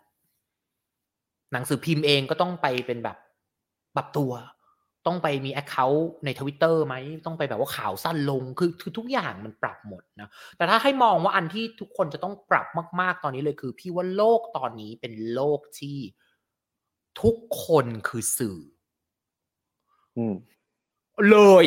[1.53, 3.17] หนังสือพิมพ์เองก็ต้องไปเป็นแบบ
[3.95, 4.31] ปรับตัว
[5.07, 6.95] ต้องไปมี Account ในทวิตเตอร์ไหม
[7.25, 12.67] ต้องไปแบบว่าข่าวสั้นลงคือคือทุกอย่างมันปรับหมดนะ แต่ถ้าให้มองว่าอันที่ทุกคนจะต้องปรับ
[12.99, 15.97] มากๆตอนนี้เลยคือ พี่ว่าโลกตอนนี้เป็นโลกที่
[17.21, 17.35] ทุก
[17.65, 18.59] คนคือสื่อ
[20.17, 20.35] อืม
[21.29, 21.65] เลย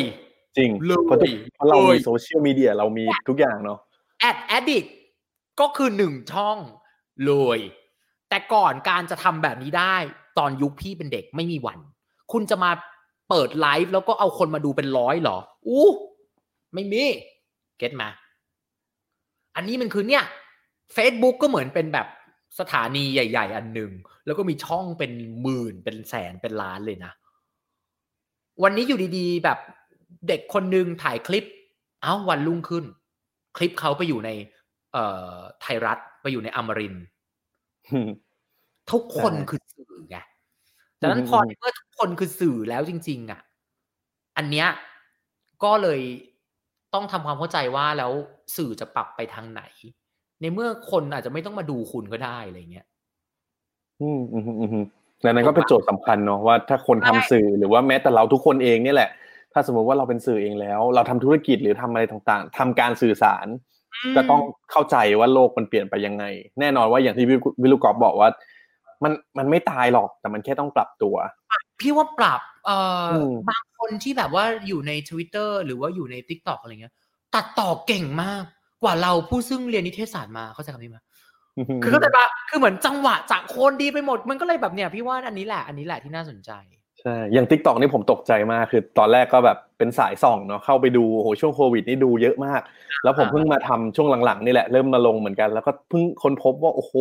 [0.57, 1.17] จริงเลยเพราะ
[1.53, 3.79] เพราะเรามีโซเชียลมีเดียเรามีทุกอย่างเนาะ
[4.19, 4.85] แอดแอดิก
[5.59, 6.57] ก็คือหนึ่งช่อง
[7.25, 7.59] เลย
[8.29, 9.95] แต่ก่อนการจะทำแบบนี้ได้
[10.37, 11.79] ตอนยุคพี่เป็นเด็กไม่มีวัน
[12.31, 12.71] คุณจะมา
[13.29, 15.89] เปิดไลฟ์แล้วก็เอาคนมาดูเป็นร้อยเหรอ อู้
[16.73, 17.03] ไม่มี
[17.77, 18.09] เก็ตมา
[19.55, 20.23] อันนี้มันคือเนี่ย
[20.95, 22.07] Facebook ก็เหมือนเป็นแบบ
[22.59, 23.91] สถานีใหญ่ ๆ อันหนึ่ง
[24.25, 25.11] แล้วก็มีช่องเป็น
[25.41, 27.11] หมื่นเป็นแสนเป็นล้านเลยนะ
[28.63, 29.59] วันนี้อยู่ดีๆ แบบ
[30.27, 31.45] เด็กคนหนึ่งถ่ายคลิป
[32.01, 32.85] เอ้าวันรุ่งขึ้น
[33.57, 34.29] คลิปเขาไปอยู่ใน
[34.93, 36.95] เอ่อไทยรัฐไปอยู่ในอมริน
[38.91, 40.17] ทุกคนคือสื่อไง
[41.05, 43.41] ดังนั้นพอเมื่อทุกคนคือสื่อแล้วจริง ๆ อะ
[44.37, 44.67] อันเนี้ย
[45.63, 46.01] ก็เลย
[46.93, 48.11] ต้องทำความเข้าใจว่าแล้ว
[48.57, 49.63] สื่อจะปรับไปทางไหน
[50.41, 52.85] ในเมื่อคนอาจจะไม่ต้องมาดูคุณก็ได้อะไรเงี้ย
[54.01, 54.85] อืมอืมอืม
[55.23, 59.09] ดังนั้นก็เป็นโจทย์สำคัญเนาะว่าถ้าคนทำสื่อหรือว่าแม้แต่เราทุกคนเองเนี่ยแหละ
[59.53, 63.47] ถ้าสมมติว่าเราเป็นสื่อเองแล้ว เราทำธุรกิจหรือทำอะไรต่างๆทำการสื่อสาร
[64.15, 64.41] ก็ต้อง
[64.71, 66.23] เข้าใจว่าโลกมันเปลี่ยนไปยังไง
[66.59, 67.25] แน่นอนว่าอย่างที่
[67.61, 68.29] วิลุกอบบอกว่า
[69.05, 71.15] มันมันไม่ตายหรอกแต่มันแค่ต้องปรับตัว
[71.79, 72.77] พี่ว่าปรับเอ่
[73.07, 73.09] อ
[73.49, 76.93] บางคนที่แบบว่าอยู่ใน Twitter หรือว่าอยู่ใน t ิ k t o k อะไรเงี้ย
[77.35, 78.43] ตัดต่อเก่งมาก
[78.83, 80.97] กว่าเราผู้ซึ่งเรียนนิเทศศาสตร์มาเข้าใจคำนี้ไหม
[81.83, 86.51] คือเข้าใจปะคือเหมือนจังหวะจากโคนดีไปหมด มันก็เลยแบบเนี่ยพี่ว่าอันนี้แหละอันนี้แหละที่น่าสนใจ
[87.01, 92.61] ใช่อย่างทิกตอกนี่ผมตกใจมากคือตอนแรกก็แบบเป็นสายส่องเนาะเข้าไปดูโอ้โหช่วงโควิดนี่ดูเยอะมาก
[93.03, 96.93] แล้วผมเพิ่งมาทำช่วงหลังๆนี่แหละเริ่มมาลงเหมือนกัน แล้วก็เพิ่งค้นพบว่าโอ้โห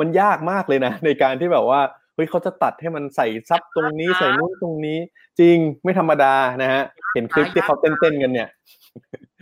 [0.00, 1.80] มันยากมากเลยนะ ในการที่แบบว่า
[2.14, 4.98] เฮ้ยเขาจะตัดให้มันใส่ซับตรงนี้ใส่นู้นตรงนี้
[5.40, 6.82] จริงไม่ธรรมดานะฮะ
[7.14, 8.48] เห็นคลิปที่เขาเต้นๆกันเนี่ย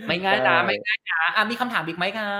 [0.07, 2.31] ไม่ง่ายนะไม่ง่ายนะอะมีคำถามอีกไหมคะ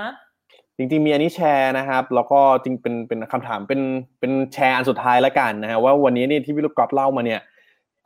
[0.77, 3.81] จริงๆมีอันนี้แชร์นะครับ แล้วก็จริงเป็นเป็นคำถามเป็น
[4.19, 7.41] เป็นแชร์อันสุดท้ายแล้วกันนะฮะว่าวันนี้นี่ที่วิลุกอฟเล่ามาเนี่ย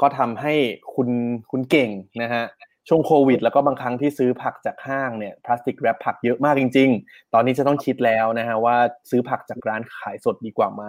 [0.01, 0.53] ก็ทำให้
[0.95, 1.09] คุณ
[1.51, 1.89] คุณเก่ง
[2.21, 2.43] นะฮะ
[2.89, 8.77] ช่วงโควิด แล้วก็บางครั้งที่ซื้อผักจากห้างเนี่ยพลาสติกแรปผักเยอะมากจริง ๆ ตอนนี้จะต้องคิดแล้วนะฮะว่า
[9.09, 10.83] ซื้อผักจากร้านขายสดดีกว่าไหม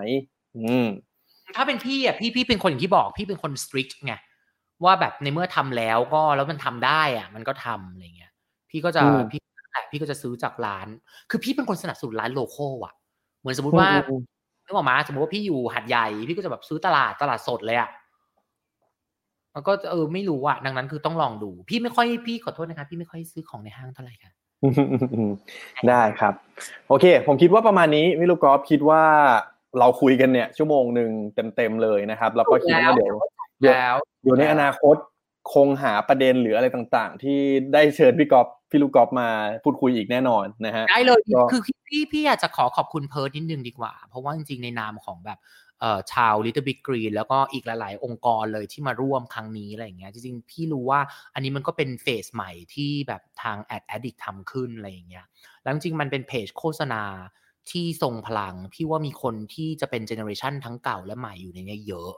[0.56, 0.86] อืม
[1.56, 4.14] ถ้าเป็นพี่อะพี่พี่เป็นคนอย่างที่บอก พี่เป็นคนสตรีทไง
[4.84, 8.32] ว่าแบบในเมื่อทำแล้วก็แล้วมันทำได้อะ มันก็ทำอะไรเงี้ย
[8.70, 9.40] พี่ก็จะพี่
[9.72, 10.88] แต่พี่ก็จะซื้อจากร้าน
[11.30, 12.94] คือพี่เป็นคนสนับสนุนร้านโลโก้อะ
[13.40, 13.90] เหมือนสมมติว่า
[14.64, 17.90] นึกออกมาสมมติว่าพี่อยู่หัดใหญ่ พี่ก็จะแบบซื้อตลาดตลาดสดเลยอะ
[19.54, 24.32] มันก็เออไม่รู้อะดังนั้นคือต้องลองดู พี่ไม่ค่อยพี่ขอโทษนะครับพี่ไม่ค่อยซื้อของในห้างเท่าไหร่ค่ะ
[25.88, 26.34] ได้ครับ
[26.88, 29.02] โอเค ผมคิดว่าประมาณนี้มิลูกอฟคิดว่า
[29.78, 31.10] เราคุยกันเนี่ย ชั่วโมงหนึ่ง
[31.56, 33.14] เต็มๆเลยนะครับ แล้วก็คิดว่าเดี๋ยว
[33.60, 34.96] เดี๋ยวในอนาคต
[35.54, 37.38] คงหาประเด็นหรืออะไรต่างๆ ที่
[37.72, 39.28] ได้เชิญพี่กอฟพี่ลูกกอฟมา
[39.64, 41.20] พูดคุยอีกแน่นอนนะฮะได้เลย
[41.52, 45.38] คือพี่พี่อยากจะขอขอบคุณเพิร์ดนิดนึงดีกว่า เพราะว่าจริงๆในนามของแบบ
[46.12, 51.00] ชาว Little Big Green แล้วก็อีกหลาย ๆ องค์กรเลยที่มาร่วมครั้งนี้อะไรอย่างเงี้ยจริงๆ พี่รู้ว่า
[51.34, 55.26] อันนี้มันก็เป็นเฟสใหม่ที่แบบทาง Ad Addict ทำขึ้นอะไรอย่างเงี้ย
[55.62, 57.02] แล้วจริงๆ มันเป็นเพจโฆษณา
[57.70, 62.12] ที่ทรงพลัง พี่ว่ามีคนที่จะเป็นเจเนอเรชันทั้งเก่าและใหม่อยู่ในนี้เยอะ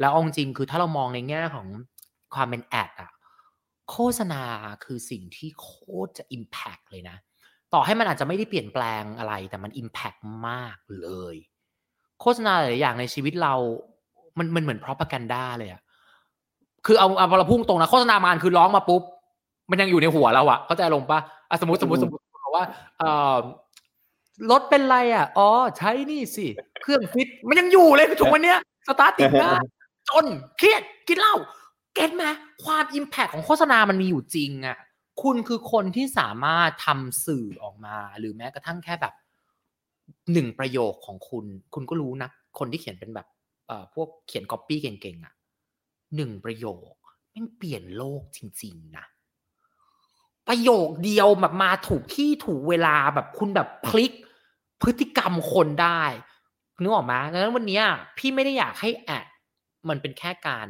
[0.00, 1.68] แล้วเอาจริงคือถ้าเรามองในแง่ของ
[2.34, 3.12] ความเป็น Ad อะ
[3.90, 4.42] โฆษณา
[4.84, 5.68] คือสิ่งที่โค
[6.06, 7.16] ตรจะ Impact เลยนะ
[7.74, 11.36] ต่อให้มันอาจจะไม่ได้เปลี่ยนแปลงอะไรแต่มัน Impact มากเลย
[12.22, 13.54] โฆษณาหลายอย่างในชีวิตเรา
[14.38, 15.82] มันมันเหมือน propaganda เลยอะ
[16.86, 19.02] คือเอาเอาเราพุ่งตรงนะโฆษณามานคือร้องมาปุ๊บ
[19.70, 21.18] มันยังอยู่ในหัวเราอะเข้าใจลงปะ
[21.50, 22.64] อะสมมติสมมติสมมติบอกว่า
[22.98, 23.36] เอ่อ
[24.50, 26.46] รถเป็นไรอะ อ๋อ ใช้นี่สิ
[26.82, 28.58] เครื่องฟิต มันยังอยู่เลยถุงวันเนี้ย
[28.88, 29.52] สตาร์ทติดได้
[30.08, 30.26] จน
[30.58, 31.34] เครียดกินเหล้า
[31.94, 32.24] เก็ตไหม
[32.64, 34.76] ความอิมแพคของโฆษณามันมีอยู่จริงอะ
[35.22, 39.12] คุณคือคนที่สามารถทำสื่อออกมา หรือแม้กระทั่งแค่แบบ
[40.32, 43.26] หนึ่งประโยคของคุณ คุณก็รู้นะ คนที่เขียนเป็นแบบ
[43.66, 45.34] เอ่อพวกเขียนก๊อปปี้เก่งๆอะ่ะ
[46.16, 46.92] หนึ่งประโยค
[47.30, 49.04] แม่งเปลี่ยนโลกจริง ๆ นะ
[50.48, 54.12] ประโยคเดียวแบบมาถูกที่ถูกเวลาแบบคุณแบบพลิก
[54.82, 56.02] พฤติกรรมคนได้
[56.82, 57.80] นึกออกไหมดังนั้นวันนี้
[58.18, 59.26] พี่ไม่ได้อยากให้แอด
[59.88, 60.68] มันเป็นแค่การ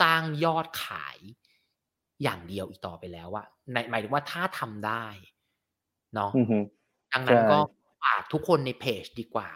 [0.00, 1.18] สร้างยอดขาย
[2.22, 5.06] อย่างเดียวอีกต่อไปแล้วอะในหมายถึงว่าถ้าทำได้
[6.14, 6.58] เนาะอือฮึ
[7.12, 7.58] ดังนั้นใช่ก็
[8.02, 9.48] ฝากทุกคนในเพจดีกว่า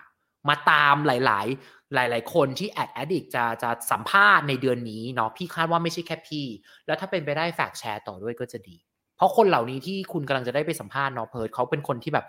[0.49, 6.47] มาตามหลาย ๆ หลาย ๆ คนที่แอดแอดิกจะจะสัมภาษณ์ในเดือนนี้เนาะพี่คาดว่าไม่ใช่แค่พี่
[6.87, 8.77] แล้วถ้าเป็นไปได้ฝากแชร์ต่อด้วยก็จะดี
[9.17, 12.27] เพราะคนเหล่านี้ที่คุณกำลังจะได้ไปสัมภาษณ์เนาะเพิร์ดเขาเป็นคนที่แบบ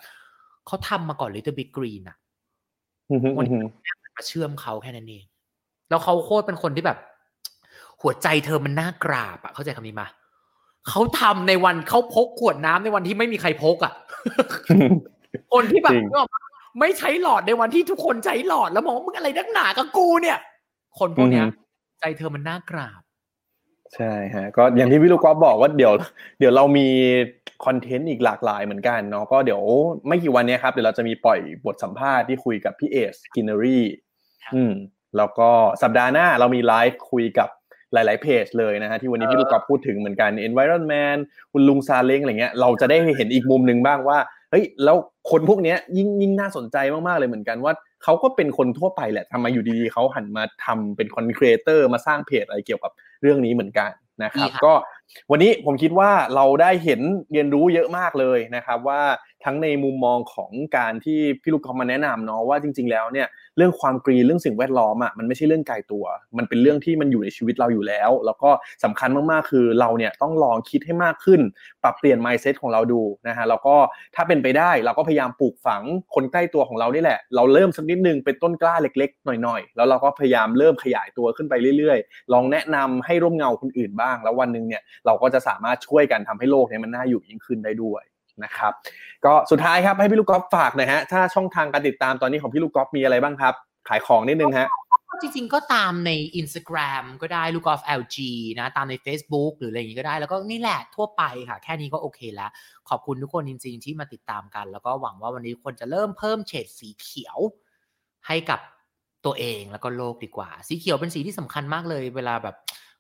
[0.68, 2.18] เขาทำมาก่อน Little Big Green อะ
[3.12, 3.68] อือฮึวันอือนี้ฮึ
[4.18, 5.24] มาเชื่อมเขาแค่นั้นเอง
[5.90, 6.98] แล้วเขาโคตรเป็นคนที่แบบ
[8.02, 10.08] หัวใจเธอมันน่ากราบอะเข้าใจคำนี้มา
[10.90, 13.94] เขาทำในวันเขาพกขวดน้ำในวันที่ไม่มีใครพกอะ
[15.54, 16.42] คนที่แบบจริงนึกออกปะ
[16.80, 20.38] ไม่ใช้หลอดในวันที่ทุกคนใช้หลอดแล้วมองว่ามึงอะไรนักหนากับกูเนี่ย
[21.00, 23.02] คนพวกเนี้ยอือฮึใจเธอมันน่ากราบ
[23.96, 25.94] ใช่ฮะ ก็อย่างที่พี่ลูกกอล์ฟบอกว่าเดี๋ยว
[26.40, 26.88] เดี๋ยวเรามี
[27.66, 29.62] คอนเทนต์อีกหลากหลายเหมือนกันเนาะก็เดี๋ยว
[30.08, 33.84] ไม่กี่วันเนี้ยครับเดี๋ยวเราจะมีปล่อยบทสัมภาษณ์ที่คุยกับพี่เอสกินเนอรี่
[34.44, 34.74] ครับอืม
[35.18, 35.50] แล้วก็
[35.82, 37.50] สัปดาห์หน้าเรามีไลฟ์คุยกับ
[37.94, 41.20] หลาย ๆ เพจเลยนะฮะที่วันนี้พี่ลูกกอล์ฟพูดถึงเหมือนกัน Environment
[41.52, 44.18] คุณลุงซาเล้งอะไรเงี้ยเราจะได้เห็นอีกมุมหนึ่งบ้างว่า
[44.52, 44.98] เฮ้ยแล้ว
[45.32, 52.92] คนพวกเนี้ยยิ่งยิ่งน่าสนใจมากๆเลยเหมือนกันว่าเขาก็เป็นคนทั่วไปแหละทำไมอยู่ดีๆเขาหันมาทำเป็นคอนครีเอเตอร์มาสร้างเพจอะไรเกี่ยวกับ
[53.22, 53.90] เรื่องนี้เหมือนกัน
[54.24, 54.74] นะครับดีครับก็
[55.32, 57.02] วันนี้ผมคิดว่าเราได้เห็น
[57.32, 59.02] เรียนรู้เยอะมากเลยนะครับว่า
[59.46, 63.28] ทั้งในมุมมองของการที่พี่ลูกกอล์ฟมาแนะนำเนาะว่าจริง ๆ แล้วเนี่ย
[63.58, 66.06] เรื่องความกรีนเรื่องสิ่งแวดล้อมอะมันไม่ใช่เรื่องไกลตัว
[66.38, 68.50] มันเป็นเรื่องที่มันอยู่ในชีวิตเราอยู่แล้ว แล้วก็
[68.84, 71.42] สำคัญมากๆคือเราเนี่ยต้องลองคิดให้มากขึ้น
[71.84, 73.76] ปรับเปลี่ยน mindset ของเราดูนะฮะแล้วก็
[74.16, 75.82] ถ้าเป็นไปได้เราก็พยายามปลูกฝัง
[76.16, 88.04] คนใกล้ตัวของเรานี่แหละ เราเริ่มสักนิดนึงเป็นต้นกล้าเล็ก ๆ หน่อยๆ แล้วเราก็พยายามเริ่มขยายตัวขึ้นไปเรื่อยๆ ลองแนะนำให้ร่วมเงาคนอื่นบ้าง แล้ววันหนึ่งเนี่ยเราก็จะสามารถช่วยกันทำให้โลกเนี้มันน่าอยู่ยิ่งขึ้นได้ด้วย
[88.44, 88.74] นะครับ
[89.26, 93.54] ก็สุดท้ายครับให้พี่ลูกกอล์ฟฝากหน่อยฮะถ้าช่องทางการติดตามตอนนี้ของพี่ลูกกอล์ฟมีอะไรบ้างครับ
[93.90, 94.68] ขายของนิดนึงฮะ
[95.22, 98.18] จริงๆก็ตามใน Instagram ก็ได้ลูกออฟ LG
[98.60, 102.50] นะตามใน Facebook หรืออะไรอย่างนี้ก็ได้ แล้วก็นี่แหละทั่วไปค่ะ แค่นี้ก็โอเคแล้ว
[102.90, 107.38] ขอบคุณทุกคนจริง ๆ ที่มาติดตามกัน แล้วก็หวังว่าวันนี้คนจะเริ่มเพิ่มเฉดสีเขียว
[108.28, 108.60] ให้กับ
[109.26, 112.56] ตัวเองแล้วก็โลกดีกว่า สีเขียวเป็นสีที่สำคัญมากเลย เวลาแบบ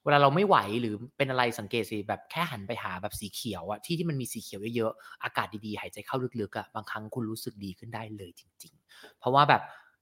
[0.08, 9.62] เวลาเราไม่ไหวหรือเป็นอะไรสังเกตสิแบบแค่หันไปหาแบบสีเขียวอะที่ที่มันมีสีเขียวเยอะๆอากาศดีๆหายใจเข้าลึกๆอะบางครั้งคุณรู้สึกดีขึ้นได้เลยจริง ๆ เพราะว่าแบบ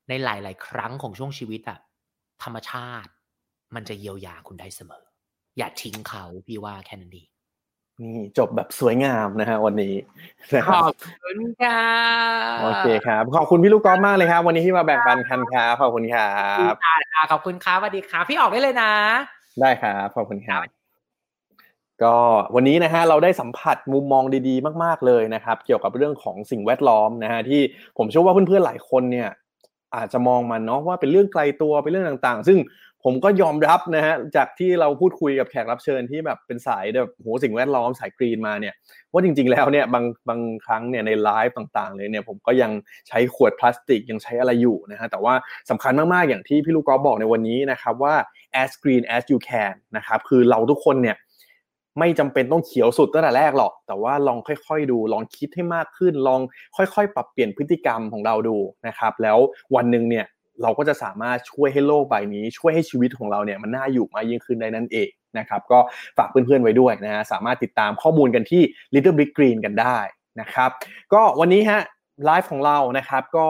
[0.09, 1.79] ในหลาย ๆ ครั้งของช่วงชีวิตอะ
[2.43, 3.11] ธรรมชาติ
[3.75, 5.03] มันจะเยียวยาคุณได้เสมอ
[5.57, 7.27] อย่าทิ้งเขาพี่ว่าแค่นั้นเอง
[8.01, 9.93] นี่จบแบบสวยงามนะฮะวันนี้
[10.53, 11.83] นะขครับอบคุณค่ะ
[12.63, 16.29] โอเคครับ ขอบคุณพี่ลูกกอล์ฟมากเลยครับ วันนี้ที่มาแบ่งปันกันครับขอบคุณครั
[16.71, 18.91] บค่ะขอบคุณครับสวัสดีครับพี่ออกได้เลยนะ
[19.61, 20.65] ได้ครับขอบคุณครับ
[22.03, 22.15] ก็
[22.55, 27.61] วันนี้นะฮะเราได้สัมผัสมุมมองดีๆ มาก ๆเลยนะครับ เกี่ยวกับเรื่องของสิ่งแวดล้อมนะฮะที่
[27.97, 29.29] ผมเชื่อว่าเพื่อนๆหลายคนเนี่ย
[29.95, 32.59] อาจจะมองมันเนาะว่าเป็นเรื่องไกลตัวเป็นเรื่องต่างๆ ซึ่ง
[33.07, 38.73] ผมก็ยอมรับนะฮะจากที่เราพูดคุยกับแขกรับเชิญที่แบบเป็นสายแบบโหสิ่งแวดล้อมสายกรีนมาเนี่ย
[39.11, 42.71] ว่าจริง ๆ แล้วเนี่ยบางบางครั้งเนี่ยในไลฟ์ต่างๆเลยเนี่ยผมก็ยัง
[43.07, 45.33] ใช้ขวดพลาสติกยังใช้อะไรอยู่นะฮะแต่ว่า
[45.69, 48.15] สำคัญมากๆอย่างที่พี่ลูกกอล์ฟบอกในวันนี้นะครับว่า
[48.61, 51.17] as green as you can นะครับคือเราทุกคนเนี่ย
[51.99, 56.41] ไม่จำเป็นต้องเขียวสุดตั้งแต่แรกหรอก แต่ว่าลองค่อยๆดู ลองคิดให้มากขึ้น ลอง
[56.75, 58.57] ค่อยๆ ปรับเปลี่ยนพฤติกรรมของเราดู
[58.87, 59.37] นะครับ แล้ว
[59.75, 60.25] วันหนึ่งเนี่ย
[60.61, 65.09] เราก็จะสามารถช่วยให้โลกใบนี้ ช่วยให้ชีวิตของเราเนี่ยมันน่าอยู่มากยิ่งขึ้นได้นั่นเอง
[65.39, 65.79] นะครับ ก็
[66.17, 68.61] ฝากเพื่อนๆไว้ด้วยนะฮะ สามารถติดตามข้อมูลกันที่
[68.93, 69.97] Little Big Green กันได้
[70.41, 70.69] นะครับ
[71.13, 71.81] ก็วันนี้ฮะ
[72.25, 73.47] ไลฟ์ของเรานะครับก็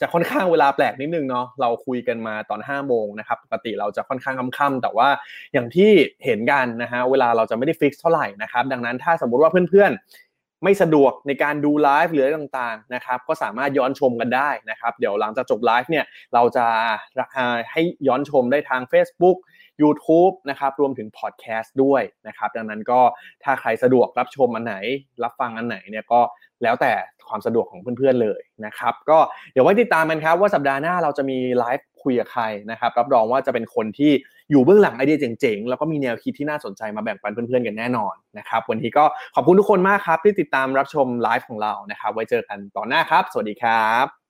[0.00, 5.08] จะค่อนข้างเวลาแปลกนิดนึงเนาะเราคุยกันมาตอน5โมงนะครับปกติเราจะค่อนข้างค่ำๆแต่ว่า
[5.52, 5.90] อย่างที่
[6.24, 16.66] เห็นกันนะฮะเวลาเราจะไม่ได้ fix เท่าไหร่นะครับดังนั้นถ้าสมมุติว่าเพื่อนๆ ไม่สะดวกในการดูไลฟ์หรืออะไรต่างๆนะครับก็สามารถย้อนชมกันได้นะครับเดี๋ยวหลังจากจบไลฟ์เนี่ยเราจะ
[17.72, 19.38] ให้ย้อนชมได้ทาง Facebook
[19.82, 23.00] YouTube นะครับรวมถึงพอดแคสต์ด้วยนะครับดังนั้นก็
[23.44, 24.76] ถ้าใครสะดวกรับชมอันไหน
[25.24, 26.20] รับฟังอันไหนเนี่ยก็
[26.62, 26.92] แล้วแต่
[27.28, 29.18] ความสะดวกของเพื่อนๆเลยนะครับก็
[29.52, 34.12] เดี๋ยวไว้ติดตามกันครับว่าสัปดาห์หน้าเราจะมีไลฟ์คุยกับใครนะครับรับรองว่าจะเป็นคนที่
[34.50, 39.04] อยู่เบื้องหลังไอเดียเจ๋งๆ แล้วก็มีแนวคิดที่น่าสนใจมาแบ่งปันเพื่อนๆกันแน่นอนนะครับวันนี้ก็
[39.34, 44.21] ขอบคุณทุกคนมากครับที่ติดตามรับชมไลฟ์ของเรานะครับไว้เจอกันตอนหน้าครับ สวัสดีครับ